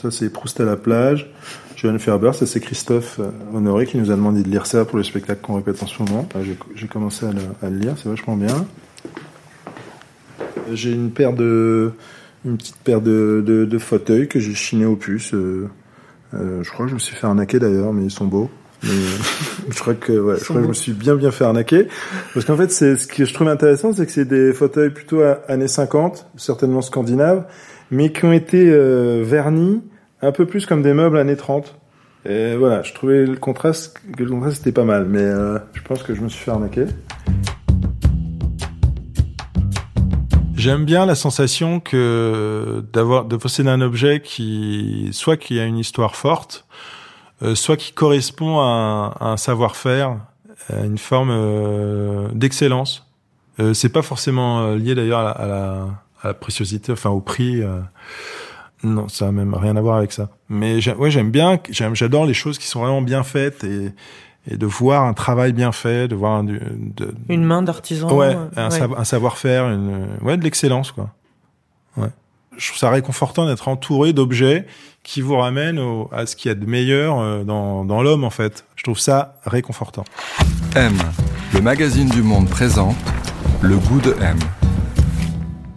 Ça 0.00 0.10
c'est 0.10 0.30
Proust 0.30 0.58
à 0.60 0.64
la 0.64 0.76
plage. 0.76 1.30
Johan 1.76 1.98
Ferber, 1.98 2.32
ça 2.32 2.46
c'est 2.46 2.58
Christophe 2.60 3.20
euh, 3.20 3.30
Honoré 3.54 3.86
qui 3.86 3.98
nous 3.98 4.10
a 4.10 4.16
demandé 4.16 4.42
de 4.42 4.48
lire 4.48 4.66
ça 4.66 4.86
pour 4.86 4.96
le 4.96 5.04
spectacle 5.04 5.42
qu'on 5.42 5.56
répète 5.56 5.82
en 5.82 5.86
ce 5.86 6.02
moment. 6.02 6.26
Là, 6.34 6.40
J'ai 6.74 6.86
commencé 6.88 7.26
à 7.26 7.68
le, 7.68 7.76
lire, 7.76 7.94
c'est 8.02 8.08
vachement 8.08 8.36
bien. 8.36 8.66
J'ai 10.72 10.92
une 10.92 11.10
paire 11.10 11.34
de, 11.34 11.92
une 12.46 12.56
petite 12.56 12.76
paire 12.76 13.02
de, 13.02 13.44
de, 13.46 13.78
fauteuils 13.78 14.26
que 14.26 14.40
j'ai 14.40 14.54
chiné 14.54 14.86
au 14.86 14.96
puce. 14.96 15.34
euh, 15.34 15.68
je 16.32 16.70
crois 16.70 16.86
que 16.86 16.90
je 16.90 16.94
me 16.94 16.98
suis 16.98 17.14
fait 17.14 17.26
arnaquer 17.26 17.58
d'ailleurs, 17.58 17.92
mais 17.92 18.04
ils 18.04 18.10
sont 18.10 18.26
beaux. 18.26 18.50
Mais, 18.82 18.90
euh, 18.90 19.18
je 19.70 19.78
crois 19.80 19.94
que 19.94 20.12
ouais, 20.12 20.36
je 20.38 20.44
crois 20.44 20.56
que 20.56 20.62
je 20.62 20.68
me 20.68 20.72
suis 20.72 20.92
bien 20.92 21.14
bien 21.16 21.30
fait 21.30 21.44
arnaquer. 21.44 21.88
Parce 22.34 22.46
qu'en 22.46 22.56
fait 22.56 22.70
c'est 22.70 22.96
ce 22.96 23.06
que 23.06 23.24
je 23.24 23.34
trouve 23.34 23.48
intéressant 23.48 23.92
c'est 23.92 24.06
que 24.06 24.12
c'est 24.12 24.24
des 24.24 24.52
fauteuils 24.52 24.90
plutôt 24.90 25.22
à- 25.22 25.40
années 25.48 25.68
50 25.68 26.26
certainement 26.36 26.82
scandinaves 26.82 27.44
mais 27.90 28.12
qui 28.12 28.24
ont 28.24 28.32
été 28.32 28.68
euh, 28.70 29.22
vernis 29.24 29.82
un 30.22 30.32
peu 30.32 30.46
plus 30.46 30.66
comme 30.66 30.82
des 30.82 30.92
meubles 30.94 31.16
années 31.18 31.36
30 31.36 31.74
et 32.28 32.54
voilà 32.56 32.82
je 32.82 32.92
trouvais 32.94 33.24
le 33.24 33.36
contraste 33.36 34.00
que 34.16 34.22
le 34.22 34.30
contraste 34.30 34.60
était 34.60 34.72
pas 34.72 34.84
mal 34.84 35.06
mais 35.08 35.22
euh, 35.22 35.58
je 35.74 35.82
pense 35.82 36.02
que 36.02 36.14
je 36.14 36.20
me 36.20 36.28
suis 36.28 36.44
fait 36.44 36.50
arnaquer. 36.50 36.84
J'aime 40.54 40.84
bien 40.84 41.06
la 41.06 41.14
sensation 41.14 41.78
que 41.78 42.84
d'avoir 42.92 43.26
de 43.26 43.36
posséder 43.36 43.70
un 43.70 43.80
objet 43.80 44.20
qui 44.20 45.08
soit 45.12 45.36
qui 45.36 45.60
a 45.60 45.64
une 45.64 45.78
histoire 45.78 46.16
forte, 46.16 46.66
euh, 46.72 46.97
soit 47.54 47.76
qui 47.76 47.92
correspond 47.92 48.58
à 48.60 49.16
un, 49.20 49.32
un 49.32 49.36
savoir-faire, 49.36 50.16
à 50.72 50.84
une 50.84 50.98
forme 50.98 51.30
euh, 51.30 52.28
d'excellence. 52.32 53.06
Euh, 53.60 53.74
c'est 53.74 53.88
pas 53.88 54.02
forcément 54.02 54.60
euh, 54.60 54.76
lié 54.76 54.94
d'ailleurs 54.94 55.20
à, 55.20 55.24
la- 55.24 55.30
à 55.30 55.46
la, 55.46 55.86
à 56.22 56.28
la 56.28 56.34
préciosité, 56.34 56.92
enfin 56.92 57.10
au 57.10 57.20
prix. 57.20 57.62
euh. 57.62 57.80
non, 58.84 59.08
ça 59.08 59.28
a 59.28 59.32
même 59.32 59.54
rien 59.54 59.76
à 59.76 59.80
voir 59.80 59.96
avec 59.96 60.12
ça. 60.12 60.28
Mais 60.48 60.76
ouais, 60.96 61.10
j'aime 61.10 61.30
bien, 61.30 61.58
j'aime, 61.70 61.94
j'adore 61.96 62.26
les 62.26 62.34
choses 62.34 62.58
qui 62.58 62.66
sont 62.66 62.80
vraiment 62.80 63.02
bien 63.02 63.22
faites 63.24 63.64
et, 63.64 63.92
et 64.50 64.56
de 64.56 64.66
voir 64.66 65.04
un 65.04 65.14
travail 65.14 65.52
bien 65.52 65.72
fait, 65.72 66.06
de 66.08 66.14
voir 66.14 66.32
un, 66.32 66.44
de, 66.44 66.60
Une 67.28 67.44
main 67.44 67.62
d'artisan. 67.62 68.12
Ouais, 68.12 68.34
euh, 68.36 68.46
un, 68.56 68.70
ouais. 68.70 68.78
savo- 68.78 68.96
un 68.96 69.04
savoir-faire, 69.04 69.68
une, 69.68 70.06
ouais, 70.22 70.36
de 70.36 70.44
l'excellence, 70.44 70.92
quoi. 70.92 71.10
Ouais. 71.96 72.08
Je 72.58 72.66
trouve 72.68 72.78
ça 72.78 72.90
réconfortant 72.90 73.46
d'être 73.46 73.68
entouré 73.68 74.12
d'objets 74.12 74.66
qui 75.04 75.20
vous 75.22 75.36
ramènent 75.36 75.78
au- 75.78 76.08
à 76.12 76.26
ce 76.26 76.36
qu'il 76.36 76.48
y 76.50 76.52
a 76.52 76.54
de 76.54 76.66
meilleur 76.66 77.18
euh, 77.20 77.44
dans, 77.44 77.84
dans 77.84 78.02
l'homme, 78.02 78.24
en 78.24 78.30
fait. 78.30 78.64
Je 78.76 78.82
trouve 78.82 78.98
ça 78.98 79.36
réconfortant. 79.46 80.04
M. 80.76 80.92
Le 81.54 81.60
magazine 81.62 82.08
du 82.08 82.22
monde 82.22 82.48
présente 82.50 82.96
Le 83.62 83.76
goût 83.78 84.00
de 84.00 84.14
M. 84.20 84.36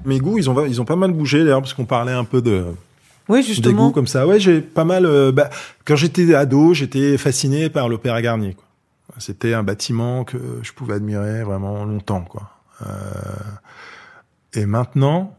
Mes 0.05 0.19
goûts, 0.19 0.37
ils 0.39 0.49
ont, 0.49 0.65
ils 0.65 0.81
ont 0.81 0.85
pas 0.85 0.95
mal 0.95 1.11
bougé, 1.11 1.43
d'ailleurs, 1.43 1.61
parce 1.61 1.73
qu'on 1.75 1.85
parlait 1.85 2.11
un 2.11 2.23
peu 2.23 2.41
de, 2.41 2.65
Oui, 3.29 3.41
des 3.41 3.47
justement. 3.47 3.87
goûts 3.87 3.91
comme 3.93 4.07
ça. 4.07 4.25
Ouais, 4.25 4.39
j'ai 4.39 4.59
pas 4.61 4.83
mal. 4.83 5.05
euh, 5.05 5.31
bah, 5.31 5.49
quand 5.85 5.95
j'étais 5.95 6.33
ado, 6.33 6.73
j'étais 6.73 7.17
fasciné 7.17 7.69
par 7.69 7.87
l'Opéra 7.89 8.21
Garnier. 8.21 8.55
quoi. 8.55 8.65
C'était 9.19 9.53
un 9.53 9.61
bâtiment 9.63 10.23
que 10.23 10.37
je 10.63 10.71
pouvais 10.73 10.95
admirer 10.95 11.43
vraiment 11.43 11.85
longtemps, 11.85 12.21
quoi. 12.21 12.49
Euh, 12.81 12.89
et 14.53 14.65
maintenant, 14.65 15.37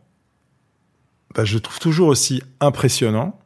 bah, 1.35 1.45
je 1.45 1.55
le 1.55 1.61
trouve 1.61 1.79
toujours 1.79 2.09
aussi 2.09 2.43
impressionnant, 2.61 3.39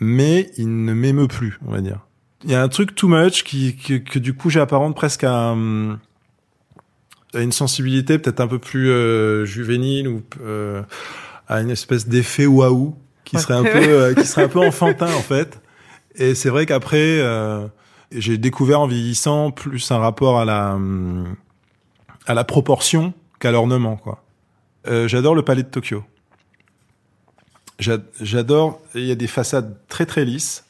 mais 0.00 0.50
il 0.56 0.84
ne 0.84 0.92
m'émeut 0.92 1.28
plus, 1.28 1.58
on 1.66 1.72
va 1.72 1.80
dire. 1.80 2.00
Il 2.44 2.50
y 2.50 2.54
a 2.54 2.62
un 2.62 2.68
truc 2.68 2.94
too 2.94 3.08
much 3.08 3.42
qui, 3.42 3.76
que, 3.76 3.94
que 3.94 4.18
du 4.18 4.34
coup 4.34 4.48
j'apparente 4.48 4.94
presque 4.94 5.24
à, 5.24 5.50
hum, 5.50 5.98
à 7.34 7.40
une 7.40 7.52
sensibilité 7.52 8.18
peut-être 8.18 8.40
un 8.40 8.46
peu 8.46 8.58
plus 8.58 8.90
euh, 8.90 9.44
juvénile 9.44 10.08
ou 10.08 10.22
euh, 10.40 10.82
à 11.48 11.60
une 11.60 11.70
espèce 11.70 12.06
d'effet 12.06 12.46
waouh 12.46 12.96
qui 13.24 13.38
serait 13.38 13.54
un 13.54 13.64
peu 13.64 13.88
euh, 13.88 14.14
qui 14.14 14.24
serait 14.24 14.44
un 14.44 14.48
peu 14.48 14.60
enfantin 14.60 15.12
en 15.12 15.20
fait. 15.20 15.60
Et 16.14 16.34
c'est 16.34 16.48
vrai 16.48 16.64
qu'après 16.64 17.18
euh, 17.20 17.66
j'ai 18.12 18.38
découvert 18.38 18.80
en 18.80 18.86
vieillissant 18.86 19.50
plus 19.50 19.90
un 19.90 19.98
rapport 19.98 20.38
à 20.38 20.44
la 20.44 20.74
hum, 20.74 21.34
à 22.26 22.34
la 22.34 22.44
proportion 22.44 23.14
qu'à 23.40 23.50
l'ornement 23.50 23.96
quoi. 23.96 24.22
Euh, 24.86 25.08
j'adore 25.08 25.34
le 25.34 25.42
palais 25.42 25.64
de 25.64 25.68
Tokyo. 25.68 26.04
J'a- 27.78 27.98
J'adore. 28.20 28.80
Il 28.94 29.04
y 29.04 29.10
a 29.12 29.14
des 29.14 29.26
façades 29.26 29.76
très 29.88 30.06
très 30.06 30.24
lisses. 30.24 30.64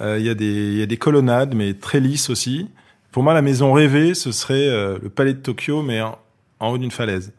Euh, 0.00 0.18
il 0.18 0.24
y 0.26 0.28
a 0.28 0.34
des 0.34 0.72
il 0.72 0.78
y 0.78 0.82
a 0.82 0.86
des 0.86 0.96
colonnades 0.96 1.54
mais 1.54 1.74
très 1.74 2.00
lisses 2.00 2.28
aussi. 2.30 2.68
Pour 3.12 3.22
moi, 3.22 3.32
la 3.32 3.42
maison 3.42 3.72
rêvée, 3.72 4.14
ce 4.14 4.32
serait 4.32 4.68
euh, 4.68 4.98
le 5.00 5.08
palais 5.08 5.34
de 5.34 5.38
Tokyo, 5.38 5.82
mais 5.82 6.00
en, 6.02 6.18
en 6.58 6.70
haut 6.70 6.78
d'une 6.78 6.90
falaise. 6.90 7.32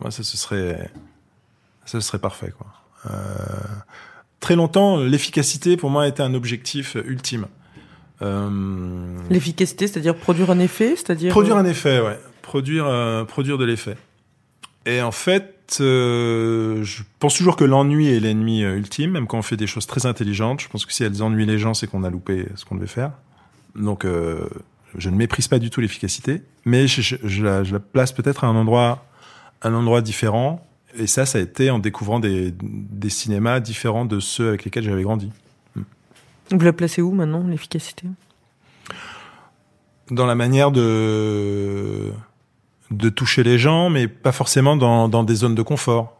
Moi, 0.00 0.10
ça, 0.10 0.22
ce 0.22 0.36
serait, 0.38 0.90
ça, 1.84 2.00
ce 2.00 2.06
serait 2.06 2.18
parfait, 2.18 2.52
quoi. 2.56 2.66
Euh, 3.10 3.14
très 4.40 4.56
longtemps, 4.56 4.96
l'efficacité, 4.96 5.76
pour 5.76 5.90
moi, 5.90 6.04
a 6.04 6.08
été 6.08 6.22
un 6.22 6.32
objectif 6.32 6.96
ultime. 7.06 7.46
L'efficacité, 9.30 9.86
c'est-à-dire 9.86 10.14
produire 10.16 10.50
un 10.50 10.58
effet, 10.58 10.96
c'est-à-dire 10.96 11.30
Produire 11.30 11.56
un 11.58 11.64
effet, 11.66 12.00
ouais. 12.00 12.18
Produire, 12.42 12.86
produire 13.28 13.58
de 13.58 13.64
l'effet. 13.66 13.96
Et 14.86 15.00
en 15.00 15.12
fait, 15.12 15.78
euh, 15.80 16.82
je 16.84 17.02
pense 17.18 17.34
toujours 17.36 17.56
que 17.56 17.64
l'ennui 17.64 18.08
est 18.08 18.20
l'ennemi 18.20 18.62
euh, 18.64 18.76
ultime, 18.76 19.12
même 19.12 19.26
quand 19.26 19.38
on 19.38 19.42
fait 19.42 19.56
des 19.56 19.66
choses 19.66 19.86
très 19.86 20.04
intelligentes. 20.06 20.60
Je 20.60 20.68
pense 20.68 20.84
que 20.84 20.92
si 20.92 21.04
elles 21.04 21.22
ennuient 21.22 21.46
les 21.46 21.58
gens, 21.58 21.72
c'est 21.74 21.86
qu'on 21.86 22.04
a 22.04 22.10
loupé 22.10 22.46
ce 22.54 22.64
qu'on 22.64 22.74
devait 22.74 22.86
faire. 22.86 23.12
Donc, 23.74 24.04
euh, 24.04 24.46
je 24.96 25.08
ne 25.10 25.16
méprise 25.16 25.48
pas 25.48 25.58
du 25.58 25.70
tout 25.70 25.80
l'efficacité, 25.80 26.42
mais 26.64 26.86
je, 26.86 27.00
je- 27.00 27.16
je 27.24 27.42
la, 27.44 27.64
je 27.64 27.72
la 27.72 27.80
place 27.80 28.12
peut-être 28.12 28.44
à 28.44 28.46
un 28.46 28.54
endroit, 28.56 29.06
un 29.62 29.72
endroit 29.74 30.02
différent. 30.02 30.66
Et 30.96 31.06
ça, 31.08 31.26
ça 31.26 31.38
a 31.38 31.40
été 31.40 31.70
en 31.70 31.78
découvrant 31.80 32.20
des, 32.20 32.52
des 32.62 33.08
cinémas 33.10 33.58
différents 33.60 34.04
de 34.04 34.20
ceux 34.20 34.48
avec 34.48 34.64
lesquels 34.64 34.84
j'avais 34.84 35.02
grandi. 35.02 35.32
Vous 36.50 36.58
la 36.60 36.72
placez 36.74 37.00
où 37.02 37.10
maintenant, 37.12 37.42
l'efficacité? 37.42 38.06
Dans 40.10 40.26
la 40.26 40.34
manière 40.34 40.70
de 40.70 42.12
de 42.90 43.08
toucher 43.08 43.42
les 43.42 43.58
gens, 43.58 43.90
mais 43.90 44.08
pas 44.08 44.32
forcément 44.32 44.76
dans, 44.76 45.08
dans 45.08 45.24
des 45.24 45.34
zones 45.34 45.54
de 45.54 45.62
confort. 45.62 46.16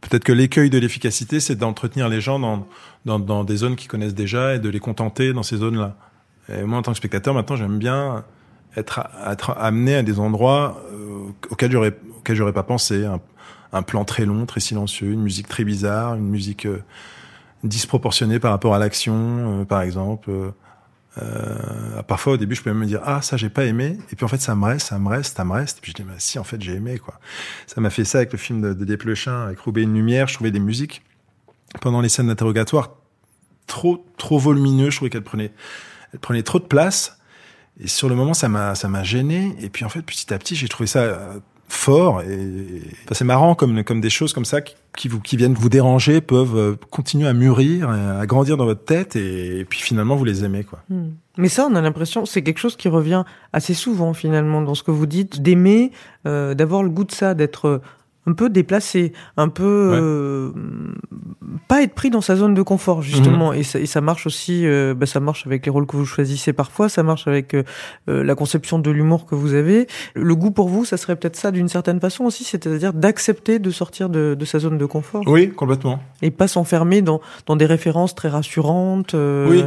Peut-être 0.00 0.24
que 0.24 0.32
l'écueil 0.32 0.70
de 0.70 0.78
l'efficacité, 0.78 1.40
c'est 1.40 1.56
d'entretenir 1.56 2.08
les 2.08 2.20
gens 2.20 2.38
dans, 2.38 2.66
dans, 3.04 3.18
dans 3.18 3.44
des 3.44 3.56
zones 3.56 3.76
qu'ils 3.76 3.88
connaissent 3.88 4.14
déjà 4.14 4.54
et 4.54 4.58
de 4.58 4.68
les 4.68 4.80
contenter 4.80 5.32
dans 5.32 5.42
ces 5.42 5.56
zones-là. 5.56 5.96
Et 6.48 6.62
moi, 6.62 6.78
en 6.78 6.82
tant 6.82 6.92
que 6.92 6.98
spectateur, 6.98 7.34
maintenant, 7.34 7.56
j'aime 7.56 7.78
bien 7.78 8.24
être, 8.76 9.00
être 9.26 9.50
amené 9.58 9.96
à 9.96 10.02
des 10.02 10.18
endroits 10.18 10.82
euh, 10.92 11.30
auxquels 11.50 11.72
j'aurais 11.72 11.94
auxquels 12.18 12.36
j'aurais 12.36 12.52
pas 12.52 12.62
pensé. 12.62 13.04
Un, 13.04 13.20
un 13.72 13.82
plan 13.82 14.04
très 14.04 14.24
long, 14.24 14.46
très 14.46 14.60
silencieux, 14.60 15.12
une 15.12 15.22
musique 15.22 15.48
très 15.48 15.64
bizarre, 15.64 16.14
une 16.14 16.28
musique 16.28 16.66
euh, 16.66 16.82
disproportionnée 17.64 18.38
par 18.38 18.50
rapport 18.52 18.74
à 18.74 18.78
l'action, 18.78 19.14
euh, 19.60 19.64
par 19.64 19.82
exemple. 19.82 20.30
Euh, 21.16 22.02
parfois 22.02 22.34
au 22.34 22.36
début 22.36 22.54
je 22.54 22.62
même 22.66 22.78
me 22.78 22.86
dire 22.86 23.00
ah 23.04 23.22
ça 23.22 23.36
j'ai 23.36 23.48
pas 23.48 23.64
aimé. 23.64 23.98
Et 24.12 24.16
puis 24.16 24.24
en 24.24 24.28
fait 24.28 24.40
ça 24.40 24.54
me 24.54 24.64
reste 24.64 24.88
ça 24.88 24.98
me 24.98 25.08
reste 25.08 25.36
ça 25.36 25.44
me 25.44 25.52
reste. 25.52 25.78
Et 25.78 25.80
puis 25.80 25.92
je 25.96 26.02
dis 26.02 26.08
bah 26.08 26.14
si 26.18 26.38
en 26.38 26.44
fait 26.44 26.60
j'ai 26.60 26.74
aimé 26.74 26.98
quoi. 26.98 27.18
Ça 27.66 27.80
m'a 27.80 27.90
fait 27.90 28.04
ça 28.04 28.18
avec 28.18 28.32
le 28.32 28.38
film 28.38 28.60
de, 28.60 28.72
de 28.74 28.84
Desplechin 28.84 29.46
avec 29.46 29.58
Roubaix 29.60 29.82
une 29.82 29.94
lumière. 29.94 30.28
Je 30.28 30.34
trouvais 30.34 30.50
des 30.50 30.60
musiques 30.60 31.02
pendant 31.80 32.00
les 32.00 32.08
scènes 32.08 32.28
d'interrogatoire 32.28 32.96
trop 33.66 34.06
trop 34.16 34.38
volumineux 34.38 34.90
je 34.90 34.96
trouvais 34.96 35.10
qu'elle 35.10 35.24
prenait 35.24 35.52
elle 36.12 36.20
prenait 36.20 36.42
trop 36.42 36.58
de 36.58 36.64
place. 36.64 37.18
Et 37.80 37.86
sur 37.86 38.08
le 38.08 38.14
moment, 38.14 38.34
ça 38.34 38.48
m'a, 38.48 38.74
ça 38.74 38.88
m'a 38.88 39.02
gêné. 39.02 39.54
Et 39.60 39.70
puis 39.70 39.84
en 39.84 39.88
fait, 39.88 40.02
petit 40.02 40.32
à 40.32 40.38
petit, 40.38 40.56
j'ai 40.56 40.68
trouvé 40.68 40.86
ça 40.86 41.00
euh, 41.00 41.38
fort. 41.68 42.22
Et 42.22 42.82
c'est 43.12 43.24
marrant 43.24 43.54
comme 43.54 43.84
comme 43.84 44.00
des 44.00 44.10
choses 44.10 44.32
comme 44.32 44.44
ça 44.44 44.60
qui, 44.60 45.08
vous 45.08 45.20
qui 45.20 45.36
viennent 45.36 45.54
vous 45.54 45.68
déranger 45.68 46.20
peuvent 46.20 46.56
euh, 46.56 46.76
continuer 46.90 47.28
à 47.28 47.32
mûrir, 47.32 47.88
à 47.90 48.26
grandir 48.26 48.56
dans 48.56 48.64
votre 48.64 48.84
tête. 48.84 49.16
Et, 49.16 49.60
et 49.60 49.64
puis 49.64 49.80
finalement, 49.80 50.16
vous 50.16 50.24
les 50.24 50.44
aimez 50.44 50.64
quoi. 50.64 50.80
Hmm. 50.88 51.10
Mais 51.38 51.48
ça, 51.48 51.68
on 51.70 51.74
a 51.76 51.80
l'impression, 51.80 52.26
c'est 52.26 52.42
quelque 52.42 52.58
chose 52.58 52.76
qui 52.76 52.88
revient 52.88 53.22
assez 53.52 53.72
souvent 53.72 54.12
finalement 54.12 54.60
dans 54.60 54.74
ce 54.74 54.82
que 54.82 54.90
vous 54.90 55.06
dites, 55.06 55.40
d'aimer, 55.40 55.92
euh, 56.26 56.52
d'avoir 56.54 56.82
le 56.82 56.90
goût 56.90 57.04
de 57.04 57.12
ça, 57.12 57.34
d'être 57.34 57.80
un 58.28 58.32
peu 58.32 58.50
déplacé, 58.50 59.12
un 59.36 59.48
peu 59.48 59.64
Ouais. 59.90 59.98
euh, 60.00 60.50
pas 61.66 61.82
être 61.82 61.94
pris 61.94 62.10
dans 62.10 62.20
sa 62.20 62.36
zone 62.36 62.54
de 62.54 62.62
confort 62.62 63.02
justement. 63.02 63.52
Et, 63.52 63.62
ça, 63.62 63.78
et 63.80 63.86
ça 63.86 64.00
marche 64.00 64.26
aussi, 64.26 64.66
euh, 64.66 64.94
bah, 64.94 65.06
ça 65.06 65.20
marche 65.20 65.46
avec 65.46 65.64
les 65.64 65.70
rôles 65.70 65.86
que 65.86 65.96
vous 65.96 66.04
choisissez 66.04 66.52
parfois, 66.52 66.88
ça 66.88 67.02
marche 67.02 67.26
avec 67.26 67.54
euh, 67.54 67.62
euh, 68.08 68.22
la 68.22 68.34
conception 68.34 68.78
de 68.78 68.90
l'humour 68.90 69.26
que 69.26 69.34
vous 69.34 69.54
avez. 69.54 69.86
Le 70.14 70.34
goût 70.34 70.50
pour 70.50 70.68
vous, 70.68 70.84
ça 70.84 70.96
serait 70.96 71.16
peut-être 71.16 71.36
ça 71.36 71.50
d'une 71.50 71.68
certaine 71.68 72.00
façon 72.00 72.24
aussi, 72.24 72.44
c'est-à-dire 72.44 72.92
d'accepter 72.92 73.58
de 73.58 73.70
sortir 73.70 74.08
de, 74.10 74.34
de 74.38 74.44
sa 74.44 74.58
zone 74.58 74.78
de 74.78 74.86
confort 74.86 75.22
Oui, 75.26 75.50
complètement. 75.50 76.00
et 76.22 76.30
pas 76.30 76.48
s'enfermer 76.48 77.02
dans, 77.02 77.20
dans 77.46 77.56
des 77.56 77.66
références 77.66 78.14
très 78.14 78.28
rassurantes. 78.28 79.14
euh, 79.14 79.48
Oui. 79.48 79.62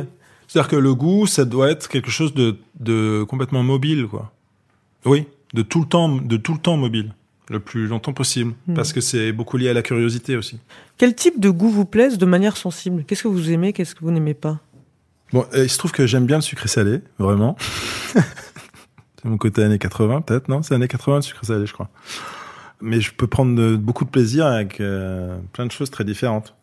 C'est-à-dire 0.47 0.69
que 0.69 0.75
le 0.75 0.93
goût, 0.93 1.25
ça 1.27 1.45
doit 1.45 1.69
être 1.71 1.87
quelque 1.87 2.11
chose 2.11 2.33
de, 2.33 2.57
de 2.79 3.23
complètement 3.23 3.63
mobile, 3.63 4.07
quoi. 4.09 4.31
Oui, 5.05 5.25
de 5.53 5.61
tout 5.61 5.79
le 5.79 5.85
temps, 5.87 6.09
de 6.09 6.37
tout 6.37 6.51
le 6.53 6.59
temps 6.59 6.75
mobile, 6.77 7.13
le 7.51 7.59
plus 7.59 7.85
longtemps 7.87 8.13
possible, 8.13 8.53
Mhm. 8.67 8.75
parce 8.75 8.93
que 8.93 9.01
c'est 9.01 9.31
beaucoup 9.31 9.57
lié 9.57 9.69
à 9.69 9.73
la 9.73 9.81
curiosité 9.83 10.37
aussi. 10.37 10.59
Quel 10.97 11.13
type 11.13 11.39
de 11.39 11.49
goût 11.49 11.69
vous 11.69 11.85
plaise 11.85 12.17
de 12.17 12.25
manière 12.25 12.55
sensible? 12.57 13.03
Qu'est-ce 13.05 13.23
que 13.23 13.27
vous 13.27 13.51
aimez 13.51 13.73
Qu'est-ce 13.73 13.93
que 13.93 13.99
vous 14.01 14.11
n'aimez 14.11 14.33
pas? 14.33 14.59
Bon, 15.33 15.45
il 15.55 15.69
se 15.69 15.77
trouve 15.77 15.91
que 15.91 16.05
j'aime 16.07 16.25
bien 16.25 16.37
le 16.37 16.41
sucré 16.41 16.67
salé, 16.67 17.01
vraiment. 17.19 17.55
c'est 18.15 19.25
mon 19.25 19.37
côté 19.37 19.63
années 19.63 19.77
80, 19.79 20.21
peut-être, 20.21 20.47
non? 20.47 20.61
C'est 20.61 20.73
années 20.75 20.87
80 20.87 21.17
le 21.17 21.21
sucré 21.21 21.45
salé, 21.45 21.65
je 21.65 21.73
crois. 21.73 21.89
Mais 22.81 22.99
je 23.01 23.13
peux 23.13 23.27
prendre 23.27 23.55
de- 23.55 23.75
beaucoup 23.75 24.05
de 24.05 24.09
plaisir 24.09 24.45
avec 24.47 24.81
euh, 24.81 25.37
plein 25.53 25.65
de 25.65 25.71
choses 25.71 25.91
très 25.91 26.03
différentes. 26.03 26.55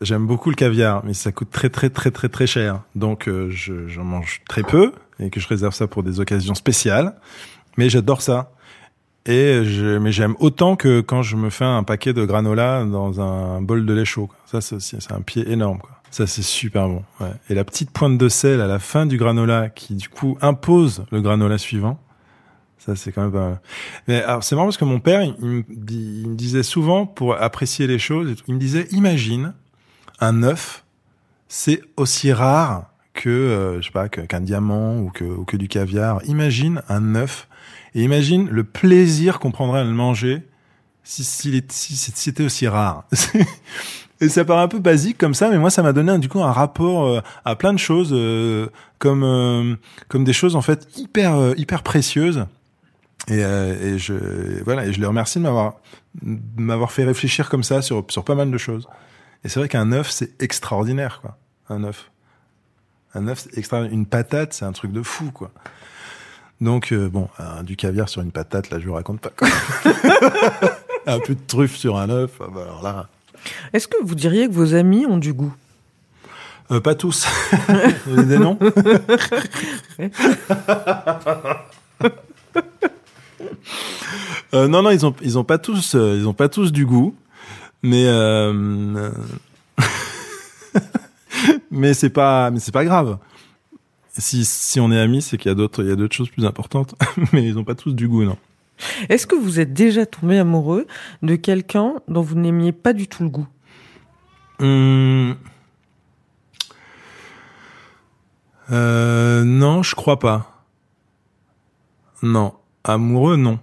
J'aime 0.00 0.26
beaucoup 0.26 0.48
le 0.48 0.54
caviar, 0.56 1.04
mais 1.04 1.12
ça 1.12 1.32
coûte 1.32 1.50
très 1.50 1.68
très 1.68 1.90
très 1.90 2.10
très 2.10 2.28
très 2.28 2.46
cher. 2.46 2.80
Donc 2.94 3.28
euh, 3.28 3.50
je- 3.50 3.88
j'en 3.88 4.04
mange 4.04 4.40
très 4.48 4.62
peu 4.62 4.92
et 5.18 5.28
que 5.28 5.40
je 5.40 5.48
réserve 5.48 5.74
ça 5.74 5.86
pour 5.86 6.02
des 6.02 6.20
occasions 6.20 6.54
spéciales. 6.54 7.14
Mais 7.76 7.90
j'adore 7.90 8.22
ça. 8.22 8.52
Mais 9.30 10.12
j'aime 10.12 10.34
autant 10.40 10.76
que 10.76 11.00
quand 11.00 11.22
je 11.22 11.36
me 11.36 11.50
fais 11.50 11.64
un 11.64 11.82
paquet 11.82 12.12
de 12.12 12.24
granola 12.24 12.84
dans 12.84 13.20
un 13.20 13.62
bol 13.62 13.86
de 13.86 13.92
lait 13.92 14.04
chaud. 14.04 14.28
Ça, 14.46 14.60
c'est 14.60 15.12
un 15.12 15.20
pied 15.20 15.50
énorme. 15.50 15.80
Ça, 16.10 16.26
c'est 16.26 16.42
super 16.42 16.88
bon. 16.88 17.04
Et 17.48 17.54
la 17.54 17.64
petite 17.64 17.90
pointe 17.90 18.18
de 18.18 18.28
sel 18.28 18.60
à 18.60 18.66
la 18.66 18.80
fin 18.80 19.06
du 19.06 19.16
granola 19.16 19.68
qui, 19.68 19.94
du 19.94 20.08
coup, 20.08 20.36
impose 20.40 21.04
le 21.12 21.20
granola 21.20 21.56
suivant. 21.58 22.00
Ça, 22.78 22.96
c'est 22.96 23.12
quand 23.12 23.22
même 23.22 23.32
pas 23.32 23.48
mal. 23.50 23.60
Mais 24.08 24.22
alors, 24.22 24.42
c'est 24.42 24.54
marrant 24.56 24.66
parce 24.66 24.78
que 24.78 24.84
mon 24.84 25.00
père, 25.00 25.22
il, 25.22 25.34
me, 25.46 26.34
disait 26.34 26.62
souvent, 26.62 27.06
pour 27.06 27.34
apprécier 27.34 27.86
les 27.86 27.98
choses, 27.98 28.34
il 28.48 28.54
me 28.54 28.58
disait, 28.58 28.88
imagine 28.90 29.52
un 30.18 30.42
œuf, 30.42 30.84
c'est 31.46 31.82
aussi 31.96 32.32
rare 32.32 32.90
que, 33.12 33.28
euh, 33.28 33.80
je 33.80 33.86
sais 33.86 33.92
pas, 33.92 34.08
qu'un 34.08 34.40
diamant 34.40 34.98
ou 34.98 35.10
que 35.10 35.56
du 35.56 35.68
caviar. 35.68 36.20
Imagine 36.24 36.82
un 36.88 37.14
œuf 37.14 37.48
et 37.94 38.02
imagine 38.02 38.48
le 38.48 38.64
plaisir 38.64 39.38
qu'on 39.38 39.50
prendrait 39.50 39.80
à 39.80 39.84
le 39.84 39.90
manger 39.90 40.42
si, 41.02 41.24
c'était 41.24 42.44
aussi 42.44 42.68
rare. 42.68 43.04
Et 44.22 44.28
ça 44.28 44.44
paraît 44.44 44.62
un 44.62 44.68
peu 44.68 44.80
basique 44.80 45.16
comme 45.16 45.32
ça, 45.32 45.48
mais 45.48 45.58
moi 45.58 45.70
ça 45.70 45.82
m'a 45.82 45.94
donné 45.94 46.18
du 46.18 46.28
coup 46.28 46.42
un 46.42 46.52
rapport 46.52 47.06
euh, 47.06 47.20
à 47.46 47.56
plein 47.56 47.72
de 47.72 47.78
choses 47.78 48.10
euh, 48.12 48.68
comme 48.98 49.24
euh, 49.24 49.76
comme 50.08 50.24
des 50.24 50.34
choses 50.34 50.56
en 50.56 50.60
fait 50.60 50.86
hyper 50.98 51.54
hyper 51.56 51.82
précieuses. 51.82 52.44
Et, 53.28 53.38
je 53.98 54.62
voilà 54.64 54.86
et 54.86 54.92
je 54.92 55.00
les 55.00 55.06
remercie 55.06 55.38
de 55.38 55.44
m'avoir 55.44 55.76
m'avoir 56.22 56.92
fait 56.92 57.04
réfléchir 57.04 57.48
comme 57.48 57.62
ça 57.62 57.80
sur 57.80 58.04
sur 58.08 58.24
pas 58.24 58.34
mal 58.34 58.50
de 58.50 58.58
choses. 58.58 58.88
Et 59.42 59.48
c'est 59.48 59.58
vrai 59.58 59.70
qu'un 59.70 59.90
œuf 59.92 60.10
c'est 60.10 60.40
extraordinaire 60.42 61.20
quoi. 61.22 61.38
Un 61.70 61.84
œuf. 61.84 62.10
Un 63.14 63.26
œuf 63.26 63.46
c'est 63.50 63.72
une 63.90 64.04
patate 64.04 64.52
c'est 64.52 64.66
un 64.66 64.72
truc 64.72 64.92
de 64.92 65.02
fou 65.02 65.30
quoi. 65.32 65.50
Donc 66.60 66.92
euh, 66.92 67.08
bon 67.08 67.28
euh, 67.40 67.62
du 67.62 67.76
caviar 67.76 68.08
sur 68.08 68.20
une 68.22 68.32
patate 68.32 68.70
là 68.70 68.78
je 68.78 68.86
vous 68.86 68.94
raconte 68.94 69.20
pas 69.20 69.30
quoi. 69.30 69.48
un 71.06 71.18
peu 71.18 71.34
de 71.34 71.40
truffe 71.46 71.76
sur 71.76 71.96
un 71.96 72.10
œuf 72.10 72.32
ah 72.40 72.48
bah, 72.54 72.62
alors 72.64 72.82
là 72.82 73.08
Est-ce 73.72 73.88
que 73.88 73.96
vous 74.02 74.14
diriez 74.14 74.46
que 74.46 74.52
vos 74.52 74.74
amis 74.74 75.06
ont 75.06 75.16
du 75.16 75.32
goût? 75.32 75.54
Euh, 76.70 76.80
pas 76.80 76.94
tous. 76.94 77.26
Vous 78.06 78.18
avez 78.18 78.28
des 78.28 78.38
noms 78.38 78.56
Euh, 84.52 84.66
non, 84.66 84.82
non, 84.82 84.90
ils 84.90 85.06
ont, 85.06 85.14
ils 85.22 85.38
ont 85.38 85.44
pas 85.44 85.58
tous, 85.58 85.94
euh, 85.94 86.16
ils 86.18 86.26
ont 86.26 86.32
pas 86.34 86.48
tous 86.48 86.72
du 86.72 86.84
goût, 86.84 87.14
mais 87.84 88.04
mais 91.70 91.94
c'est 91.94 92.10
pas, 92.10 92.50
mais 92.50 92.58
c'est 92.58 92.72
pas 92.72 92.84
grave. 92.84 93.18
Si 94.16 94.44
si 94.44 94.80
on 94.80 94.90
est 94.90 94.98
amis, 94.98 95.22
c'est 95.22 95.38
qu'il 95.38 95.48
y 95.48 95.52
a 95.52 95.54
d'autres, 95.54 95.82
il 95.82 95.88
y 95.88 95.92
a 95.92 95.96
d'autres 95.96 96.16
choses 96.16 96.30
plus 96.30 96.44
importantes, 96.44 96.94
mais 97.32 97.44
ils 97.46 97.58
ont 97.58 97.64
pas 97.64 97.74
tous 97.74 97.94
du 97.94 98.08
goût, 98.08 98.24
non. 98.24 98.36
Est-ce 99.08 99.26
que 99.26 99.34
vous 99.36 99.60
êtes 99.60 99.72
déjà 99.72 100.06
tombé 100.06 100.38
amoureux 100.38 100.86
de 101.22 101.36
quelqu'un 101.36 101.94
dont 102.08 102.22
vous 102.22 102.34
n'aimiez 102.34 102.72
pas 102.72 102.92
du 102.92 103.08
tout 103.08 103.22
le 103.22 103.28
goût? 103.28 103.46
Hum. 104.58 105.36
Euh, 108.70 109.44
non, 109.44 109.82
je 109.82 109.94
crois 109.94 110.18
pas. 110.18 110.64
Non, 112.22 112.54
amoureux, 112.84 113.36
non. 113.36 113.58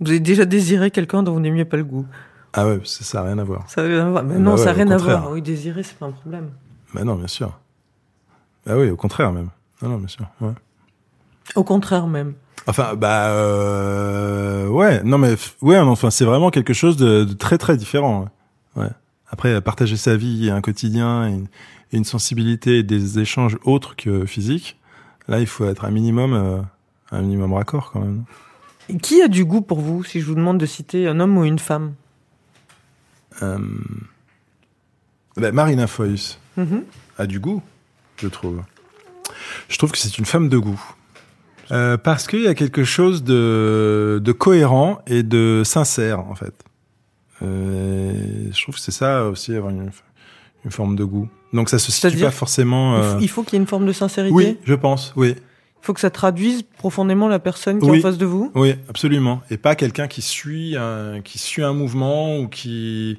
Vous 0.00 0.10
avez 0.10 0.20
déjà 0.20 0.44
désiré 0.44 0.90
quelqu'un 0.90 1.22
dont 1.22 1.32
vous 1.32 1.40
n'aimiez 1.40 1.64
pas 1.64 1.76
le 1.76 1.84
goût? 1.84 2.06
Ah 2.52 2.66
ouais, 2.66 2.80
ça 2.84 3.04
ça 3.04 3.20
a 3.20 3.24
rien 3.24 3.38
à 3.38 3.44
voir. 3.44 3.68
Ça 3.68 3.82
n'a 3.82 3.88
rien 3.88 4.06
à 4.06 4.10
voir. 4.10 4.24
Mais 4.24 4.34
Bah 4.34 4.40
non, 4.40 4.52
ouais, 4.52 4.58
ça 4.58 4.66
n'a 4.66 4.72
rien 4.72 4.90
à 4.90 4.96
voir. 4.96 5.30
Oui, 5.30 5.42
désirer, 5.42 5.82
c'est 5.82 5.98
pas 5.98 6.06
un 6.06 6.12
problème. 6.12 6.50
Bah 6.94 7.04
non, 7.04 7.16
bien 7.16 7.26
sûr. 7.26 7.58
Ah 8.66 8.76
oui, 8.76 8.90
au 8.90 8.96
contraire 8.96 9.32
même. 9.32 9.48
Non, 9.82 9.90
non, 9.90 9.98
bien 9.98 10.08
sûr. 10.08 10.26
Ouais. 10.40 10.52
Au 11.54 11.64
contraire 11.64 12.06
même. 12.06 12.34
Enfin, 12.66 12.94
bah 12.96 13.30
euh, 13.30 14.66
ouais, 14.68 15.02
non 15.02 15.16
mais 15.16 15.36
ouais, 15.62 15.76
non, 15.78 15.88
enfin 15.90 16.10
c'est 16.10 16.26
vraiment 16.26 16.50
quelque 16.50 16.74
chose 16.74 16.96
de, 16.98 17.24
de 17.24 17.32
très 17.32 17.56
très 17.56 17.76
différent. 17.78 18.28
Ouais. 18.76 18.82
Ouais. 18.84 18.90
Après, 19.30 19.60
partager 19.62 19.96
sa 19.96 20.16
vie 20.16 20.50
un 20.50 20.60
quotidien 20.60 21.26
une, 21.26 21.46
une 21.92 22.04
sensibilité 22.04 22.78
et 22.78 22.82
des 22.82 23.18
échanges 23.18 23.56
autres 23.64 23.96
que 23.96 24.26
physiques, 24.26 24.78
là 25.28 25.40
il 25.40 25.46
faut 25.46 25.64
être 25.66 25.84
un 25.86 25.90
minimum, 25.90 26.32
euh, 26.34 26.60
un 27.10 27.22
minimum 27.22 27.54
raccord 27.54 27.90
quand 27.92 28.00
même. 28.00 28.24
Qui 29.02 29.22
a 29.22 29.28
du 29.28 29.44
goût 29.46 29.60
pour 29.62 29.80
vous, 29.80 30.04
si 30.04 30.20
je 30.20 30.26
vous 30.26 30.34
demande 30.34 30.58
de 30.58 30.66
citer 30.66 31.06
un 31.08 31.20
homme 31.20 31.36
ou 31.38 31.44
une 31.44 31.58
femme? 31.58 31.94
Euh, 33.42 33.58
bah, 35.36 35.52
Marina 35.52 35.86
Foïs 35.86 36.38
Mhm. 36.56 36.82
a 37.18 37.26
du 37.26 37.38
goût, 37.40 37.62
je 38.20 38.28
trouve. 38.28 38.62
Je 39.68 39.78
trouve 39.78 39.92
que 39.92 39.98
c'est 39.98 40.18
une 40.18 40.24
femme 40.24 40.48
de 40.48 40.58
goût. 40.58 40.80
Euh, 41.70 41.98
parce 41.98 42.26
qu'il 42.26 42.42
y 42.42 42.48
a 42.48 42.54
quelque 42.54 42.84
chose 42.84 43.22
de, 43.22 44.20
de 44.24 44.32
cohérent 44.32 45.00
et 45.06 45.22
de 45.22 45.62
sincère, 45.64 46.20
en 46.20 46.34
fait. 46.34 46.54
Euh, 47.42 48.12
je 48.50 48.62
trouve 48.62 48.74
que 48.74 48.80
c'est 48.80 48.90
ça 48.90 49.26
aussi, 49.26 49.54
avoir 49.54 49.70
une, 49.70 49.90
une 50.64 50.70
forme 50.70 50.96
de 50.96 51.04
goût. 51.04 51.28
Donc 51.52 51.68
ça 51.68 51.78
se 51.78 51.92
situe 51.92 52.20
pas 52.20 52.30
forcément... 52.30 52.96
Il 52.96 53.04
euh, 53.04 53.18
Il 53.20 53.28
faut 53.28 53.42
qu'il 53.42 53.54
y 53.54 53.56
ait 53.56 53.60
une 53.60 53.66
forme 53.66 53.86
de 53.86 53.92
sincérité. 53.92 54.34
Oui, 54.34 54.58
je 54.64 54.74
pense, 54.74 55.12
oui. 55.16 55.34
Il 55.36 55.86
faut 55.86 55.94
que 55.94 56.00
ça 56.00 56.10
traduise 56.10 56.64
profondément 56.76 57.28
la 57.28 57.38
personne 57.38 57.78
qui 57.78 57.86
est 57.86 57.98
en 57.98 58.00
face 58.00 58.18
de 58.18 58.26
vous. 58.26 58.50
Oui, 58.54 58.74
absolument. 58.88 59.42
Et 59.50 59.56
pas 59.56 59.76
quelqu'un 59.76 60.08
qui 60.08 60.22
suit 60.22 60.76
un, 60.76 61.20
qui 61.22 61.38
suit 61.38 61.62
un 61.62 61.72
mouvement 61.72 62.38
ou 62.38 62.48
qui 62.48 63.18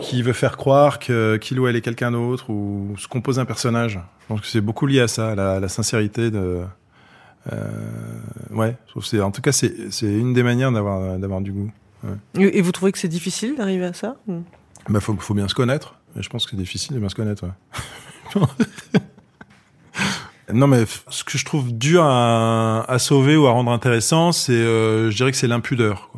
qui 0.00 0.22
veut 0.22 0.32
faire 0.32 0.56
croire 0.56 0.98
que 0.98 1.36
qu'il 1.36 1.58
ou 1.60 1.66
elle 1.66 1.76
est 1.76 1.80
quelqu'un 1.80 2.10
d'autre 2.10 2.50
ou 2.50 2.94
se 2.98 3.08
compose 3.08 3.38
un 3.38 3.44
personnage. 3.44 4.00
Je 4.22 4.26
pense 4.28 4.40
que 4.40 4.46
c'est 4.46 4.60
beaucoup 4.60 4.86
lié 4.86 5.00
à 5.00 5.08
ça, 5.08 5.30
à 5.30 5.34
la, 5.34 5.60
la 5.60 5.68
sincérité 5.68 6.30
de. 6.30 6.62
Euh, 7.52 8.20
ouais, 8.50 8.76
c'est 9.02 9.20
en 9.20 9.30
tout 9.30 9.40
cas 9.42 9.52
c'est 9.52 9.72
une 10.02 10.34
des 10.34 10.42
manières 10.42 10.72
d'avoir 10.72 11.18
d'avoir 11.18 11.40
du 11.40 11.52
goût. 11.52 11.70
Et 12.38 12.58
et 12.58 12.60
vous 12.60 12.72
trouvez 12.72 12.92
que 12.92 12.98
c'est 12.98 13.08
difficile 13.08 13.56
d'arriver 13.56 13.86
à 13.86 13.92
ça 13.92 14.16
Bah 14.88 15.00
faut 15.00 15.16
faut 15.16 15.34
bien 15.34 15.48
se 15.48 15.54
connaître. 15.54 15.94
Et 16.18 16.22
je 16.22 16.28
pense 16.28 16.44
que 16.44 16.50
c'est 16.52 16.56
difficile 16.56 16.94
de 16.94 17.00
bien 17.00 17.08
se 17.08 17.14
connaître. 17.14 17.44
Ouais. 17.44 18.42
Non 20.52 20.66
mais 20.66 20.84
ce 21.10 21.24
que 21.24 21.36
je 21.36 21.44
trouve 21.44 21.72
dur 21.72 22.02
à, 22.04 22.82
à 22.88 22.98
sauver 22.98 23.36
ou 23.36 23.46
à 23.46 23.50
rendre 23.50 23.70
intéressant, 23.70 24.32
c'est, 24.32 24.52
euh, 24.52 25.10
je 25.10 25.16
dirais 25.16 25.30
que 25.30 25.36
c'est 25.36 25.46
l'impudeur. 25.46 26.10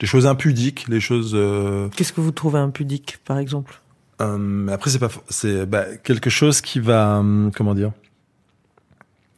Les 0.00 0.06
choses 0.06 0.26
impudiques, 0.26 0.86
les 0.88 1.00
choses. 1.00 1.32
Euh, 1.34 1.88
Qu'est-ce 1.96 2.12
que 2.12 2.20
vous 2.20 2.30
trouvez 2.30 2.58
impudique, 2.58 3.18
par 3.24 3.38
exemple? 3.38 3.80
Euh, 4.22 4.68
après 4.68 4.90
c'est 4.90 4.98
pas, 4.98 5.10
c'est 5.28 5.66
bah, 5.66 5.84
quelque 6.02 6.30
chose 6.30 6.60
qui 6.60 6.80
va, 6.80 7.18
hum, 7.18 7.50
comment 7.54 7.74
dire? 7.74 7.92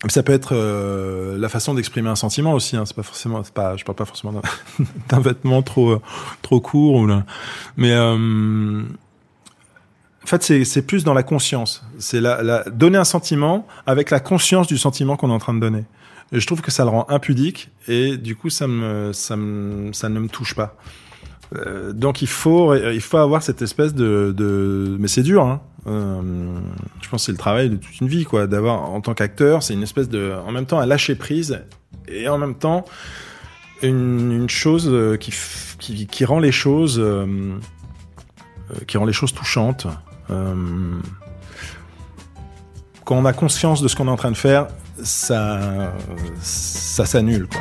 Ça 0.09 0.23
peut 0.23 0.33
être 0.33 0.51
euh, 0.53 1.37
la 1.37 1.49
façon 1.49 1.75
d'exprimer 1.75 2.09
un 2.09 2.15
sentiment 2.15 2.53
aussi. 2.53 2.77
Hein. 2.77 2.85
C'est 2.87 2.95
pas 2.95 3.03
forcément, 3.03 3.43
c'est 3.43 3.53
pas, 3.53 3.77
je 3.77 3.85
parle 3.85 3.97
pas 3.97 4.05
forcément 4.05 4.41
d'un, 5.09 5.21
vêtement 5.21 5.63
trop 5.63 6.01
trop 6.43 6.61
court 6.61 6.95
ou 6.95 7.07
là. 7.07 7.25
mais 7.77 7.91
euh, 7.91 8.85
fait, 10.29 10.43
c'est, 10.43 10.65
c'est 10.65 10.83
plus 10.83 11.03
dans 11.03 11.15
la 11.15 11.25
conscience. 11.25 11.85
C'est 11.99 12.21
la, 12.21 12.43
la, 12.43 12.63
donner 12.65 12.99
un 12.99 13.05
sentiment 13.05 13.67
avec 13.87 14.11
la 14.11 14.21
conscience 14.21 14.69
du 14.69 14.79
sentiment 14.79 15.17
qu'on 15.17 15.31
est 15.31 15.35
en 15.35 15.39
train 15.39 15.55
de 15.55 15.61
donner. 15.61 15.85
Je 16.33 16.47
trouve 16.47 16.61
que 16.61 16.71
ça 16.71 16.85
le 16.85 16.91
rend 16.91 17.07
impudique 17.09 17.71
et 17.87 18.17
du 18.17 18.37
coup, 18.37 18.51
ça 18.51 18.67
me, 18.67 19.13
ça 19.13 19.37
me, 19.37 19.93
ça 19.93 20.09
ne 20.09 20.21
me 20.21 20.29
touche 20.29 20.55
pas. 20.55 20.77
Euh, 21.57 21.95
donc 21.95 22.21
il 22.21 22.29
faut, 22.29 22.75
il 22.75 23.01
faut 23.01 23.17
avoir 23.17 23.43
cette 23.43 23.63
espèce 23.63 23.95
de, 23.95 24.35
de... 24.37 24.97
mais 25.01 25.09
c'est 25.09 25.23
dur. 25.23 25.45
Hein. 25.45 25.63
Euh, 25.87 26.21
je 27.01 27.09
pense 27.09 27.25
c'est 27.25 27.33
le 27.33 27.39
travail 27.39 27.71
de 27.71 27.77
toute 27.77 27.99
une 28.01 28.09
vie, 28.09 28.25
quoi. 28.25 28.47
D'avoir 28.47 28.91
en 28.91 29.01
tant 29.01 29.15
qu'acteur, 29.15 29.63
c'est 29.63 29.73
une 29.73 29.83
espèce 29.83 30.11
de, 30.11 30.35
en 30.47 30.53
même 30.53 30.67
temps, 30.67 30.79
à 30.79 30.85
lâcher 30.85 31.15
prise 31.15 31.61
et 32.07 32.29
en 32.29 32.37
même 32.37 32.55
temps 32.55 32.85
une, 33.83 34.33
une 34.33 34.51
chose 34.51 34.93
qui, 35.19 35.33
qui, 35.79 36.07
qui 36.07 36.25
rend 36.27 36.41
les 36.41 36.53
choses, 36.53 36.99
euh, 36.99 37.57
qui 38.87 38.99
rend 38.99 39.07
les 39.07 39.15
choses 39.15 39.33
touchantes. 39.33 39.87
Euh, 40.31 40.55
quand 43.05 43.17
on 43.17 43.25
a 43.25 43.33
conscience 43.33 43.81
de 43.81 43.89
ce 43.89 43.97
qu'on 43.97 44.09
est 44.09 44.11
en 44.11 44.17
train 44.17 44.31
de 44.31 44.37
faire, 44.37 44.69
ça, 45.03 45.93
ça 46.41 47.07
s'annule. 47.07 47.47
Quoi. 47.49 47.61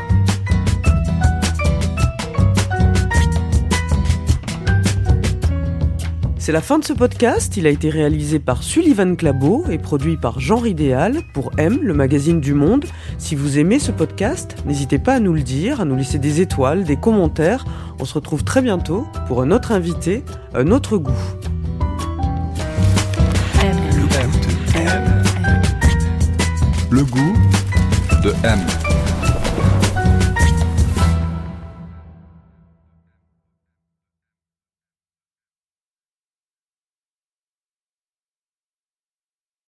C'est 6.47 6.53
la 6.53 6.61
fin 6.61 6.79
de 6.79 6.85
ce 6.85 6.93
podcast. 6.93 7.57
Il 7.57 7.67
a 7.67 7.69
été 7.69 7.89
réalisé 7.89 8.39
par 8.39 8.63
Sullivan 8.63 9.17
Clabot 9.17 9.65
et 9.69 9.77
produit 9.77 10.15
par 10.15 10.39
Genre 10.39 10.65
Idéal 10.65 11.19
pour 11.33 11.51
M, 11.57 11.79
le 11.81 11.93
magazine 11.93 12.39
du 12.39 12.53
Monde. 12.53 12.85
Si 13.17 13.35
vous 13.35 13.59
aimez 13.59 13.79
ce 13.79 13.91
podcast, 13.91 14.55
n'hésitez 14.65 14.97
pas 14.97 15.15
à 15.15 15.19
nous 15.19 15.33
le 15.33 15.41
dire, 15.41 15.81
à 15.81 15.83
nous 15.83 15.97
laisser 15.97 16.19
des 16.19 16.39
étoiles, 16.39 16.85
des 16.85 16.95
commentaires. 16.95 17.65
On 17.99 18.05
se 18.05 18.13
retrouve 18.13 18.45
très 18.45 18.61
bientôt 18.61 19.05
pour 19.27 19.41
un 19.41 19.51
autre 19.51 19.73
invité, 19.73 20.23
un 20.53 20.71
autre 20.71 20.97
goût. 20.97 21.11
Le 26.89 27.03
goût 27.03 27.33
de 28.23 28.33
M. 28.43 28.86